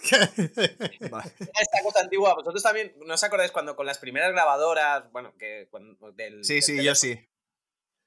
Esta 0.00 1.82
cosa 1.82 2.00
antigua, 2.00 2.34
vosotros 2.34 2.62
también, 2.62 2.94
¿no 3.04 3.14
os 3.14 3.24
acordáis 3.24 3.50
cuando 3.50 3.74
con 3.74 3.86
las 3.86 3.98
primeras 3.98 4.32
grabadoras, 4.32 5.10
bueno, 5.10 5.34
que... 5.36 5.68
del, 6.14 6.44
sí, 6.44 6.62
sí, 6.62 6.82
yo 6.82 6.94
sí. 6.94 7.28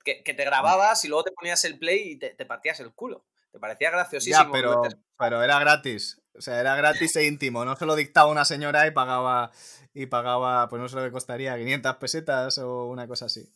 Que, 0.03 0.21
te 0.23 0.45
grababas 0.45 1.03
y 1.03 1.09
luego 1.09 1.25
te 1.25 1.33
ponías 1.33 1.65
el 1.65 1.77
play 1.77 2.11
y 2.11 2.15
te, 2.17 2.29
te 2.29 2.45
partías 2.45 2.79
el 2.79 2.93
culo. 2.93 3.25
Te 3.51 3.59
parecía 3.59 3.91
graciosísimo. 3.91 4.45
Ya, 4.45 4.51
pero, 4.51 4.81
pero 5.17 5.43
era 5.43 5.59
gratis. 5.59 6.21
O 6.33 6.41
sea, 6.41 6.61
era 6.61 6.77
gratis 6.77 7.15
e 7.17 7.25
íntimo. 7.25 7.65
No 7.65 7.75
se 7.75 7.85
lo 7.85 7.95
dictaba 7.95 8.31
una 8.31 8.45
señora 8.45 8.87
y 8.87 8.91
pagaba, 8.91 9.51
y 9.93 10.05
pagaba, 10.05 10.69
pues 10.69 10.81
no 10.81 10.87
sé 10.87 10.95
lo 10.95 11.03
que 11.03 11.11
costaría, 11.11 11.57
500 11.57 11.97
pesetas 11.97 12.57
o 12.59 12.85
una 12.85 13.05
cosa 13.07 13.25
así. 13.25 13.51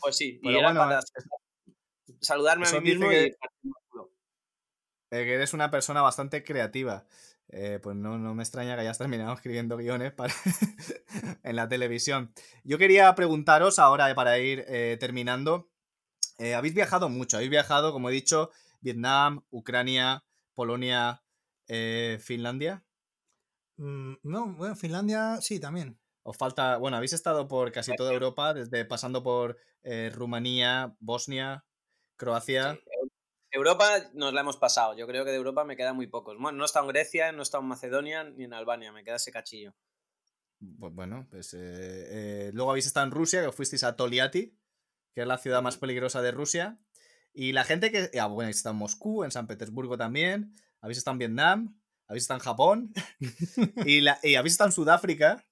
Pues 0.00 0.16
sí, 0.16 0.40
y 0.42 0.56
era 0.56 0.74
para 0.74 1.00
saludarme 2.20 2.66
a 2.66 2.72
mí 2.72 2.80
mismo 2.80 3.08
que, 3.08 3.36
y... 3.62 3.70
Eh, 5.12 5.24
que 5.24 5.34
eres 5.34 5.54
una 5.54 5.70
persona 5.70 6.02
bastante 6.02 6.42
creativa. 6.42 7.06
Eh, 7.48 7.78
pues 7.80 7.94
no, 7.94 8.18
no, 8.18 8.34
me 8.34 8.42
extraña 8.42 8.74
que 8.74 8.80
hayas 8.80 8.98
terminado 8.98 9.32
escribiendo 9.34 9.76
guiones 9.76 10.12
para 10.12 10.34
en 11.44 11.54
la 11.54 11.68
televisión. 11.68 12.32
Yo 12.64 12.78
quería 12.78 13.14
preguntaros 13.14 13.78
ahora, 13.78 14.10
eh, 14.10 14.14
para 14.16 14.38
ir 14.40 14.66
terminando, 14.98 15.70
habéis 16.56 16.74
viajado 16.74 17.08
mucho, 17.08 17.36
habéis 17.36 17.50
viajado, 17.50 17.92
como 17.92 18.08
he 18.08 18.12
dicho, 18.12 18.50
Vietnam, 18.80 19.44
Ucrania, 19.50 20.24
Polonia, 20.54 21.22
eh, 21.68 22.18
Finlandia. 22.20 22.84
Mm, 23.76 24.14
no, 24.22 24.54
bueno, 24.54 24.76
Finlandia 24.76 25.40
sí, 25.40 25.60
también. 25.60 25.98
Os 26.22 26.36
falta, 26.36 26.76
bueno, 26.76 26.96
habéis 26.96 27.14
estado 27.14 27.48
por 27.48 27.72
casi 27.72 27.94
toda 27.96 28.12
Europa, 28.12 28.54
desde 28.54 28.84
pasando 28.84 29.22
por 29.22 29.56
eh, 29.82 30.10
Rumanía, 30.14 30.94
Bosnia, 31.00 31.64
Croacia. 32.16 32.78
Europa 33.52 34.10
nos 34.14 34.32
la 34.32 34.40
hemos 34.40 34.56
pasado. 34.56 34.96
Yo 34.96 35.06
creo 35.06 35.24
que 35.24 35.30
de 35.30 35.36
Europa 35.36 35.64
me 35.64 35.76
quedan 35.76 35.94
muy 35.94 36.06
pocos. 36.06 36.36
Bueno, 36.38 36.58
no 36.58 36.64
he 36.64 36.66
estado 36.66 36.86
en 36.86 36.92
Grecia, 36.92 37.32
no 37.32 37.40
he 37.40 37.42
estado 37.42 37.62
en 37.62 37.68
Macedonia 37.68 38.24
ni 38.24 38.44
en 38.44 38.54
Albania. 38.54 38.92
Me 38.92 39.04
queda 39.04 39.16
ese 39.16 39.30
cachillo. 39.30 39.74
Pues 40.78 40.94
bueno, 40.94 41.26
pues 41.30 41.54
eh, 41.58 42.50
luego 42.54 42.70
habéis 42.70 42.86
estado 42.86 43.06
en 43.06 43.12
Rusia, 43.12 43.44
que 43.44 43.52
fuisteis 43.52 43.84
a 43.84 43.96
Toliati, 43.96 44.56
que 45.12 45.20
es 45.20 45.26
la 45.26 45.38
ciudad 45.38 45.60
más 45.60 45.76
peligrosa 45.76 46.22
de 46.22 46.30
Rusia. 46.30 46.78
Y 47.34 47.52
la 47.52 47.64
gente 47.64 47.90
que. 47.90 48.10
Ah, 48.18 48.26
bueno, 48.26 48.46
habéis 48.46 48.58
estado 48.58 48.74
en 48.74 48.78
Moscú, 48.78 49.24
en 49.24 49.30
San 49.30 49.46
Petersburgo 49.46 49.96
también. 49.98 50.54
Habéis 50.80 50.98
estado 50.98 51.14
en 51.14 51.18
Vietnam. 51.18 51.80
Habéis 52.08 52.24
estado 52.24 52.40
en 52.40 52.44
Japón. 52.44 52.92
y, 53.86 54.00
la, 54.00 54.18
y, 54.22 54.34
habéis 54.34 54.54
estado 54.54 54.68
en 54.68 54.74
Sudáfrica. 54.74 55.44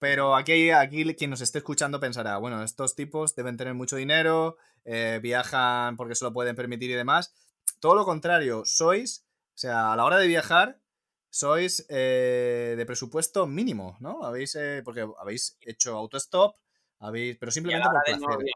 Pero 0.00 0.34
aquí, 0.34 0.70
aquí 0.70 1.14
quien 1.14 1.30
nos 1.30 1.40
esté 1.40 1.58
escuchando 1.58 2.00
pensará, 2.00 2.38
bueno, 2.38 2.64
estos 2.64 2.96
tipos 2.96 3.36
deben 3.36 3.56
tener 3.56 3.74
mucho 3.74 3.96
dinero, 3.96 4.56
eh, 4.84 5.20
viajan 5.22 5.96
porque 5.96 6.16
se 6.16 6.24
lo 6.24 6.32
pueden 6.32 6.56
permitir 6.56 6.90
y 6.90 6.94
demás. 6.94 7.32
Todo 7.78 7.94
lo 7.94 8.04
contrario, 8.04 8.64
sois, 8.64 9.24
o 9.54 9.58
sea, 9.58 9.92
a 9.92 9.96
la 9.96 10.04
hora 10.04 10.18
de 10.18 10.26
viajar, 10.26 10.80
sois 11.28 11.86
eh, 11.88 12.74
de 12.76 12.86
presupuesto 12.86 13.46
mínimo, 13.46 13.96
¿no? 14.00 14.24
Habéis, 14.24 14.56
eh, 14.56 14.82
porque 14.84 15.06
habéis 15.18 15.56
hecho 15.60 15.96
autostop, 15.96 16.56
habéis, 16.98 17.36
pero 17.36 17.52
simplemente 17.52 17.88
por 17.88 18.02
placer. 18.02 18.46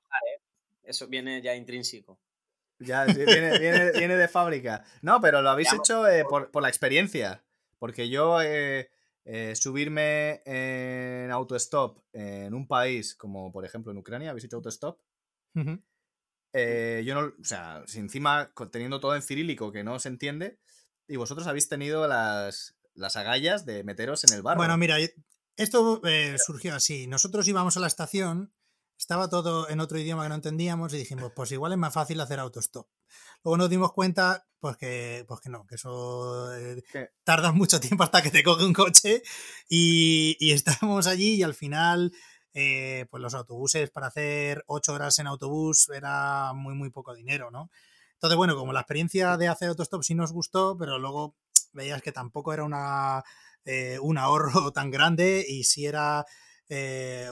Eso 0.82 1.06
viene 1.06 1.40
ya 1.40 1.54
intrínseco. 1.54 2.18
Ya, 2.78 3.04
viene, 3.04 3.58
viene, 3.58 4.16
de 4.16 4.28
fábrica. 4.28 4.84
No, 5.02 5.20
pero 5.20 5.42
lo 5.42 5.50
habéis 5.50 5.72
hecho 5.72 6.06
eh, 6.08 6.24
por, 6.24 6.50
la 6.60 6.68
experiencia. 6.68 7.42
Porque 7.78 8.08
yo 8.08 8.40
eh, 8.42 8.90
eh, 9.24 9.54
subirme 9.56 10.42
en 10.44 11.30
autostop 11.30 11.98
en 12.12 12.54
un 12.54 12.66
país 12.66 13.14
como 13.14 13.50
por 13.52 13.64
ejemplo 13.64 13.92
en 13.92 13.98
Ucrania, 13.98 14.30
¿habéis 14.30 14.44
hecho 14.44 14.56
autostop? 14.56 15.00
yo 15.54 17.14
no, 17.14 17.32
o 17.40 17.44
sea, 17.44 17.82
si 17.86 17.98
encima 17.98 18.52
teniendo 18.70 19.00
todo 19.00 19.16
en 19.16 19.22
cirílico 19.22 19.72
que 19.72 19.84
no 19.84 19.98
se 19.98 20.08
entiende, 20.08 20.58
y 21.08 21.16
vosotros 21.16 21.46
habéis 21.46 21.68
tenido 21.68 22.06
las, 22.06 22.76
las 22.94 23.16
agallas 23.16 23.66
de 23.66 23.84
meteros 23.84 24.24
en 24.24 24.32
el 24.34 24.42
barro. 24.42 24.58
Bueno, 24.58 24.76
mira, 24.76 24.96
esto 25.56 26.00
surgió 26.44 26.74
así. 26.74 27.06
Nosotros 27.06 27.46
íbamos 27.48 27.76
a 27.76 27.80
la 27.80 27.86
estación 27.86 28.52
estaba 28.98 29.28
todo 29.28 29.68
en 29.68 29.80
otro 29.80 29.98
idioma 29.98 30.22
que 30.22 30.28
no 30.28 30.34
entendíamos 30.36 30.92
y 30.94 30.98
dijimos, 30.98 31.32
pues 31.34 31.52
igual 31.52 31.72
es 31.72 31.78
más 31.78 31.92
fácil 31.92 32.20
hacer 32.20 32.38
autostop. 32.38 32.88
Luego 33.44 33.58
nos 33.58 33.70
dimos 33.70 33.92
cuenta, 33.92 34.46
pues 34.60 34.76
que, 34.76 35.24
pues 35.28 35.40
que 35.40 35.50
no, 35.50 35.66
que 35.66 35.74
eso 35.74 36.54
eh, 36.56 36.82
tarda 37.24 37.52
mucho 37.52 37.80
tiempo 37.80 38.04
hasta 38.04 38.22
que 38.22 38.30
te 38.30 38.42
coge 38.42 38.64
un 38.64 38.72
coche 38.72 39.22
y, 39.68 40.36
y 40.40 40.52
estábamos 40.52 41.06
allí 41.06 41.34
y 41.34 41.42
al 41.42 41.54
final, 41.54 42.12
eh, 42.54 43.06
pues 43.10 43.22
los 43.22 43.34
autobuses 43.34 43.90
para 43.90 44.08
hacer 44.08 44.64
ocho 44.66 44.94
horas 44.94 45.18
en 45.18 45.26
autobús 45.26 45.88
era 45.90 46.52
muy, 46.54 46.74
muy 46.74 46.90
poco 46.90 47.14
dinero, 47.14 47.50
¿no? 47.50 47.70
Entonces, 48.14 48.36
bueno, 48.36 48.56
como 48.56 48.72
la 48.72 48.80
experiencia 48.80 49.36
de 49.36 49.48
hacer 49.48 49.68
autostop 49.68 50.02
sí 50.02 50.14
nos 50.14 50.32
gustó, 50.32 50.76
pero 50.78 50.98
luego 50.98 51.36
veías 51.72 52.00
que 52.00 52.12
tampoco 52.12 52.54
era 52.54 52.64
una, 52.64 53.22
eh, 53.64 53.98
un 54.00 54.18
ahorro 54.18 54.50
tan 54.72 54.90
grande 54.90 55.44
y 55.46 55.64
sí 55.64 55.86
era 55.86 56.24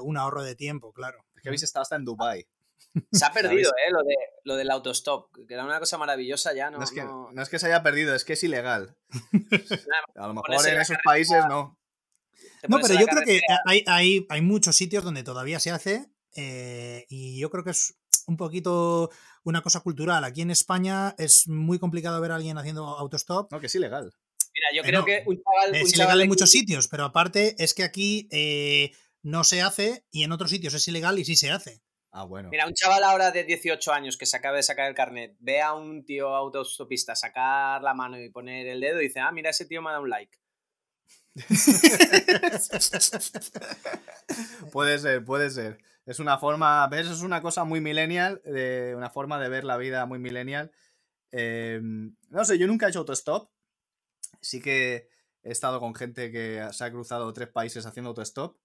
un 0.03 0.17
ahorro 0.19 0.43
de 0.45 0.55
tiempo, 0.55 0.93
claro 0.93 1.25
que 1.43 1.49
habéis 1.49 1.63
estado 1.63 1.83
hasta 1.83 1.97
en 1.97 2.05
Dubai. 2.05 2.47
Se 3.13 3.25
ha 3.25 3.33
perdido, 3.33 3.71
¿eh? 3.71 3.91
Lo, 3.91 4.03
de, 4.03 4.15
lo 4.45 4.57
del 4.57 4.71
autostop, 4.71 5.35
que 5.47 5.55
era 5.55 5.65
una 5.65 5.79
cosa 5.79 5.99
maravillosa 5.99 6.55
ya, 6.55 6.71
¿no? 6.71 6.79
No 6.79 6.85
es, 6.85 6.91
que, 6.91 7.03
no... 7.03 7.31
es 7.37 7.49
que 7.49 7.59
se 7.59 7.67
haya 7.67 7.83
perdido, 7.83 8.15
es 8.15 8.25
que 8.25 8.35
es 8.35 8.45
ilegal. 8.45 8.97
a 10.17 10.27
lo 10.27 10.35
mejor 10.35 10.69
en 10.69 10.81
esos 10.81 10.99
países 11.05 11.45
no. 11.49 11.79
No, 12.69 12.79
pero 12.81 12.95
yo 12.95 13.07
creo 13.07 13.23
que 13.25 13.41
hay, 13.67 13.85
hay, 13.87 14.27
hay, 14.29 14.41
muchos 14.41 14.77
sitios 14.77 15.03
donde 15.03 15.25
todavía 15.25 15.59
se 15.59 15.71
hace 15.71 16.11
eh, 16.37 17.07
y 17.09 17.39
yo 17.39 17.51
creo 17.51 17.65
que 17.65 17.71
es 17.71 17.95
un 18.27 18.37
poquito 18.37 19.11
una 19.45 19.63
cosa 19.63 19.81
cultural. 19.81 20.25
Aquí 20.25 20.43
en 20.43 20.51
España 20.51 21.15
es 21.19 21.49
muy 21.49 21.79
complicado 21.79 22.21
ver 22.21 22.33
a 22.33 22.37
alguien 22.37 22.59
haciendo 22.59 22.87
autostop. 22.87 23.51
No, 23.51 23.61
que 23.61 23.67
es 23.67 23.75
ilegal. 23.75 24.13
Mira, 24.55 24.69
yo 24.75 24.83
eh, 24.83 24.87
creo 24.87 25.05
que 25.05 25.25
un 25.27 25.43
chaval. 25.43 25.75
es 25.75 25.95
ilegal 25.95 26.21
en 26.21 26.29
muchos 26.29 26.51
sitios, 26.51 26.89
pero 26.89 27.05
aparte 27.05 27.57
es 27.59 27.75
que 27.75 27.83
aquí 27.83 28.29
no 29.23 29.45
se 29.45 29.63
hace 29.63 30.05
y 30.11 30.25
en 30.25 30.33
otros 30.33 30.51
sitios 30.51 30.75
es 30.75 30.87
ilegal 30.89 31.19
y 31.19 31.25
sí 31.25 31.37
se 31.37 31.51
hace. 31.51 31.81
Ah, 32.11 32.25
bueno. 32.25 32.51
Mira, 32.51 32.67
un 32.67 32.75
chaval 32.75 33.05
ahora 33.05 33.31
de 33.31 33.45
18 33.45 33.91
años 33.91 34.19
que 34.19 34.27
se 34.27 34.37
acaba 34.37 34.57
de 34.57 34.63
sacar 34.63 34.87
el 34.87 34.95
carnet, 34.95 35.35
ve 35.41 35.63
a 35.63 35.73
un 35.73 36.05
tío 36.05 36.35
autostopista 36.35 37.17
sacar 37.17 37.83
la 37.83 37.95
mano 37.95 38.21
y 38.21 38.29
poner 38.29 38.67
el 38.67 38.81
dedo 38.81 39.01
y 39.01 39.05
dice, 39.05 39.21
ah, 39.21 39.33
mira, 39.33 39.49
ese 39.49 39.65
tío 39.65 39.81
me 39.81 39.89
ha 39.89 39.93
dado 39.93 40.05
un 40.05 40.11
like. 40.11 40.39
puede 44.73 44.99
ser, 44.99 45.25
puede 45.25 45.49
ser. 45.49 45.79
Es 46.05 46.19
una 46.19 46.37
forma, 46.37 46.87
¿ves? 46.89 47.07
Es 47.07 47.23
una 47.23 47.41
cosa 47.41 47.65
muy 47.65 47.81
millennial, 47.81 48.43
de 48.45 48.93
una 48.95 49.09
forma 49.09 49.41
de 49.41 49.49
ver 49.49 49.65
la 49.65 49.79
vida 49.79 50.05
muy 50.05 50.19
millennial. 50.19 50.73
Em, 51.31 52.15
no 52.29 52.45
sé, 52.45 52.59
yo 52.59 52.67
nunca 52.67 52.87
he 52.87 52.91
hecho 52.91 52.99
autostop. 52.99 53.51
Sí 54.43 54.61
que 54.61 55.09
he 55.43 55.51
estado 55.51 55.81
con 55.81 55.95
gente 55.95 56.31
que 56.31 56.69
se 56.73 56.85
ha 56.85 56.91
cruzado 56.91 57.33
tres 57.33 57.49
países 57.49 57.87
haciendo 57.87 58.11
autostop. 58.11 58.59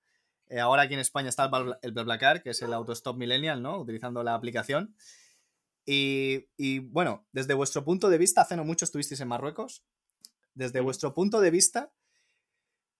Eh, 0.50 0.60
ahora 0.60 0.84
aquí 0.84 0.93
en 0.93 1.00
España 1.00 1.30
está 1.30 1.50
el, 1.82 1.91
BlaBlaCar, 1.91 2.41
que 2.41 2.52
es 2.52 2.62
el 2.62 2.74
autostop 2.74 3.18
millennial, 3.18 3.62
¿no? 3.62 3.80
Utilizando 3.80 4.24
la 4.24 4.34
aplicación. 4.34 4.95
Y, 5.86 6.48
y, 6.58 6.80
bueno, 6.80 7.26
desde 7.32 7.54
vuestro 7.54 7.84
punto 7.84 8.10
de 8.10 8.18
vista, 8.18 8.41
hace 8.41 8.56
no 8.56 8.66
mucho 8.66 8.86
estuvisteis 8.86 9.22
en 9.22 9.28
Marruecos. 9.28 9.84
Desde 10.54 10.82
vuestro 10.82 11.14
punto 11.14 11.39
de 11.39 11.52
vista, 11.52 11.91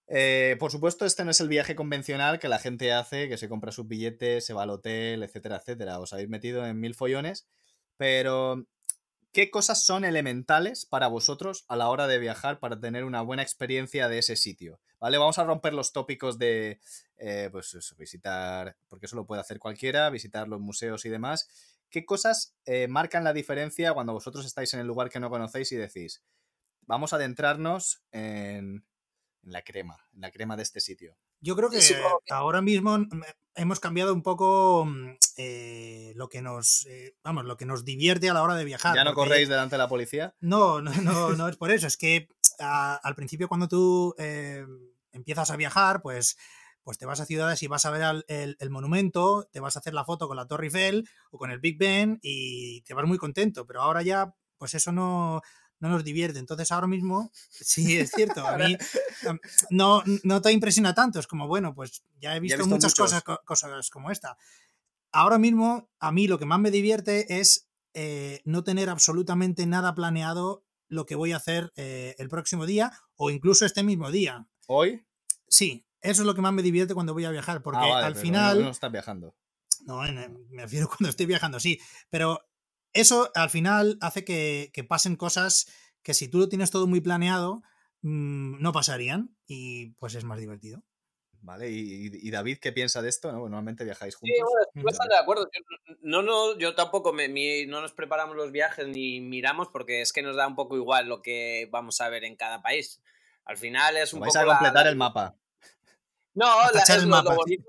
eh, 0.08 0.56
por 0.60 0.72
supuesto, 0.72 1.06
este 1.06 1.26
no 1.26 1.32
es 1.32 1.42
el 1.42 1.50
viaje 1.50 1.76
convencional 1.76 2.40
que 2.40 2.48
la 2.48 2.60
gente 2.60 2.94
hace, 2.94 3.28
que 3.28 3.38
se 3.38 3.50
compra 3.50 3.72
sus 3.72 3.88
billetes, 3.88 4.46
se 4.46 4.54
va 4.54 4.64
al 4.64 4.70
hotel, 4.70 5.24
etcétera, 5.24 5.58
etcétera. 5.58 6.00
Os 6.00 6.14
habéis 6.14 6.30
metido 6.30 6.66
en 6.66 6.80
mil 6.80 6.96
follones, 6.96 7.48
pero 7.98 8.66
¿qué 9.38 9.52
cosas 9.52 9.86
son 9.86 10.04
elementales 10.04 10.88
para 10.88 11.06
vosotros 11.06 11.64
a 11.68 11.76
la 11.76 11.90
hora 11.90 12.08
de 12.08 12.18
viajar 12.18 12.60
para 12.60 12.80
tener 12.80 13.04
una 13.04 13.22
buena 13.22 13.44
experiencia 13.44 14.10
de 14.10 14.18
ese 14.18 14.36
sitio? 14.36 14.82
¿Vale? 15.00 15.20
Vamos 15.20 15.38
a 15.38 15.44
romper 15.44 15.76
los 15.76 15.94
tópicos 15.94 16.40
de, 16.40 16.80
eh, 17.18 17.48
pues 17.52 17.78
visitar, 18.00 18.76
porque 18.88 19.06
eso 19.06 19.16
lo 19.16 19.28
puede 19.28 19.42
hacer 19.42 19.60
cualquiera, 19.60 20.10
visitar 20.10 20.48
los 20.48 20.60
museos 20.60 21.06
y 21.06 21.10
demás. 21.10 21.48
¿Qué 21.92 22.04
cosas 22.04 22.56
eh, 22.66 22.88
marcan 22.88 23.24
la 23.24 23.32
diferencia 23.32 23.94
cuando 23.94 24.12
vosotros 24.12 24.44
estáis 24.44 24.74
en 24.74 24.80
el 24.80 24.88
lugar 24.88 25.12
que 25.12 25.20
no 25.20 25.30
conocéis 25.30 25.72
y 25.72 25.76
decís, 25.76 26.24
vamos 26.88 27.14
a 27.14 27.18
adentrarnos 27.18 28.02
en, 28.12 28.88
en 29.44 29.52
la 29.52 29.62
crema, 29.62 30.04
en 30.16 30.22
la 30.22 30.32
crema 30.32 30.58
de 30.58 30.64
este 30.64 30.80
sitio. 30.80 31.16
Yo 31.40 31.56
creo 31.56 31.70
que 31.70 31.80
ahora 32.30 32.62
mismo 32.62 32.98
hemos 33.58 33.80
cambiado 33.80 34.14
un 34.14 34.22
poco 34.22 34.86
mm, 34.86 35.18
eh, 35.38 36.14
lo 36.16 36.30
que 36.30 36.42
nos, 36.42 36.86
eh, 36.86 37.16
vamos, 37.24 37.46
lo 37.46 37.58
que 37.58 37.66
nos 37.66 37.84
divierte 37.84 38.30
a 38.30 38.34
la 38.34 38.44
hora 38.44 38.56
de 38.56 38.66
viajar. 38.66 38.96
¿Ya 38.96 39.04
no 39.04 39.14
corréis 39.14 39.50
delante 39.50 39.76
de 39.76 39.80
la 39.80 39.90
policía? 39.90 40.36
No, 40.40 40.82
no, 40.82 40.92
no, 41.02 41.34
no 41.34 41.48
es 41.48 41.58
por 41.58 41.72
eso. 41.72 41.88
Es 41.88 41.98
que 41.98 42.30
al 42.60 43.16
principio 43.16 43.48
cuando 43.48 43.68
tú 43.68 44.16
eh, 44.18 44.66
empiezas 45.12 45.52
a 45.52 45.58
viajar, 45.58 46.02
pues, 46.02 46.38
pues 46.84 46.98
te 46.98 47.06
vas 47.06 47.20
a 47.20 47.26
ciudades 47.26 47.62
y 47.62 47.68
vas 47.68 47.86
a 47.86 47.92
ver 47.92 48.24
el, 48.28 48.56
el, 48.60 48.70
monumento, 48.70 49.48
te 49.52 49.60
vas 49.60 49.76
a 49.76 49.80
hacer 49.80 49.94
la 49.94 50.06
foto 50.06 50.28
con 50.28 50.38
la 50.38 50.48
Torre 50.48 50.68
Eiffel 50.68 51.08
o 51.32 51.38
con 51.38 51.52
el 51.52 51.60
Big 51.60 51.78
Ben 51.78 52.20
y 52.22 52.82
te 52.82 52.94
vas 52.94 53.06
muy 53.06 53.18
contento. 53.18 53.68
Pero 53.68 53.82
ahora 53.82 54.02
ya, 54.02 54.34
pues 54.58 54.74
eso 54.74 54.92
no, 54.92 55.42
no 55.80 55.90
nos 55.90 56.04
divierte. 56.04 56.40
Entonces 56.40 56.72
ahora 56.72 56.88
mismo, 56.88 57.32
sí, 57.50 57.98
es 57.98 58.12
cierto, 58.12 58.46
a 58.46 58.58
mí 58.58 58.78
no, 59.70 60.04
no 60.24 60.42
te 60.42 60.52
impresiona 60.52 60.94
tanto, 60.94 61.20
es 61.20 61.28
como, 61.28 61.48
bueno, 61.48 61.74
pues 61.74 62.04
ya 62.20 62.36
he 62.36 62.40
visto, 62.40 62.66
muchas 62.68 62.96
cosas, 62.96 63.24
cosas 63.24 63.90
como 63.90 64.12
esta. 64.12 64.38
Ahora 65.12 65.38
mismo, 65.38 65.90
a 66.00 66.12
mí 66.12 66.28
lo 66.28 66.38
que 66.38 66.46
más 66.46 66.60
me 66.60 66.72
divierte 66.72 67.40
es 67.40 67.68
eh, 67.94 68.42
no 68.46 68.64
tener 68.64 68.90
absolutamente 68.90 69.66
nada 69.66 69.96
planeado 69.96 70.64
lo 70.90 71.06
que 71.06 71.16
voy 71.16 71.32
a 71.32 71.38
hacer 71.38 71.74
eh, 71.76 72.16
el 72.18 72.30
próximo 72.30 72.66
día 72.66 72.92
o 73.16 73.30
incluso 73.30 73.66
este 73.66 73.84
mismo 73.84 74.12
día. 74.12 74.48
¿Hoy? 74.68 75.06
Sí, 75.48 75.86
eso 76.02 76.22
es 76.22 76.26
lo 76.26 76.36
que 76.36 76.42
más 76.42 76.54
me 76.54 76.62
divierte 76.62 76.94
cuando 76.94 77.14
voy 77.14 77.26
a 77.26 77.32
viajar, 77.32 77.62
porque 77.64 77.80
ah, 77.92 78.06
al 78.06 78.16
final... 78.16 78.62
No, 78.62 78.70
estás 78.70 78.92
viajando. 78.92 79.36
No, 79.86 80.02
me 80.50 80.62
refiero 80.62 80.88
cuando 80.98 81.10
estoy 81.10 81.26
viajando, 81.26 81.60
sí, 81.60 81.80
pero 82.10 82.42
eso 83.00 83.32
al 83.36 83.50
final 83.50 83.98
hace 84.02 84.24
que, 84.24 84.86
pasen 84.88 85.16
cosas 85.16 85.68
que 86.04 86.14
si 86.14 86.28
tú 86.28 86.40
lo 86.40 86.50
tienes 86.50 86.72
todo 86.72 86.88
muy 86.88 87.02
planeado, 87.02 87.62
mm, 88.02 88.62
no 88.62 88.72
pasarían 88.72 89.36
y 89.46 89.92
pues 89.96 90.16
es 90.16 90.24
más 90.24 90.40
divertido. 90.40 90.84
Vale, 91.42 91.70
¿Y, 91.70 92.32
David 92.32 92.58
qué 92.60 92.72
piensa 92.72 93.02
de 93.02 93.10
esto? 93.10 93.32
¿no? 93.32 93.40
Normalmente 93.40 93.86
viajáis 93.86 94.16
juntos. 94.16 94.36
Sí, 94.36 94.82
bueno, 94.82 94.90
estoy 94.90 95.08
de 95.08 95.18
acuerdo. 95.18 95.50
Yo, 95.54 95.98
no, 96.02 96.22
no, 96.22 96.58
yo 96.58 96.76
tampoco 96.76 97.14
me, 97.14 97.28
no 97.68 97.80
nos 97.80 97.94
preparamos 97.94 98.36
los 98.36 98.52
viajes 98.52 98.88
ni 98.88 99.22
miramos 99.22 99.70
porque 99.70 100.02
es 100.02 100.12
que 100.12 100.24
nos 100.24 100.36
da 100.36 100.48
un 100.48 100.56
poco 100.56 100.76
igual 100.76 101.08
lo 101.08 101.22
que 101.22 101.70
vamos 101.72 102.02
a 102.02 102.10
ver 102.10 102.26
en 102.26 102.36
cada 102.36 102.62
país. 102.62 103.02
Al 103.46 103.58
final 103.58 103.96
es 103.96 104.14
un 104.14 104.20
Vais 104.20 104.36
a 104.36 104.46
completar 104.46 104.88
el 104.88 104.98
mapa. 104.98 105.38
No, 106.34 106.46
la, 106.74 106.82
es 106.82 106.90
el 106.90 107.08
mapa, 107.08 107.34
bonito, 107.34 107.66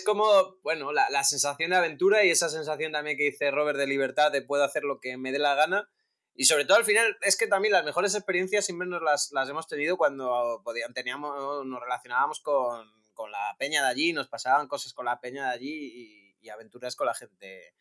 es 0.00 0.04
como, 0.04 0.56
bueno, 0.62 0.92
la, 0.92 1.08
la, 1.10 1.24
sensación 1.24 1.70
de 1.70 1.76
aventura 1.76 2.24
y 2.24 2.30
esa 2.30 2.48
sensación 2.48 2.92
también 2.92 3.16
que 3.16 3.24
dice 3.24 3.50
Robert 3.50 3.78
de 3.78 3.86
libertad, 3.86 4.32
de 4.32 4.42
puedo 4.42 4.64
hacer 4.64 4.84
lo 4.84 5.00
que 5.00 5.16
me 5.16 5.32
dé 5.32 5.38
la 5.38 5.54
gana. 5.54 5.88
Y 6.34 6.44
sobre 6.44 6.64
todo 6.64 6.78
al 6.78 6.84
final, 6.84 7.18
es 7.20 7.36
que 7.36 7.46
también 7.46 7.72
las 7.72 7.84
mejores 7.84 8.14
experiencias 8.14 8.64
siempre 8.64 8.88
nos 8.88 9.02
las, 9.02 9.30
las 9.32 9.48
hemos 9.48 9.66
tenido 9.66 9.96
cuando 9.96 10.62
podían, 10.64 10.94
teníamos, 10.94 11.66
nos 11.66 11.80
relacionábamos 11.80 12.40
con, 12.40 12.90
con, 13.12 13.30
la 13.30 13.54
peña 13.58 13.82
de 13.82 13.88
allí, 13.88 14.12
nos 14.12 14.28
pasaban 14.28 14.66
cosas 14.66 14.94
con 14.94 15.04
la 15.04 15.20
peña 15.20 15.48
de 15.48 15.54
allí 15.54 16.32
y, 16.40 16.48
aventuras 16.48 16.96
con 16.96 17.06
la 17.06 17.14
gente 17.14 17.74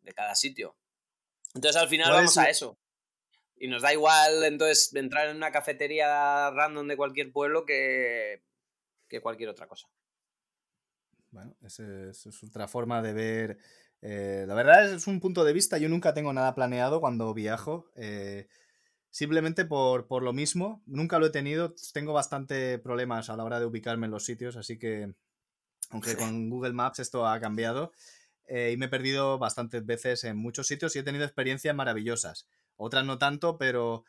de, 0.00 0.12
cada 0.14 0.34
sitio. 0.34 0.74
Entonces 1.54 1.80
al 1.80 1.88
final 1.88 2.10
vamos 2.10 2.38
a 2.38 2.48
eso. 2.48 2.78
Y 3.56 3.68
nos 3.68 3.82
da 3.82 3.92
igual 3.92 4.42
entonces 4.44 4.92
entrar 4.94 5.28
en 5.28 5.36
una 5.36 5.52
cafetería 5.52 6.50
random 6.50 6.88
de 6.88 6.96
cualquier 6.96 7.30
pueblo 7.30 7.66
que, 7.66 8.42
que 9.08 9.20
cualquier 9.20 9.50
otra 9.50 9.68
cosa. 9.68 9.88
Bueno, 11.30 11.54
esa 11.62 11.84
es, 12.10 12.42
otra 12.42 12.68
forma 12.68 13.02
de 13.02 13.12
ver. 13.12 13.58
Eh, 14.00 14.44
la 14.46 14.54
verdad 14.54 14.92
es, 14.92 15.06
un 15.06 15.20
punto 15.20 15.44
de 15.44 15.52
vista. 15.52 15.78
Yo 15.78 15.88
nunca 15.88 16.14
tengo 16.14 16.32
nada 16.32 16.54
planeado 16.54 17.00
cuando 17.00 17.34
viajo. 17.34 17.90
Eh, 17.96 18.48
simplemente 19.10 19.64
por, 19.64 20.06
por, 20.06 20.22
lo 20.22 20.32
mismo. 20.32 20.82
Nunca 20.86 21.18
lo 21.18 21.26
he 21.26 21.30
tenido. 21.30 21.74
Tengo 21.92 22.12
bastante 22.12 22.78
problemas 22.78 23.30
a 23.30 23.36
la 23.36 23.44
hora 23.44 23.60
de 23.60 23.66
ubicarme 23.66 24.06
en 24.06 24.12
los 24.12 24.24
sitios. 24.24 24.56
Así 24.56 24.78
que, 24.78 25.12
aunque 25.90 26.16
con 26.16 26.48
Google 26.50 26.72
Maps 26.72 27.00
esto 27.00 27.26
ha 27.26 27.38
cambiado. 27.40 27.92
Eh, 28.46 28.72
y 28.72 28.76
me 28.78 28.86
he 28.86 28.88
perdido 28.90 29.38
bastantes 29.38 29.84
veces 29.84 30.24
en 30.24 30.38
muchos 30.38 30.66
sitios 30.66 30.96
y 30.96 31.00
he 31.00 31.02
tenido 31.02 31.24
experiencias 31.24 31.74
maravillosas. 31.74 32.48
Otras 32.76 33.04
no 33.04 33.18
tanto, 33.18 33.58
pero 33.58 34.04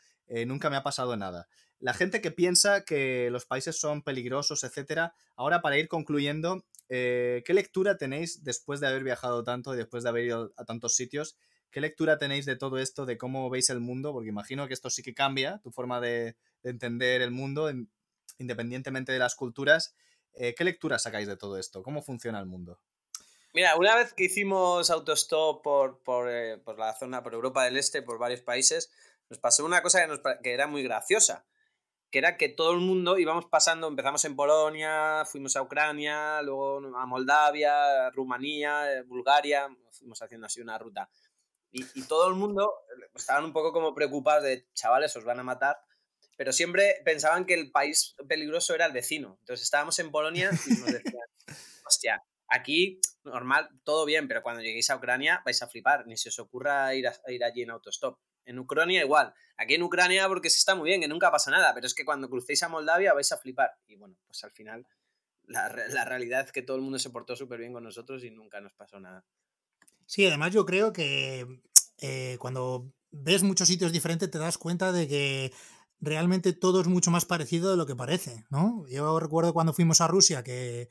nunca 0.45 0.70
me 0.70 0.76
ha 0.76 0.84
pasado 0.84 1.17
nada. 1.17 1.47
La 1.80 1.93
gente 1.93 2.22
que 2.22 2.30
piensa 2.30 2.84
que 2.84 3.30
los 3.32 3.45
países 3.45 3.80
son 3.80 4.03
peligrosos, 4.03 4.63
etcétera, 4.63 5.15
ahora 5.36 5.61
para 5.61 5.78
ir 5.78 5.88
concluyendo, 5.88 6.65
eh, 6.90 7.44
¿qué 7.46 7.54
lectura 7.54 7.98
tenéis 7.98 8.44
después 8.44 8.80
de 8.80 8.88
haber 8.88 9.04
viajado 9.04 9.44
tanto 9.44 9.74
y 9.74 9.78
después 9.78 10.04
de 10.04 10.10
haber 10.10 10.26
ido 10.26 10.54
a 10.58 10.66
tantos 10.66 10.96
sitios? 10.96 11.38
¿Qué 11.72 11.82
lectura 11.82 12.18
tenéis 12.18 12.46
de 12.46 12.56
todo 12.56 12.80
esto, 12.80 13.06
de 13.06 13.18
cómo 13.18 13.50
veis 13.50 13.70
el 13.70 13.80
mundo? 13.80 14.12
Porque 14.12 14.30
imagino 14.30 14.68
que 14.68 14.74
esto 14.74 14.90
sí 14.90 15.04
que 15.04 15.14
cambia 15.14 15.60
tu 15.64 15.72
forma 15.72 16.02
de, 16.02 16.36
entender 16.64 17.22
el 17.22 17.32
mundo, 17.32 17.72
independientemente 18.40 19.12
de 19.12 19.20
las 19.20 19.36
culturas. 19.36 19.96
Eh, 20.34 20.56
¿Qué 20.56 20.64
lectura 20.64 20.98
sacáis 20.98 21.28
de 21.28 21.38
todo 21.38 21.58
esto? 21.58 21.84
¿Cómo 21.84 22.02
funciona 22.02 22.40
el 22.40 22.48
mundo? 22.48 22.80
Mira, 23.54 23.76
una 23.78 23.96
vez 23.96 24.14
que 24.14 24.26
hicimos 24.26 24.90
autostop 24.90 25.64
por, 25.64 26.02
por, 26.02 26.30
eh, 26.30 26.62
la 26.78 26.94
zona, 26.96 27.24
por 27.24 27.34
Europa 27.34 27.64
del 27.64 27.78
Este, 27.78 28.02
por 28.02 28.18
varios 28.18 28.42
países, 28.42 28.92
nos 29.30 29.40
pasó 29.40 29.64
una 29.64 29.84
cosa 29.84 30.02
que 30.42 30.54
era 30.54 30.66
muy 30.66 30.84
graciosa 30.84 31.46
que 32.12 32.20
era 32.20 32.38
que 32.38 32.49
todo 32.49 32.74
el 32.74 32.80
mundo 32.80 33.18
íbamos 33.18 33.45
pasando, 33.45 33.88
empezamos 33.88 34.24
en 34.26 34.36
Polonia, 34.36 35.24
fuimos 35.26 35.55
a 35.55 35.62
Ucrania, 35.62 36.41
luego 36.41 36.82
a 36.97 37.05
Moldavia, 37.05 38.10
Rumanía, 38.12 39.03
Bulgaria, 39.05 39.68
fuimos 39.91 40.22
haciendo 40.22 40.47
así 40.47 40.62
una 40.62 40.78
ruta. 40.78 41.10
Y, 41.72 42.01
todo 42.03 42.28
el 42.28 42.36
mundo 42.36 42.74
estaban 43.14 43.45
un 43.45 43.53
poco 43.53 43.72
como 43.72 43.93
preocupados 43.93 44.43
de, 44.43 44.68
chavales, 44.74 45.16
os 45.16 45.24
van 45.24 45.39
a 45.39 45.43
matar, 45.43 45.78
pero 46.36 46.51
siempre 46.51 46.95
pensaban 47.05 47.45
que 47.45 47.53
el 47.53 47.72
país 47.72 48.16
peligroso 48.28 48.74
era 48.74 48.88
el 48.88 48.91
vecino. 48.91 49.38
Entonces 49.41 49.66
estábamos 49.66 49.99
en 49.99 50.10
Polonia 50.10 50.49
y 50.66 50.70
nos 50.72 50.91
decían, 50.91 51.28
hostia, 51.86 52.24
aquí 52.47 52.99
normal, 53.24 53.70
todo 53.84 54.05
bien, 54.05 54.28
pero 54.28 54.41
cuando 54.41 54.64
lleguéis 54.64 54.89
a 54.89 54.95
Ucrania 54.95 55.41
vais 55.45 55.62
a 55.62 55.68
flipar, 55.68 56.07
ni 56.07 56.18
se 56.18 56.30
os 56.30 56.39
ocurra 56.39 56.95
ir, 56.95 57.07
a, 57.07 57.14
ir 57.28 57.43
allí 57.43 57.62
en 57.62 57.70
autostop. 57.70 58.18
En 58.50 58.58
Ucrania 58.58 59.02
igual. 59.04 59.32
Aquí 59.58 59.76
en 59.76 59.84
Ucrania 59.84 60.28
porque 60.28 60.50
se 60.50 60.58
está 60.58 60.74
muy 60.74 60.89
bien, 60.89 61.02
que 61.02 61.08
nunca 61.08 61.30
pasa 61.30 61.52
nada, 61.52 61.72
pero 61.76 61.86
es 61.86 61.93
que 61.93 62.04
cuando 62.04 62.28
crucéis 62.28 62.64
a 62.64 62.68
Moldavia 62.68 63.14
vais 63.14 63.32
a 63.32 63.38
flipar. 63.38 63.70
Y 63.86 63.95
bueno, 63.95 64.16
pues 64.26 64.43
al 64.43 64.52
final 64.52 64.88
la, 65.43 65.70
realidad 65.70 66.45
es 66.45 66.52
que 66.52 66.64
todo 66.64 66.78
el 66.78 66.82
mundo 66.82 66.97
se 66.97 67.12
portó 67.12 67.36
súper 67.36 67.60
bien 67.60 67.74
con 67.74 67.84
nosotros 67.84 68.24
y 68.24 68.32
nunca 68.32 68.60
nos 68.60 68.74
pasó 68.74 69.00
nada. 69.00 69.24
Sí, 70.08 70.26
además 70.26 70.52
yo 70.52 70.66
creo 70.66 70.91
que 70.91 71.62
eh, 72.00 72.38
cuando 72.39 72.91
ves 73.12 73.43
muchos 73.43 73.68
sitios 73.68 73.91
diferentes 73.91 74.32
te 74.32 74.39
das 74.39 74.58
cuenta 74.58 74.91
de 74.91 75.08
que 75.08 75.54
realmente 76.00 76.54
todo 76.54 76.82
es 76.82 76.88
mucho 76.88 77.12
más 77.12 77.26
parecido 77.26 77.70
de 77.70 77.78
lo 77.78 77.86
que 77.86 77.95
parece, 77.95 78.45
¿no? 78.50 78.88
Yo 78.88 79.20
recuerdo 79.20 79.54
cuando 79.54 79.74
fuimos 79.74 80.02
a 80.02 80.08
Rusia 80.08 80.43
que 80.43 80.89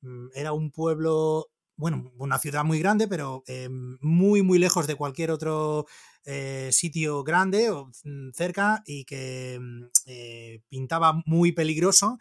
mm, 0.00 0.30
era 0.34 0.52
un 0.52 0.72
pueblo 0.72 1.52
bueno, 1.76 2.10
una 2.16 2.38
ciudad 2.38 2.64
muy 2.64 2.78
grande, 2.78 3.06
pero 3.06 3.44
eh, 3.46 3.68
muy, 3.70 4.42
muy 4.42 4.58
lejos 4.58 4.86
de 4.86 4.94
cualquier 4.94 5.30
otro 5.30 5.86
eh, 6.28 6.70
sitio 6.72 7.22
grande 7.22 7.70
o 7.70 7.90
cerca 8.34 8.82
y 8.84 9.04
que 9.04 9.58
mm, 9.60 9.84
eh, 10.06 10.60
pintaba 10.68 11.22
muy 11.24 11.52
peligroso. 11.52 12.18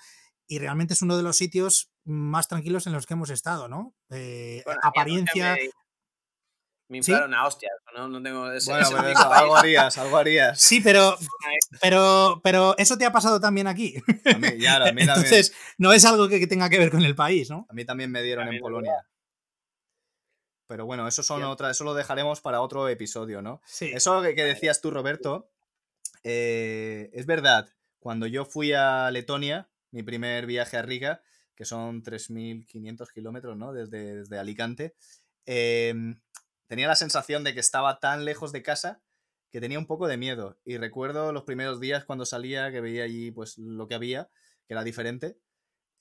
y 0.48 0.60
realmente 0.60 0.94
es 0.94 1.02
uno 1.02 1.18
de 1.18 1.24
los 1.24 1.38
sitios 1.38 1.92
más 2.04 2.48
tranquilos 2.48 2.86
en 2.86 2.94
los 2.94 3.08
que 3.08 3.16
hemos 3.16 3.32
estado, 3.32 3.68
¿no? 3.68 3.96
Eh, 4.12 4.64
apariencia... 4.84 5.58
Me 6.88 6.98
inflaron 6.98 7.34
a 7.34 7.48
hostias, 7.48 7.74
¿no? 7.96 8.08
no 8.08 8.22
tengo 8.22 8.52
ese, 8.52 8.70
bueno, 8.70 8.88
pero 8.92 9.18
algo 9.34 9.58
harías, 9.58 9.98
algo 9.98 10.18
harías. 10.18 10.62
Sí, 10.62 10.82
pero, 10.82 11.18
pero, 11.82 12.42
pero 12.44 12.78
eso 12.78 12.96
te 12.96 13.06
ha 13.06 13.12
pasado 13.12 13.40
también 13.40 13.66
aquí. 13.66 13.96
A 14.32 14.38
mí, 14.38 14.50
ya, 14.60 14.76
a 14.76 14.92
mí 14.92 15.02
Entonces, 15.02 15.52
no 15.80 15.94
es 15.94 16.06
algo 16.06 16.30
que, 16.30 16.46
tenga 16.46 16.70
que 16.70 16.78
ver 16.78 16.92
con 16.92 17.04
el 17.04 17.16
país, 17.16 17.50
¿no? 17.50 17.66
A 17.70 17.74
mí 17.74 17.86
también 17.86 18.12
me 18.12 18.22
dieron 18.22 18.54
en 18.54 18.60
Polonia. 18.60 19.04
Pero 20.68 20.86
bueno, 20.86 21.08
eso 21.08 21.24
son 21.24 21.44
otra, 21.44 21.72
eso 21.72 21.84
lo 21.84 21.94
dejaremos 21.94 22.42
para 22.42 22.62
otro 22.62 22.90
episodio, 22.90 23.42
¿no? 23.42 23.62
Sí. 23.66 23.92
Eso 23.94 24.22
que, 24.22 24.34
decías 24.34 24.82
tú, 24.82 24.92
Roberto, 24.92 25.50
eh, 26.24 27.10
es 27.14 27.26
verdad. 27.26 27.70
Cuando 28.00 28.28
yo 28.28 28.46
fui 28.46 28.74
a 28.74 29.10
Letonia, 29.12 29.70
mi 29.92 30.04
primer 30.04 30.46
viaje 30.46 30.78
a 30.78 30.82
Riga, 30.82 31.22
que 31.56 31.66
son 31.66 32.04
3.500 32.04 33.12
kilómetros, 33.14 33.58
¿no? 33.58 33.74
Desde, 33.74 34.18
desde 34.18 34.40
Alicante. 34.40 34.96
Eh, 35.46 35.94
tenía 36.68 36.88
la 36.88 36.96
sensación 36.96 37.44
de 37.44 37.54
que 37.54 37.60
estaba 37.60 38.00
tan 38.00 38.26
lejos 38.26 38.52
de 38.52 38.64
casa 38.64 39.02
que 39.56 39.62
tenía 39.62 39.80
un 39.80 39.88
poco 39.88 40.08
de 40.08 40.18
miedo. 40.18 40.60
Y 40.66 40.76
recuerdo 40.76 41.32
los 41.32 41.44
primeros 41.44 41.80
días 41.80 42.04
cuando 42.04 42.26
salía, 42.26 42.74
que 42.74 42.82
veía 42.82 43.06
allí 43.06 43.32
pues 43.32 43.58
lo 43.58 43.88
que 43.88 43.96
había, 43.96 44.30
que 44.68 44.74
era 44.74 44.84
diferente. 44.84 45.40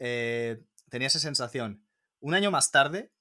Eh, 0.00 0.60
tenía 0.90 1.06
esa 1.06 1.20
sensación. 1.20 1.86
Un 2.18 2.34
año 2.34 2.50
más 2.50 2.72
tarde, 2.72 3.12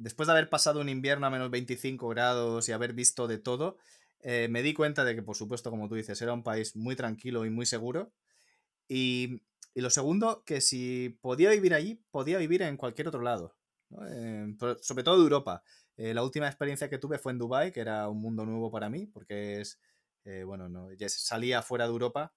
después 0.00 0.26
de 0.26 0.32
haber 0.32 0.48
pasado 0.48 0.80
un 0.80 0.88
invierno 0.88 1.26
a 1.26 1.30
menos 1.30 1.50
25 1.50 2.08
grados 2.08 2.68
y 2.68 2.72
haber 2.72 2.94
visto 2.94 3.28
de 3.28 3.38
todo, 3.38 3.76
eh, 4.22 4.48
me 4.50 4.62
di 4.62 4.74
cuenta 4.74 5.04
de 5.04 5.14
que, 5.14 5.22
por 5.22 5.36
supuesto, 5.36 5.70
como 5.70 5.88
tú 5.88 5.94
dices, 5.94 6.20
era 6.22 6.32
un 6.32 6.42
país 6.42 6.74
muy 6.74 6.96
tranquilo 6.96 7.44
y 7.44 7.50
muy 7.50 7.66
seguro. 7.66 8.12
Y, 8.88 9.42
lo 9.74 9.90
segundo, 9.90 10.42
que 10.44 10.60
si 10.60 11.16
podía 11.22 11.50
vivir 11.50 11.74
allí, 11.74 12.02
podía 12.10 12.38
vivir 12.38 12.62
en 12.62 12.76
cualquier 12.76 13.08
otro 13.08 13.22
lado. 13.22 13.56
Eh, 14.08 14.54
sobre 14.80 15.04
todo 15.04 15.16
de 15.16 15.22
Europa. 15.22 15.62
Eh, 15.96 16.14
la 16.14 16.22
última 16.22 16.46
experiencia 16.46 16.88
que 16.88 16.98
tuve 16.98 17.18
fue 17.18 17.32
en 17.32 17.38
Dubai, 17.38 17.72
que 17.72 17.80
era 17.80 18.08
un 18.08 18.20
mundo 18.20 18.44
nuevo 18.46 18.70
para 18.70 18.88
mí, 18.88 19.06
porque 19.06 19.60
es, 19.60 19.78
eh, 20.24 20.44
bueno, 20.44 20.68
no, 20.68 20.88
salía 21.08 21.62
fuera 21.62 21.84
de 21.84 21.92
Europa 21.92 22.32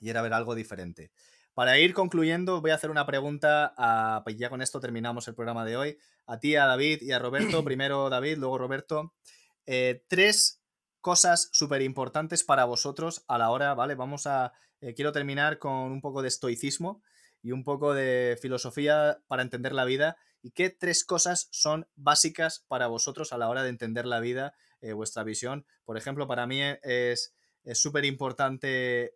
y 0.00 0.10
era 0.10 0.22
ver 0.22 0.32
algo 0.32 0.54
diferente. 0.54 1.12
Para 1.56 1.78
ir 1.78 1.94
concluyendo, 1.94 2.60
voy 2.60 2.70
a 2.70 2.74
hacer 2.74 2.90
una 2.90 3.06
pregunta, 3.06 3.72
a, 3.78 4.20
pues 4.24 4.36
ya 4.36 4.50
con 4.50 4.60
esto 4.60 4.78
terminamos 4.78 5.26
el 5.26 5.34
programa 5.34 5.64
de 5.64 5.78
hoy, 5.78 5.98
a 6.26 6.38
ti, 6.38 6.54
a 6.54 6.66
David 6.66 7.00
y 7.00 7.12
a 7.12 7.18
Roberto. 7.18 7.64
Primero 7.64 8.10
David, 8.10 8.36
luego 8.36 8.58
Roberto. 8.58 9.14
Eh, 9.64 10.04
tres 10.06 10.60
cosas 11.00 11.48
súper 11.52 11.80
importantes 11.80 12.44
para 12.44 12.66
vosotros 12.66 13.24
a 13.26 13.38
la 13.38 13.48
hora, 13.48 13.72
¿vale? 13.72 13.94
Vamos 13.94 14.26
a, 14.26 14.52
quiero 14.96 15.12
terminar 15.12 15.58
con 15.58 15.92
un 15.92 16.02
poco 16.02 16.20
de 16.20 16.28
estoicismo 16.28 17.02
y 17.40 17.52
un 17.52 17.64
poco 17.64 17.94
de 17.94 18.38
filosofía 18.42 19.22
para 19.26 19.40
entender 19.40 19.72
la 19.72 19.86
vida 19.86 20.18
y 20.42 20.50
qué 20.50 20.68
tres 20.68 21.06
cosas 21.06 21.48
son 21.52 21.88
básicas 21.94 22.66
para 22.68 22.86
vosotros 22.86 23.32
a 23.32 23.38
la 23.38 23.48
hora 23.48 23.62
de 23.62 23.70
entender 23.70 24.04
la 24.04 24.20
vida, 24.20 24.52
eh, 24.82 24.92
vuestra 24.92 25.24
visión. 25.24 25.64
Por 25.86 25.96
ejemplo, 25.96 26.28
para 26.28 26.46
mí 26.46 26.60
es 26.82 27.34
súper 27.72 28.04
importante, 28.04 29.14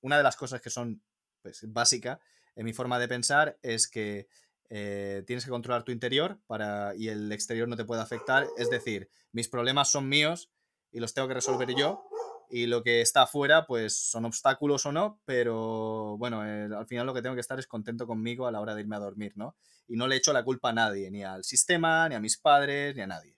una 0.00 0.16
de 0.16 0.22
las 0.22 0.36
cosas 0.36 0.60
que 0.60 0.70
son 0.70 1.02
pues, 1.44 1.60
básica 1.70 2.20
en 2.56 2.64
mi 2.64 2.72
forma 2.72 2.98
de 2.98 3.06
pensar 3.06 3.58
es 3.62 3.86
que 3.86 4.28
eh, 4.70 5.22
tienes 5.26 5.44
que 5.44 5.50
controlar 5.50 5.84
tu 5.84 5.92
interior 5.92 6.40
para, 6.46 6.94
y 6.96 7.08
el 7.08 7.30
exterior 7.32 7.68
no 7.68 7.76
te 7.76 7.84
puede 7.84 8.00
afectar. 8.00 8.46
Es 8.56 8.70
decir, 8.70 9.10
mis 9.32 9.48
problemas 9.48 9.90
son 9.90 10.08
míos 10.08 10.50
y 10.90 11.00
los 11.00 11.12
tengo 11.12 11.28
que 11.28 11.34
resolver 11.34 11.74
yo 11.74 12.02
y 12.48 12.66
lo 12.66 12.82
que 12.82 13.02
está 13.02 13.22
afuera, 13.22 13.66
pues 13.66 13.94
son 13.94 14.24
obstáculos 14.24 14.86
o 14.86 14.92
no, 14.92 15.20
pero 15.26 16.16
bueno, 16.16 16.46
eh, 16.46 16.70
al 16.74 16.86
final 16.86 17.06
lo 17.06 17.12
que 17.12 17.20
tengo 17.20 17.34
que 17.34 17.42
estar 17.42 17.58
es 17.58 17.66
contento 17.66 18.06
conmigo 18.06 18.46
a 18.46 18.52
la 18.52 18.60
hora 18.60 18.74
de 18.74 18.80
irme 18.80 18.96
a 18.96 19.00
dormir, 19.00 19.32
¿no? 19.36 19.54
Y 19.86 19.96
no 19.96 20.06
le 20.06 20.16
echo 20.16 20.32
la 20.32 20.44
culpa 20.44 20.70
a 20.70 20.72
nadie, 20.72 21.10
ni 21.10 21.24
al 21.24 21.44
sistema, 21.44 22.08
ni 22.08 22.14
a 22.14 22.20
mis 22.20 22.38
padres, 22.38 22.94
ni 22.96 23.02
a 23.02 23.06
nadie. 23.06 23.36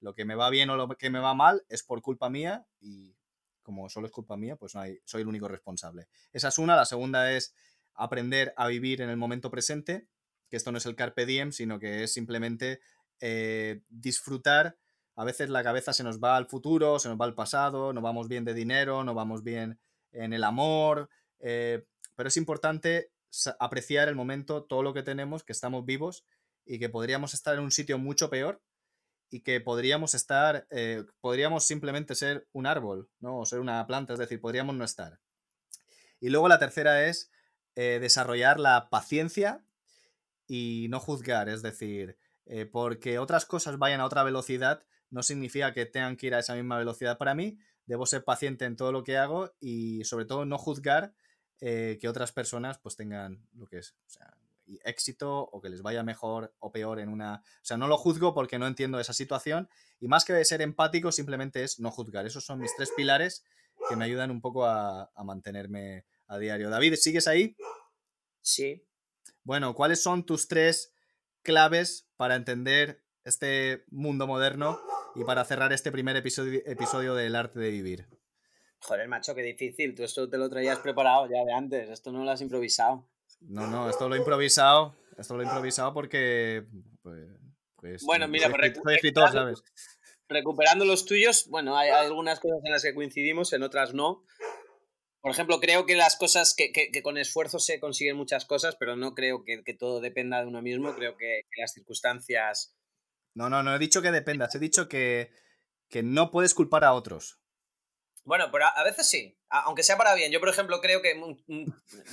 Lo 0.00 0.14
que 0.14 0.26
me 0.26 0.34
va 0.34 0.50
bien 0.50 0.68
o 0.68 0.76
lo 0.76 0.88
que 0.88 1.08
me 1.08 1.20
va 1.20 1.32
mal 1.32 1.64
es 1.70 1.82
por 1.82 2.02
culpa 2.02 2.28
mía 2.28 2.66
y 2.80 3.16
como 3.66 3.90
solo 3.90 4.06
es 4.06 4.12
culpa 4.12 4.36
mía, 4.36 4.56
pues 4.56 4.74
no 4.74 4.80
hay, 4.80 5.00
soy 5.04 5.22
el 5.22 5.28
único 5.28 5.48
responsable. 5.48 6.08
Esa 6.32 6.48
es 6.48 6.58
una. 6.58 6.76
La 6.76 6.86
segunda 6.86 7.32
es 7.32 7.54
aprender 7.94 8.54
a 8.56 8.68
vivir 8.68 9.02
en 9.02 9.10
el 9.10 9.16
momento 9.16 9.50
presente, 9.50 10.06
que 10.48 10.56
esto 10.56 10.72
no 10.72 10.78
es 10.78 10.86
el 10.86 10.94
carpe 10.96 11.26
diem, 11.26 11.52
sino 11.52 11.78
que 11.78 12.04
es 12.04 12.12
simplemente 12.12 12.80
eh, 13.20 13.82
disfrutar 13.88 14.78
a 15.16 15.24
veces 15.24 15.48
la 15.48 15.64
cabeza 15.64 15.94
se 15.94 16.04
nos 16.04 16.20
va 16.20 16.36
al 16.36 16.46
futuro, 16.46 16.98
se 16.98 17.08
nos 17.08 17.18
va 17.18 17.24
al 17.24 17.34
pasado, 17.34 17.94
no 17.94 18.02
vamos 18.02 18.28
bien 18.28 18.44
de 18.44 18.52
dinero, 18.52 19.02
no 19.02 19.14
vamos 19.14 19.42
bien 19.42 19.80
en 20.12 20.34
el 20.34 20.44
amor, 20.44 21.08
eh, 21.40 21.86
pero 22.14 22.28
es 22.28 22.36
importante 22.36 23.12
apreciar 23.58 24.08
el 24.08 24.14
momento, 24.14 24.64
todo 24.64 24.82
lo 24.82 24.92
que 24.92 25.02
tenemos, 25.02 25.42
que 25.42 25.52
estamos 25.52 25.86
vivos 25.86 26.26
y 26.66 26.78
que 26.78 26.90
podríamos 26.90 27.32
estar 27.32 27.54
en 27.54 27.60
un 27.60 27.70
sitio 27.70 27.96
mucho 27.98 28.28
peor 28.28 28.62
y 29.30 29.40
que 29.40 29.60
podríamos 29.60 30.14
estar, 30.14 30.66
eh, 30.70 31.04
podríamos 31.20 31.66
simplemente 31.66 32.14
ser 32.14 32.48
un 32.52 32.66
árbol, 32.66 33.10
¿no? 33.20 33.38
O 33.40 33.46
ser 33.46 33.60
una 33.60 33.86
planta, 33.86 34.12
es 34.12 34.18
decir, 34.18 34.40
podríamos 34.40 34.76
no 34.76 34.84
estar. 34.84 35.20
Y 36.20 36.30
luego 36.30 36.48
la 36.48 36.58
tercera 36.58 37.06
es 37.06 37.30
eh, 37.74 37.98
desarrollar 38.00 38.58
la 38.58 38.88
paciencia 38.88 39.64
y 40.46 40.86
no 40.90 41.00
juzgar, 41.00 41.48
es 41.48 41.62
decir, 41.62 42.18
porque 42.70 43.18
otras 43.18 43.44
cosas 43.44 43.76
vayan 43.76 44.00
a 44.00 44.04
otra 44.04 44.22
velocidad, 44.22 44.84
no 45.10 45.24
significa 45.24 45.72
que 45.72 45.86
tengan 45.86 46.16
que 46.16 46.28
ir 46.28 46.34
a 46.34 46.38
esa 46.38 46.54
misma 46.54 46.78
velocidad 46.78 47.18
para 47.18 47.34
mí. 47.34 47.58
Debo 47.86 48.06
ser 48.06 48.24
paciente 48.24 48.64
en 48.64 48.76
todo 48.76 48.92
lo 48.92 49.04
que 49.04 49.16
hago 49.16 49.52
y 49.60 50.04
sobre 50.04 50.24
todo 50.24 50.44
no 50.44 50.58
juzgar 50.58 51.14
eh, 51.60 51.98
que 52.00 52.08
otras 52.08 52.32
personas 52.32 52.78
pues 52.78 52.96
tengan 52.96 53.46
lo 53.54 53.66
que 53.66 53.78
es, 53.78 53.96
éxito 54.84 55.48
o 55.52 55.60
que 55.60 55.68
les 55.68 55.82
vaya 55.82 56.02
mejor 56.02 56.54
o 56.58 56.72
peor 56.72 57.00
en 57.00 57.08
una... 57.08 57.36
O 57.36 57.64
sea, 57.64 57.76
no 57.76 57.88
lo 57.88 57.96
juzgo 57.96 58.34
porque 58.34 58.58
no 58.58 58.66
entiendo 58.66 59.00
esa 59.00 59.12
situación 59.12 59.68
y 60.00 60.08
más 60.08 60.24
que 60.24 60.44
ser 60.44 60.62
empático 60.62 61.12
simplemente 61.12 61.62
es 61.62 61.80
no 61.80 61.90
juzgar. 61.90 62.26
Esos 62.26 62.44
son 62.44 62.58
mis 62.58 62.74
tres 62.76 62.92
pilares 62.96 63.44
que 63.88 63.96
me 63.96 64.04
ayudan 64.04 64.30
un 64.30 64.40
poco 64.40 64.64
a, 64.64 65.10
a 65.14 65.24
mantenerme 65.24 66.06
a 66.26 66.38
diario. 66.38 66.70
David, 66.70 66.94
¿sigues 66.94 67.26
ahí? 67.26 67.56
Sí. 68.40 68.84
Bueno, 69.44 69.74
¿cuáles 69.74 70.02
son 70.02 70.24
tus 70.24 70.48
tres 70.48 70.92
claves 71.42 72.08
para 72.16 72.34
entender 72.34 73.04
este 73.26 73.84
mundo 73.88 74.26
moderno 74.26 74.80
y 75.16 75.24
para 75.24 75.44
cerrar 75.44 75.72
este 75.72 75.90
primer 75.90 76.16
episodio, 76.16 76.60
episodio 76.64 77.14
del 77.14 77.34
arte 77.34 77.58
de 77.58 77.70
vivir. 77.70 78.06
Joder, 78.80 79.08
macho, 79.08 79.34
qué 79.34 79.42
difícil. 79.42 79.94
Tú 79.94 80.04
esto 80.04 80.28
te 80.28 80.38
lo 80.38 80.48
traías 80.48 80.78
preparado 80.78 81.26
ya 81.26 81.44
de 81.44 81.52
antes. 81.52 81.88
Esto 81.88 82.12
no 82.12 82.24
lo 82.24 82.30
has 82.30 82.40
improvisado. 82.40 83.08
No, 83.40 83.66
no, 83.66 83.88
esto 83.88 84.08
lo 84.08 84.14
he 84.14 84.18
improvisado. 84.18 84.96
Esto 85.18 85.36
lo 85.36 85.42
he 85.42 85.46
improvisado 85.46 85.92
porque. 85.94 86.66
Pues, 87.02 87.26
pues 87.76 88.02
bueno, 88.04 88.28
mira, 88.28 88.50
pues 88.50 88.72
¿sabes? 89.32 89.62
Recuperando 90.28 90.84
los 90.84 91.04
tuyos, 91.06 91.46
bueno, 91.48 91.76
hay, 91.76 91.90
algunas 91.90 92.40
cosas 92.40 92.58
en 92.64 92.72
las 92.72 92.82
que 92.82 92.94
coincidimos, 92.94 93.52
en 93.52 93.62
otras 93.62 93.94
no. 93.94 94.24
Por 95.20 95.30
ejemplo, 95.30 95.60
creo 95.60 95.86
que 95.86 95.94
las 95.94 96.16
cosas 96.16 96.54
que, 96.56 96.72
que, 96.72 97.02
con 97.02 97.16
esfuerzo 97.16 97.58
se 97.58 97.78
consiguen 97.80 98.16
muchas 98.16 98.44
cosas, 98.44 98.76
pero 98.78 98.96
no 98.96 99.14
creo 99.14 99.44
que, 99.44 99.62
todo 99.74 100.00
dependa 100.00 100.40
de 100.40 100.46
uno 100.46 100.62
mismo. 100.62 100.94
Creo 100.94 101.16
que, 101.16 101.42
las 101.58 101.72
circunstancias 101.72 102.76
no, 103.36 103.50
no, 103.50 103.62
no 103.62 103.76
he 103.76 103.78
dicho 103.78 104.00
que 104.00 104.10
dependas, 104.10 104.54
he 104.54 104.58
dicho 104.58 104.88
que, 104.88 105.30
no 106.02 106.30
puedes 106.30 106.54
culpar 106.54 106.84
a 106.84 106.94
otros. 106.94 107.38
Bueno, 108.26 108.50
pero 108.50 108.66
a, 108.66 108.82
veces 108.82 109.08
sí, 109.08 109.38
aunque 109.48 109.84
sea 109.84 109.96
para 109.96 110.14
bien. 110.16 110.32
Yo, 110.32 110.40
por 110.40 110.48
ejemplo, 110.48 110.80
creo 110.80 111.00
que 111.00 111.14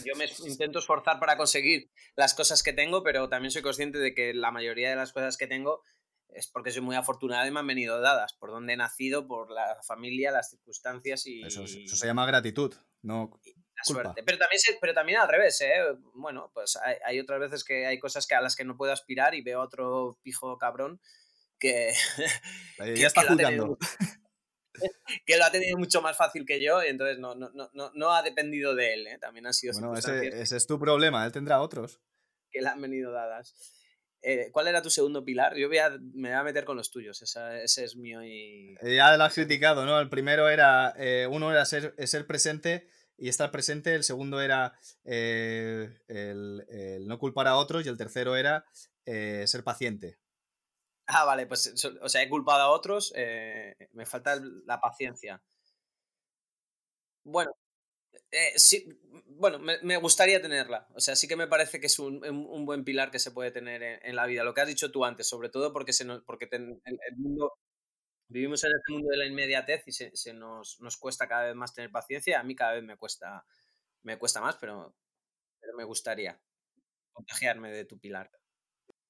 yo 0.05 0.16
me 0.16 0.26
intento 0.45 0.78
esforzar 0.80 1.20
para 1.20 1.38
conseguir 1.38 1.89
las 2.16 2.36
cosas 2.36 2.61
que 2.61 2.72
tengo, 2.72 3.01
pero 3.01 3.30
también 3.30 3.49
soy 3.49 3.64
consciente 3.64 3.97
de 3.97 4.14
que 4.14 4.34
la 4.36 4.51
mayoría 4.51 4.91
de 4.91 4.95
las 4.95 5.11
cosas 5.11 5.38
que 5.38 5.47
tengo 5.47 5.82
es 6.30 6.47
porque 6.47 6.72
soy 6.72 6.82
muy 6.82 6.95
afortunada 6.95 7.47
y 7.47 7.51
me 7.51 7.59
han 7.59 7.68
venido 7.68 7.99
dadas, 7.99 8.34
por 8.34 8.51
donde 8.51 8.74
he 8.74 8.78
nacido, 8.78 9.28
por 9.28 9.51
la 9.51 9.82
familia, 9.84 10.32
las 10.32 10.51
circunstancias 10.51 11.26
y... 11.26 11.41
Eso, 11.43 11.66
se 11.66 12.07
llama 12.07 12.28
gratitud, 12.28 12.74
no... 13.01 13.39
La 13.76 13.84
suerte. 13.84 14.24
Pero 14.24 14.38
también, 14.38 14.61
pero 14.80 14.93
también 14.93 15.18
al 15.18 15.28
revés, 15.28 15.59
¿eh? 15.61 15.74
Bueno, 16.14 16.51
pues 16.53 16.78
hay, 17.05 17.20
otras 17.20 17.39
veces 17.39 17.64
que 17.64 17.88
hay 17.88 17.97
cosas 17.97 18.28
que 18.28 18.36
a 18.36 18.41
las 18.41 18.55
que 18.55 18.66
no 18.66 18.78
puedo 18.78 18.93
aspirar 18.93 19.34
y 19.34 19.41
veo 19.41 19.61
a 19.61 19.66
otro 19.66 20.20
pijo 20.22 20.59
cabrón 20.59 21.01
que... 21.59 21.91
ya 22.95 23.07
está 23.07 23.24
jugando. 23.28 23.80
que 25.26 25.38
lo 25.38 25.45
ha 25.45 25.51
tenido 25.51 25.78
mucho 25.78 26.01
más 26.01 26.17
fácil 26.17 26.45
que 26.45 26.63
yo 26.63 26.84
y 26.84 26.88
entonces 26.88 27.19
no, 27.19 27.36
no, 27.36 27.49
no, 27.51 27.91
no 27.93 28.11
ha 28.11 28.21
dependido 28.21 28.76
de 28.76 28.93
él, 28.93 29.07
¿eh? 29.07 29.17
también 29.19 29.47
ha 29.47 29.53
sido... 29.53 29.74
Bueno, 29.74 29.95
ese, 29.95 30.41
ese, 30.41 30.57
es 30.57 30.67
tu 30.67 30.80
problema, 30.80 31.26
él 31.26 31.32
tendrá 31.32 31.61
otros. 31.61 32.01
Que 32.51 32.61
le 32.61 32.67
han 32.67 32.82
venido 32.82 33.11
dadas. 33.11 33.55
Eh, 34.26 34.49
¿Cuál 34.53 34.69
era 34.69 34.82
tu 34.82 34.89
segundo 34.89 35.26
pilar? 35.26 35.55
Yo 35.57 35.67
voy 35.67 35.80
a, 35.80 35.89
me 35.89 36.30
voy 36.30 36.38
a 36.38 36.43
meter 36.43 36.63
con 36.63 36.78
los 36.78 36.91
tuyos, 36.91 37.21
ese 37.21 37.84
es 37.84 37.95
mío 37.97 38.24
y... 38.24 38.76
Eh, 38.82 38.95
ya 38.95 39.17
lo 39.17 39.24
has 39.26 39.34
criticado, 39.34 39.86
¿no? 39.86 39.99
El 39.99 40.09
primero 40.09 40.47
era, 40.47 40.93
eh, 40.97 41.28
uno 41.30 41.51
era 41.51 41.65
ser, 41.65 41.93
ser 42.07 42.26
presente 42.26 42.88
y 43.17 43.28
estar 43.28 43.51
presente, 43.51 43.93
el 43.93 44.05
segundo 44.05 44.39
era 44.39 44.80
el, 45.03 45.93
no 47.05 47.19
culpar 47.19 47.47
a 47.47 47.57
otros 47.57 47.86
y 47.86 47.89
el 47.89 47.97
tercero 47.97 48.38
era 48.38 48.65
ser 49.05 49.63
paciente. 49.65 50.22
Ah, 51.08 51.26
vale, 51.26 51.45
pues, 51.47 51.74
o 52.01 52.10
sea, 52.10 52.22
he 52.22 52.30
culpado 52.30 52.62
a 52.62 52.70
otros, 52.70 53.14
me 53.91 54.06
falta 54.06 54.39
la 54.66 54.80
paciencia. 54.80 55.41
Bueno, 57.24 57.51
Eh, 58.32 58.54
sí, 58.60 58.88
bueno, 59.28 59.60
me, 59.60 59.97
gustaría 59.97 60.41
tenerla. 60.41 60.88
O 60.95 60.99
sea, 60.99 61.16
sí 61.16 61.28
que 61.28 61.36
me 61.36 61.47
parece 61.47 61.80
que 61.80 61.88
es 61.88 61.99
un, 61.99 62.22
buen 62.66 62.84
pilar 62.84 63.12
que 63.12 63.20
se 63.20 63.32
puede 63.32 63.51
tener 63.51 63.84
en, 64.04 64.16
la 64.16 64.26
vida. 64.28 64.43
Lo 64.43 64.54
que 64.54 64.62
has 64.62 64.68
dicho 64.68 64.91
tú 64.91 65.06
antes, 65.06 65.28
sobre 65.28 65.49
todo 65.49 65.74
porque, 65.74 65.93
se 65.93 66.06
nos, 66.06 66.24
porque 66.24 66.47
el, 66.51 66.80
mundo, 67.18 67.54
vivimos 68.30 68.64
en 68.66 68.72
este 68.78 68.93
mundo 68.93 69.10
de 69.12 69.18
la 69.18 69.28
inmediatez 69.28 69.84
y 69.88 69.91
se, 69.93 70.34
nos, 70.34 70.78
cuesta 70.99 71.28
cada 71.28 71.45
vez 71.45 71.56
más 71.56 71.74
tener 71.74 71.91
paciencia. 71.91 72.39
A 72.39 72.43
mí 72.43 72.56
cada 72.56 72.74
vez 72.74 72.84
me 72.84 72.97
cuesta, 72.97 73.45
me 74.04 74.18
cuesta 74.20 74.41
más, 74.41 74.58
pero 74.58 74.95
me 75.78 75.86
gustaría 75.86 76.39
contagiarme 77.14 77.72
de 77.72 77.86
tu 77.86 77.99
pilar. 77.99 78.32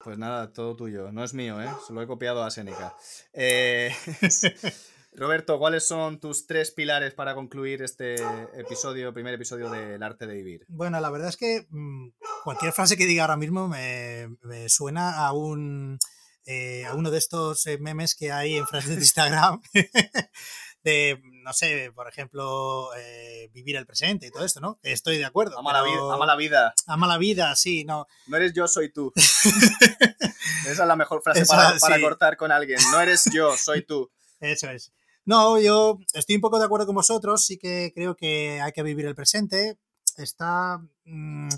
Pues 0.03 0.17
nada, 0.17 0.51
todo 0.51 0.75
tuyo. 0.75 1.11
No 1.11 1.23
es 1.23 1.33
mío, 1.33 1.61
¿eh? 1.61 1.69
Se 1.87 1.93
lo 1.93 2.01
he 2.01 2.07
copiado 2.07 2.43
a 2.43 2.51
Seneca. 2.51 2.95
Eh, 3.31 3.95
Roberto, 5.15 5.59
¿cuáles 5.59 5.87
son 5.87 6.19
tus 6.19 6.45
tres 6.45 6.71
pilares 6.71 7.13
para 7.13 7.35
concluir 7.35 7.81
este 7.83 8.15
episodio, 8.55 9.13
primer 9.13 9.33
episodio 9.35 9.69
del 9.69 10.01
arte 10.03 10.27
de 10.27 10.33
vivir? 10.33 10.65
Bueno, 10.67 10.99
la 10.99 11.09
verdad 11.09 11.29
es 11.29 11.37
que 11.37 11.67
mm, 11.69 12.09
cualquier 12.43 12.73
frase 12.73 12.97
que 12.97 13.05
diga 13.05 13.23
ahora 13.23 13.37
mismo 13.37 13.69
me, 13.69 14.27
suena 14.67 15.25
a 15.25 15.31
un 15.31 15.99
eh, 16.45 16.83
a 16.85 16.95
uno 16.95 17.09
de 17.09 17.19
estos 17.19 17.65
eh, 17.67 17.77
memes 17.77 18.15
que 18.15 18.31
hay 18.33 18.57
en 18.57 18.67
frases 18.67 18.95
de 18.95 19.01
Instagram 19.01 19.61
de, 20.83 21.21
no 21.43 21.53
sé, 21.53 21.91
por 21.95 22.07
ejemplo, 22.07 22.89
eh, 22.97 23.49
vivir 23.53 23.75
el 23.75 23.85
presente 23.85 24.27
y 24.27 24.31
todo 24.31 24.43
esto, 24.43 24.59
¿no? 24.59 24.79
Estoy 24.83 25.17
de 25.17 25.25
acuerdo. 25.25 25.57
Ama, 25.57 25.73
la 25.73 25.83
vida, 25.83 26.13
ama 26.13 26.25
la 26.25 26.35
vida. 26.35 26.73
Ama 26.87 27.07
la 27.07 27.17
vida, 27.17 27.55
sí, 27.55 27.85
no. 27.85 28.05
No 28.27 28.37
eres 28.37 28.53
yo, 28.53 28.67
soy 28.67 28.91
tú. 28.91 29.11
Esa 29.15 30.83
es 30.83 30.87
la 30.87 30.95
mejor 30.95 31.21
frase 31.21 31.45
para, 31.45 32.01
cortar 32.01 32.37
con 32.37 32.51
alguien. 32.51 32.79
No 32.91 32.99
eres 32.99 33.23
yo, 33.33 33.55
soy 33.57 33.85
tú. 33.85 34.11
Eso 34.39 34.69
es. 34.69 34.91
No, 35.25 35.57
yo 35.57 35.99
estoy 36.13 36.35
un 36.35 36.41
poco 36.41 36.59
de 36.59 36.65
acuerdo 36.65 36.85
con 36.85 36.95
vosotros, 36.95 37.45
sí 37.45 37.57
que 37.57 37.93
creo 37.95 38.15
que 38.15 38.59
hay 38.61 38.71
que 38.73 38.83
vivir 38.83 39.05
el 39.05 39.15
presente. 39.15 39.77
Está. 40.17 40.81
Mm, 41.05 41.49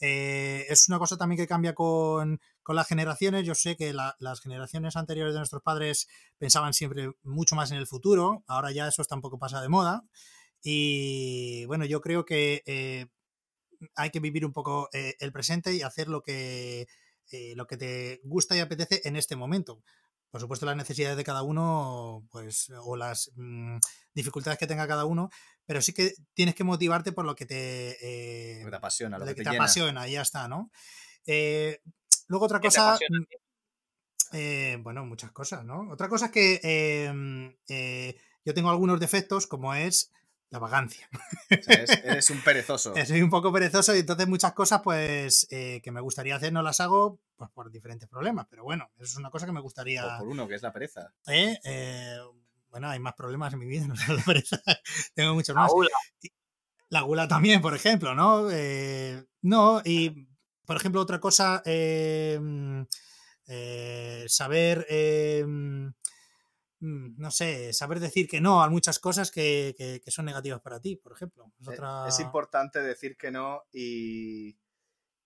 eh, 0.00 0.66
es 0.68 0.88
una 0.88 0.98
cosa 0.98 1.16
también 1.16 1.38
que 1.38 1.48
cambia 1.48 1.74
con, 1.74 2.40
las 2.76 2.86
generaciones. 2.86 3.46
Yo 3.46 3.54
sé 3.54 3.76
que 3.76 3.92
las 3.92 4.40
generaciones 4.40 4.96
anteriores 4.96 5.34
de 5.34 5.40
nuestros 5.40 5.62
padres 5.62 6.08
pensaban 6.38 6.74
siempre 6.74 7.12
mucho 7.22 7.56
más 7.56 7.70
en 7.70 7.78
el 7.78 7.86
futuro. 7.86 8.44
Ahora 8.46 8.72
ya 8.72 8.88
eso 8.88 9.04
tampoco 9.04 9.38
pasa 9.38 9.60
de 9.60 9.68
moda. 9.68 10.04
Y 10.62 11.64
bueno, 11.66 11.84
yo 11.84 12.00
creo 12.00 12.24
que 12.24 12.62
eh, 12.66 13.06
hay 13.94 14.10
que 14.10 14.20
vivir 14.20 14.44
un 14.44 14.52
poco 14.52 14.88
eh, 14.92 15.14
el 15.20 15.32
presente 15.32 15.74
y 15.74 15.82
hacer 15.82 16.08
lo 16.08 16.22
que, 16.22 16.88
lo 17.54 17.66
que 17.66 17.76
te 17.76 18.20
gusta 18.24 18.56
y 18.56 18.60
apetece 18.60 19.02
en 19.04 19.16
este 19.16 19.36
momento 19.36 19.82
por 20.30 20.40
supuesto, 20.40 20.66
las 20.66 20.76
necesidades 20.76 21.16
de 21.16 21.24
cada 21.24 21.42
uno, 21.42 22.26
pues, 22.30 22.70
o 22.82 22.96
las 22.96 23.32
mm, 23.36 23.78
dificultades 24.14 24.58
que 24.58 24.66
tenga 24.66 24.86
cada 24.86 25.04
uno, 25.04 25.30
pero 25.64 25.80
sí 25.80 25.92
que 25.92 26.12
tienes 26.34 26.54
que 26.54 26.64
motivarte 26.64 27.12
por 27.12 27.24
lo 27.24 27.34
que 27.34 27.46
te, 27.46 28.60
eh, 28.60 28.66
apasiona, 28.72 29.18
lo, 29.18 29.24
que, 29.24 29.34
te, 29.34 29.48
apasiona, 29.48 30.06
y 30.06 30.12
ya 30.12 30.22
está, 30.22 30.46
¿no? 30.48 30.70
Eh, 31.26 31.80
luego 32.28 32.46
otra 32.46 32.60
cosa. 32.60 32.98
Mm, 33.08 33.24
eh, 34.32 34.78
bueno, 34.80 35.04
muchas 35.04 35.32
cosas, 35.32 35.64
¿no? 35.64 35.90
Otra 35.90 36.08
cosa 36.08 36.26
es 36.26 36.32
que 36.32 36.60
em, 37.06 37.54
yo 38.44 38.54
tengo 38.54 38.70
algunos 38.70 39.00
defectos, 39.00 39.46
como 39.46 39.74
es 39.74 40.12
la 40.50 40.58
vagancia. 40.58 41.08
eres, 41.50 42.30
un 42.30 42.40
perezoso. 42.42 42.94
Soy 43.06 43.22
un 43.22 43.30
poco 43.30 43.52
perezoso 43.52 43.94
y 43.94 44.00
entonces 44.00 44.26
muchas 44.26 44.52
cosas 44.52 44.80
pues 44.82 45.46
eh, 45.50 45.80
que 45.82 45.90
me 45.90 46.00
gustaría 46.00 46.36
hacer 46.36 46.52
no 46.52 46.62
las 46.62 46.80
hago 46.80 47.20
pues, 47.36 47.50
por 47.50 47.70
diferentes 47.70 48.08
problemas. 48.08 48.46
Pero 48.48 48.64
bueno, 48.64 48.90
eso 48.96 49.04
es 49.04 49.16
una 49.16 49.30
cosa 49.30 49.46
que 49.46 49.52
me 49.52 49.60
gustaría... 49.60 50.06
O 50.06 50.18
por 50.20 50.28
uno, 50.28 50.48
que 50.48 50.54
es 50.54 50.62
la 50.62 50.72
pereza. 50.72 51.12
¿Eh? 51.26 51.58
Eh, 51.64 52.18
bueno, 52.70 52.88
hay 52.88 52.98
más 52.98 53.14
problemas 53.14 53.52
en 53.52 53.58
mi 53.58 53.66
vida, 53.66 53.86
no 53.88 53.94
es 53.94 54.08
la 54.08 54.22
pereza. 54.22 54.62
Tengo 55.14 55.34
muchos 55.34 55.54
más. 55.54 55.68
La 55.70 55.74
gula. 55.74 55.90
La 56.90 57.00
gula 57.02 57.28
también, 57.28 57.60
por 57.60 57.74
ejemplo, 57.74 58.14
¿no? 58.14 58.48
no, 59.42 59.82
y 59.84 60.26
por 60.68 60.76
ejemplo, 60.76 61.00
otra 61.00 61.18
cosa, 61.18 61.64
saber 64.28 64.86
Mm, 66.80 67.20
no 67.20 67.30
sé, 67.32 67.72
saber 67.72 67.98
decir 67.98 68.28
que 68.28 68.40
no 68.40 68.62
a 68.62 68.70
muchas 68.70 69.00
cosas 69.00 69.30
que, 69.30 70.00
son 70.06 70.26
negativas 70.26 70.60
para 70.60 70.80
ti, 70.80 70.96
por 70.96 71.12
ejemplo. 71.12 71.52
Es, 72.06 72.20
e, 72.20 72.22
importante 72.22 72.80
decir 72.80 73.16
que 73.16 73.32
no 73.32 73.64
y, 73.72 74.56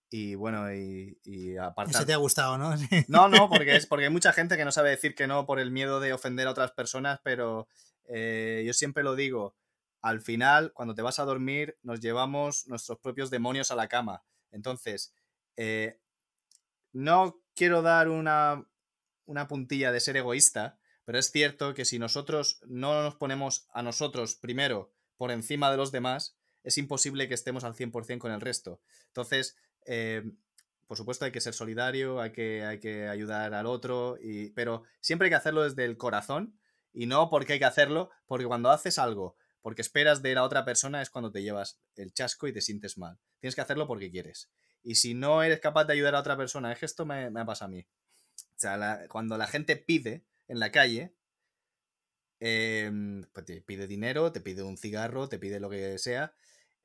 y 0.09 0.35
bueno, 0.35 0.73
y, 0.73 1.19
y 1.25 1.57
aparte... 1.59 1.93
Eso 1.93 2.07
te 2.07 2.15
ha 2.15 2.19
gustado, 2.19 2.57
¿no? 2.57 2.75
No, 3.09 3.29
no, 3.29 3.51
porque, 3.51 3.77
es, 3.77 3.87
porque 3.87 4.07
hay 4.07 4.11
mucha 4.11 4.33
gente 4.33 4.57
que 4.57 4.65
no 4.65 4.73
sabe 4.73 4.91
decir 4.91 5.15
que 5.15 5.27
no 5.27 5.45
por 5.45 5.61
el 5.61 5.71
miedo 5.71 6.01
de 6.01 6.15
ofender 6.15 6.47
a 6.47 6.53
otras 6.53 6.73
personas, 6.73 7.21
pero 7.23 7.69
eh, 8.09 8.63
yo 8.67 8.73
siempre 8.73 9.03
lo 9.03 9.15
digo, 9.15 9.55
al 10.01 10.23
final, 10.23 10.73
cuando 10.73 10.95
te 10.95 11.03
vas 11.03 11.19
a 11.19 11.25
dormir, 11.25 11.79
nos 11.83 12.01
llevamos 12.01 12.67
nuestros 12.67 12.99
propios 12.99 13.29
demonios 13.29 13.71
a 13.71 13.77
la 13.77 13.89
cama. 13.89 14.25
Entonces, 14.51 15.13
eh, 15.57 16.01
no 16.93 17.43
quiero 17.55 17.83
dar 17.83 18.09
una, 18.09 18.67
una 19.27 19.49
puntilla 19.49 19.93
de 19.93 20.01
ser 20.01 20.17
egoísta, 20.17 20.79
pero 21.05 21.19
es 21.19 21.31
cierto 21.31 21.75
que 21.75 21.85
si 21.85 21.99
nosotros 21.99 22.61
no 22.67 23.03
nos 23.03 23.17
ponemos 23.17 23.67
a 23.73 23.83
nosotros 23.83 24.37
primero 24.37 24.93
por 25.17 25.31
encima 25.31 25.71
de 25.71 25.77
los 25.77 25.93
demás, 25.93 26.37
es 26.63 26.79
imposible 26.79 27.29
que 27.29 27.35
estemos 27.35 27.65
al 27.65 27.75
100% 27.75 28.19
con 28.19 28.33
el 28.33 28.41
resto. 28.41 28.81
Entonces, 29.09 29.57
eh, 29.87 30.23
por 30.87 30.97
supuesto 30.97 31.25
hay 31.25 31.33
que 31.33 31.41
ser 31.41 31.55
solidario, 31.55 32.21
hay 32.21 32.33
que, 32.33 32.65
hay 32.65 32.79
que 32.79 33.09
ayudar 33.09 33.55
al 33.55 33.67
otro, 33.67 34.19
pero 34.55 34.83
siempre 35.01 35.27
hay 35.27 35.31
que 35.31 35.37
hacerlo 35.37 35.63
desde 35.63 35.85
el 35.85 35.97
corazón 35.97 36.59
y 36.93 37.07
no 37.07 37.31
porque 37.31 37.55
hay 37.55 37.59
que 37.59 37.65
hacerlo, 37.65 38.11
porque 38.27 38.47
cuando 38.47 38.71
haces 38.71 38.99
algo, 38.99 39.37
porque 39.63 39.83
esperas 39.83 40.23
de 40.23 40.35
la 40.35 40.43
otra 40.43 40.65
persona 40.65 41.01
es 41.01 41.11
cuando 41.11 41.33
te 41.33 41.43
llevas 41.43 41.81
el 41.97 42.13
chasco 42.13 42.47
y 42.47 42.53
te 42.53 42.61
sientes 42.61 42.99
mal. 42.99 43.19
Tienes 43.39 43.55
que 43.55 43.61
hacerlo 43.61 43.87
porque 43.87 44.11
quieres. 44.11 44.51
Y 44.83 44.97
si 44.97 45.15
no 45.15 45.43
eres 45.43 45.61
capaz 45.61 45.85
de 45.85 45.93
ayudar 45.93 46.15
a 46.15 46.21
otra 46.21 46.37
persona, 46.37 46.73
es 46.73 46.79
que 46.79 46.87
esto 46.87 47.07
me, 47.07 47.31
me 47.31 47.41
ha 47.41 47.45
pasado 47.45 47.69
a 47.69 47.75
mí. 47.77 47.87
O 48.39 48.59
sea, 48.59 49.07
cuando 49.09 49.37
la 49.39 49.47
gente 49.47 49.77
pide, 49.77 50.25
en 50.53 50.61
la 50.61 50.71
calle, 50.71 51.15
em, 52.41 53.25
pues 53.33 53.47
te 53.47 53.63
pide 53.63 53.87
dinero, 53.87 54.33
te 54.33 54.41
pide 54.41 54.63
un 54.63 54.77
cigarro, 54.77 55.29
te 55.29 55.39
pide 55.39 55.61
lo 55.61 55.71
que 55.71 55.99
sea. 55.99 56.35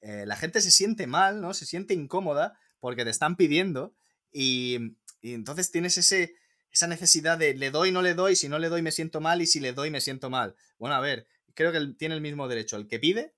Eh, 0.01 0.25
la 0.25 0.35
gente 0.35 0.61
se 0.61 0.71
siente 0.71 1.07
mal, 1.07 1.41
¿no? 1.41 1.53
Se 1.53 1.65
siente 1.65 1.93
incómoda 1.93 2.57
porque 2.79 3.03
te 3.03 3.09
están 3.09 3.35
pidiendo 3.35 3.95
y, 4.31 4.95
entonces 5.21 5.71
tienes 5.71 5.97
ese, 5.97 6.35
esa 6.71 6.87
necesidad 6.87 7.37
de 7.37 7.55
le 7.55 7.71
doy, 7.71 7.91
no 7.91 8.01
le 8.01 8.13
doy, 8.13 8.35
si 8.35 8.47
no 8.47 8.59
le 8.59 8.69
doy 8.69 8.81
me 8.81 8.91
siento 8.91 9.19
mal 9.19 9.41
y 9.41 9.47
si 9.47 9.59
le 9.59 9.73
doy 9.73 9.89
me 9.91 9.99
siento 9.99 10.29
mal. 10.29 10.55
Bueno, 10.77 10.95
a 10.95 11.01
ver, 11.01 11.27
creo 11.53 11.71
que 11.71 11.93
tiene 11.97 12.15
el 12.15 12.21
mismo 12.21 12.47
derecho 12.47 12.77
el 12.77 12.87
que 12.87 12.99
pide 12.99 13.33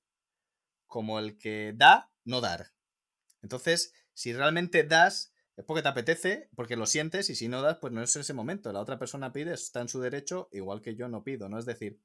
como 0.85 1.19
el 1.19 1.37
que 1.37 1.73
da, 1.75 2.11
no 2.25 2.41
dar. 2.41 2.73
Entonces, 3.41 3.93
si 4.19 4.33
realmente 4.33 4.83
das, 4.83 5.33
es 5.55 5.63
porque 5.63 5.81
te 5.81 5.87
apetece, 5.87 6.49
porque 6.53 6.75
lo 6.75 6.87
sientes 6.87 7.29
y 7.29 7.35
si 7.35 7.47
no 7.47 7.61
das, 7.61 7.77
pues 7.77 7.93
no 7.93 8.03
es 8.03 8.13
ese 8.17 8.33
momento. 8.33 8.73
La 8.73 8.81
otra 8.81 8.99
persona 8.99 9.31
pide, 9.31 9.53
está 9.53 9.79
en 9.79 9.87
su 9.87 10.01
derecho, 10.01 10.49
igual 10.51 10.81
que 10.81 10.93
yo 10.93 11.07
no 11.07 11.23
pido, 11.23 11.47
¿no? 11.47 11.57
Es 11.57 11.65
decir, 11.65 12.01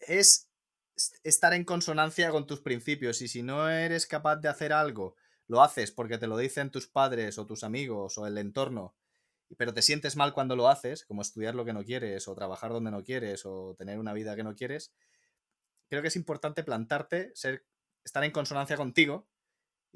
es 0.00 0.48
estar 1.24 1.52
en 1.52 1.64
consonancia 1.64 2.30
con 2.30 2.46
tus 2.46 2.62
principios 2.62 3.20
y 3.20 3.28
si 3.28 3.42
no 3.42 3.68
eres 3.68 4.06
capaz 4.06 4.36
de 4.36 4.48
hacer 4.48 4.72
algo, 4.72 5.14
lo 5.46 5.60
haces 5.60 5.92
porque 5.92 6.16
te 6.16 6.26
lo 6.26 6.38
dicen 6.38 6.70
tus 6.70 6.86
padres 6.86 7.36
o 7.36 7.44
tus 7.44 7.64
amigos 7.64 8.16
o 8.16 8.26
el 8.26 8.38
entorno, 8.38 8.96
pero 9.58 9.74
te 9.74 9.82
sientes 9.82 10.16
mal 10.16 10.32
cuando 10.32 10.56
lo 10.56 10.70
haces, 10.70 11.04
como 11.04 11.20
estudiar 11.20 11.54
lo 11.54 11.66
que 11.66 11.74
no 11.74 11.84
quieres 11.84 12.28
o 12.28 12.34
trabajar 12.34 12.72
donde 12.72 12.90
no 12.90 13.04
quieres 13.04 13.44
o 13.44 13.74
tener 13.76 13.98
una 13.98 14.14
vida 14.14 14.36
que 14.36 14.42
no 14.42 14.54
quieres, 14.54 14.94
creo 15.90 16.00
que 16.00 16.08
es 16.08 16.16
importante 16.16 16.64
plantarte, 16.64 17.30
ser, 17.34 17.66
estar 18.04 18.24
en 18.24 18.30
consonancia 18.30 18.78
contigo 18.78 19.28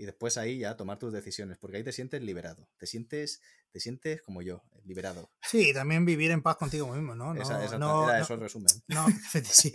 y 0.00 0.06
después 0.06 0.38
ahí 0.38 0.60
ya 0.60 0.78
tomar 0.78 0.98
tus 0.98 1.12
decisiones, 1.12 1.58
porque 1.58 1.76
ahí 1.76 1.84
te 1.84 1.92
sientes 1.92 2.22
liberado, 2.22 2.66
te 2.78 2.86
sientes, 2.86 3.42
te 3.70 3.80
sientes 3.80 4.22
como 4.22 4.40
yo, 4.40 4.62
liberado. 4.86 5.30
Sí, 5.42 5.74
también 5.74 6.06
vivir 6.06 6.30
en 6.30 6.40
paz 6.40 6.56
contigo 6.56 6.90
mismo, 6.90 7.14
¿no? 7.14 7.34
no, 7.34 7.42
esa, 7.42 7.76
no 7.76 8.08
era 8.08 8.22
eso 8.22 8.32
el 8.32 8.40
resumen. 8.40 8.72
No, 8.88 9.06
sí. 9.44 9.70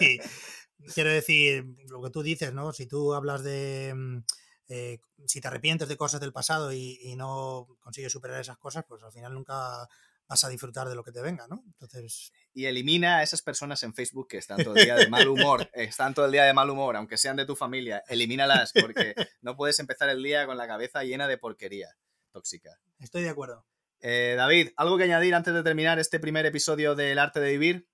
Quiero 0.96 1.12
decir, 1.12 1.64
lo 1.90 2.02
que 2.02 2.10
tú 2.10 2.24
dices, 2.24 2.52
¿no? 2.54 2.74
Si 2.74 2.88
tú 2.88 3.14
hablas 3.14 3.44
de... 3.44 3.94
Mm, 3.96 4.24
eh, 4.70 4.98
si 5.28 5.42
te 5.42 5.48
arrepientes 5.48 5.88
de 5.88 5.96
cosas 5.96 6.20
del 6.20 6.34
pasado 6.34 6.74
y, 6.74 6.98
y, 7.04 7.16
no 7.16 7.68
consigues 7.80 8.12
superar 8.12 8.42
esas 8.42 8.58
cosas, 8.58 8.84
pues 8.88 9.04
al 9.04 9.12
final 9.12 9.32
nunca 9.32 9.88
vas 10.28 10.44
a 10.44 10.50
disfrutar 10.50 10.88
de 10.90 10.96
lo 10.96 11.04
que 11.04 11.12
te 11.12 11.22
venga, 11.22 11.48
¿no? 11.48 11.64
Entonces... 11.66 12.32
Y 12.54 12.66
elimina 12.68 13.18
a 13.18 13.24
esas 13.24 13.42
personas 13.42 13.84
en 13.84 13.94
Facebook 13.94 14.30
que 14.30 14.38
están 14.38 14.64
todo 14.64 14.76
el 14.76 14.86
día 14.86 14.96
de 14.96 15.10
mal 15.10 15.28
humor, 15.28 15.70
están 15.74 16.14
todo 16.14 16.26
el 16.26 16.32
día 16.32 16.46
de 16.46 16.54
mal 16.54 16.70
humor, 16.70 16.96
aunque 16.96 17.18
sean 17.18 17.36
de 17.36 17.46
tu 17.46 17.56
familia, 17.56 18.02
elimínalas 18.08 18.72
porque 18.74 19.14
no 19.42 19.58
puedes 19.58 19.78
empezar 19.80 20.08
el 20.10 20.24
día 20.24 20.46
con 20.46 20.56
la 20.56 20.68
cabeza 20.68 21.04
llena 21.04 21.28
de 21.28 21.38
porquería 21.38 21.90
tóxica. 22.32 22.80
Estoy 23.00 23.24
de 23.24 23.30
acuerdo. 23.30 23.66
Eh, 24.02 24.36
David, 24.38 24.70
¿algo 24.78 24.98
que 24.98 25.06
añadir 25.06 25.34
antes 25.34 25.54
de 25.54 25.64
terminar 25.64 26.00
este 26.00 26.20
primer 26.20 26.46
episodio 26.46 26.96
del 26.96 27.18
arte 27.18 27.40
de 27.40 27.52
vivir? 27.52 27.90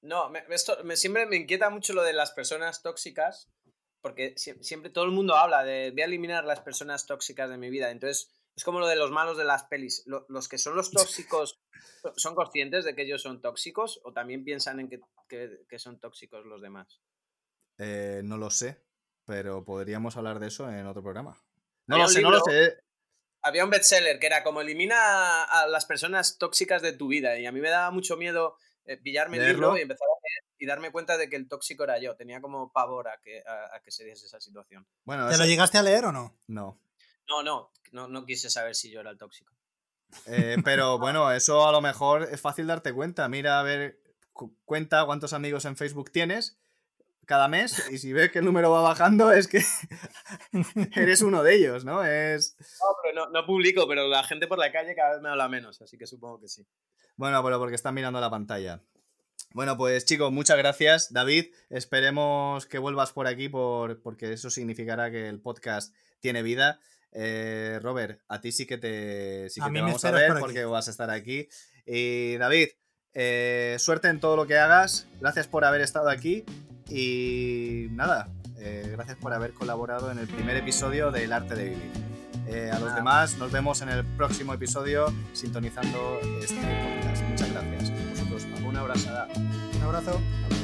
No, 0.00 0.32
esto, 0.50 0.82
me, 0.84 0.96
siempre 0.96 1.26
me 1.26 1.36
inquieta 1.36 1.70
mucho 1.70 1.92
lo 1.92 2.02
de 2.02 2.12
las 2.12 2.32
personas 2.32 2.82
tóxicas, 2.82 3.48
porque 4.00 4.34
siempre 4.36 4.90
todo 4.90 5.04
el 5.04 5.12
mundo 5.12 5.36
habla 5.36 5.62
de 5.62 5.92
voy 5.92 6.02
a 6.02 6.06
eliminar 6.06 6.44
las 6.44 6.60
personas 6.60 7.06
tóxicas 7.06 7.48
de 7.48 7.56
mi 7.56 7.70
vida. 7.70 7.90
Entonces, 7.90 8.32
es 8.54 8.64
como 8.64 8.80
lo 8.80 8.86
de 8.86 8.96
los 8.96 9.10
malos 9.10 9.36
de 9.38 9.44
las 9.44 9.64
pelis. 9.64 10.04
Los 10.06 10.48
que 10.48 10.58
son 10.58 10.76
los 10.76 10.90
tóxicos, 10.90 11.60
¿son 12.16 12.34
conscientes 12.34 12.84
de 12.84 12.94
que 12.94 13.02
ellos 13.02 13.22
son 13.22 13.40
tóxicos 13.40 14.00
o 14.04 14.12
también 14.12 14.44
piensan 14.44 14.80
en 14.80 14.88
que, 14.88 15.78
son 15.78 15.98
tóxicos 16.00 16.44
los 16.44 16.60
demás? 16.60 17.00
Eh, 17.78 18.20
no 18.24 18.36
lo 18.36 18.50
sé. 18.50 18.82
pero 19.24 19.64
podríamos 19.64 20.16
hablar 20.16 20.38
de 20.40 20.48
eso 20.48 20.68
en 20.70 20.86
otro 20.86 21.02
programa. 21.02 21.36
No 21.86 21.98
lo 21.98 22.08
sé, 22.08 22.20
no 22.22 22.30
lo 22.30 22.40
sé. 22.40 22.76
Había 23.44 23.64
un 23.64 23.70
bestseller 23.70 24.18
que 24.20 24.26
era 24.26 24.44
como 24.44 24.60
elimina 24.60 25.42
a 25.44 25.66
las 25.66 25.84
personas 25.86 26.38
tóxicas 26.38 26.80
de 26.82 26.92
tu 26.92 27.08
vida. 27.08 27.38
Y 27.38 27.46
a 27.46 27.52
mí 27.52 27.60
me 27.60 27.70
daba 27.70 27.90
mucho 27.90 28.16
miedo 28.16 28.56
eh, 28.84 28.96
pillarme 28.98 29.38
el 29.38 29.48
libro 29.48 29.76
y 29.76 29.80
empezar 29.82 30.06
a 30.06 30.14
leer 30.22 30.52
y 30.58 30.66
darme 30.66 30.92
cuenta 30.92 31.16
de 31.16 31.28
que 31.28 31.36
el 31.36 31.48
tóxico 31.48 31.82
era 31.84 31.98
yo. 31.98 32.14
Tenía 32.16 32.40
como 32.40 32.70
pavor 32.72 33.08
a 33.08 33.18
que, 33.20 33.42
a, 33.46 33.74
a 33.76 33.80
que 33.82 33.90
se 33.90 34.04
diese 34.04 34.26
esa 34.26 34.40
situación. 34.40 34.86
Bueno, 35.04 35.26
¿Te 35.28 35.34
eso- 35.34 35.42
lo 35.42 35.48
llegaste 35.48 35.78
a 35.78 35.82
leer 35.82 36.04
o 36.04 36.12
no? 36.12 36.38
no. 36.46 36.78
No, 37.32 37.42
no, 37.42 37.70
no, 37.92 38.08
no 38.08 38.26
quise 38.26 38.50
saber 38.50 38.74
si 38.74 38.90
yo 38.90 39.00
era 39.00 39.10
el 39.10 39.16
tóxico. 39.18 39.54
Eh, 40.26 40.56
pero 40.62 40.98
bueno, 40.98 41.32
eso 41.32 41.66
a 41.66 41.72
lo 41.72 41.80
mejor 41.80 42.28
es 42.30 42.40
fácil 42.40 42.66
darte 42.66 42.92
cuenta. 42.92 43.26
Mira, 43.28 43.58
a 43.58 43.62
ver, 43.62 44.00
cu- 44.32 44.54
cuenta 44.66 45.04
cuántos 45.06 45.32
amigos 45.32 45.64
en 45.64 45.76
Facebook 45.76 46.10
tienes 46.12 46.58
cada 47.24 47.48
mes 47.48 47.88
y 47.90 47.98
si 47.98 48.12
ves 48.12 48.30
que 48.32 48.40
el 48.40 48.44
número 48.44 48.70
va 48.70 48.82
bajando 48.82 49.30
es 49.32 49.46
que 49.48 49.62
eres 50.96 51.22
uno 51.22 51.42
de 51.42 51.54
ellos, 51.54 51.84
¿no? 51.84 52.04
Es... 52.04 52.56
No, 52.58 52.86
pero 53.02 53.14
no, 53.14 53.30
no 53.30 53.46
publico, 53.46 53.86
pero 53.88 54.08
la 54.08 54.22
gente 54.24 54.46
por 54.46 54.58
la 54.58 54.72
calle 54.72 54.94
cada 54.94 55.14
vez 55.14 55.22
me 55.22 55.28
habla 55.30 55.48
menos, 55.48 55.80
así 55.80 55.96
que 55.96 56.06
supongo 56.06 56.40
que 56.40 56.48
sí. 56.48 56.66
Bueno, 57.16 57.42
pero 57.42 57.58
porque 57.58 57.76
están 57.76 57.94
mirando 57.94 58.20
la 58.20 58.30
pantalla. 58.30 58.82
Bueno, 59.54 59.76
pues 59.76 60.04
chicos, 60.04 60.32
muchas 60.32 60.56
gracias. 60.58 61.12
David, 61.12 61.54
esperemos 61.70 62.66
que 62.66 62.78
vuelvas 62.78 63.12
por 63.12 63.26
aquí 63.26 63.48
por, 63.48 64.00
porque 64.02 64.32
eso 64.32 64.50
significará 64.50 65.10
que 65.10 65.28
el 65.28 65.40
podcast 65.40 65.94
tiene 66.20 66.42
vida. 66.42 66.80
Eh, 67.12 67.78
Robert, 67.82 68.20
a 68.28 68.40
ti 68.40 68.52
sí 68.52 68.66
que 68.66 68.78
te, 68.78 69.48
sí 69.50 69.60
A 69.60 69.66
que 69.66 69.72
te 69.72 69.80
vamos 69.80 70.04
a 70.04 70.10
ver 70.10 70.32
por 70.32 70.40
porque 70.40 70.64
vas 70.64 70.88
a 70.88 70.90
estar 70.90 71.10
aquí. 71.10 71.48
Y 71.86 72.36
David, 72.38 72.68
eh, 73.14 73.76
suerte 73.78 74.08
en 74.08 74.20
todo 74.20 74.36
lo 74.36 74.46
que 74.46 74.58
hagas. 74.58 75.06
Gracias 75.20 75.46
por 75.46 75.64
haber 75.64 75.80
estado 75.80 76.08
aquí. 76.08 76.44
Y 76.88 77.88
nada, 77.92 78.28
eh, 78.58 78.88
gracias 78.92 79.16
por 79.16 79.32
haber 79.32 79.52
colaborado 79.52 80.10
en 80.10 80.18
el 80.18 80.26
primer 80.26 80.56
episodio 80.56 81.10
del 81.10 81.32
Arte 81.32 81.54
de 81.54 81.64
Vivir. 81.70 81.90
Eh, 82.46 82.70
a 82.72 82.78
los 82.78 82.94
demás 82.94 83.38
nos 83.38 83.52
vemos 83.52 83.80
en 83.82 83.88
el 83.88 84.04
próximo 84.04 84.52
episodio 84.52 85.06
sintonizando 85.32 86.18
este 86.42 86.56
podcast. 86.56 87.22
Muchas 87.22 87.52
gracias. 87.52 87.92
Vosotros, 88.10 88.46
Una 88.64 88.80
abrazada. 88.80 89.28
Un 89.36 89.82
abrazo. 89.82 90.10
abrazo. 90.10 90.61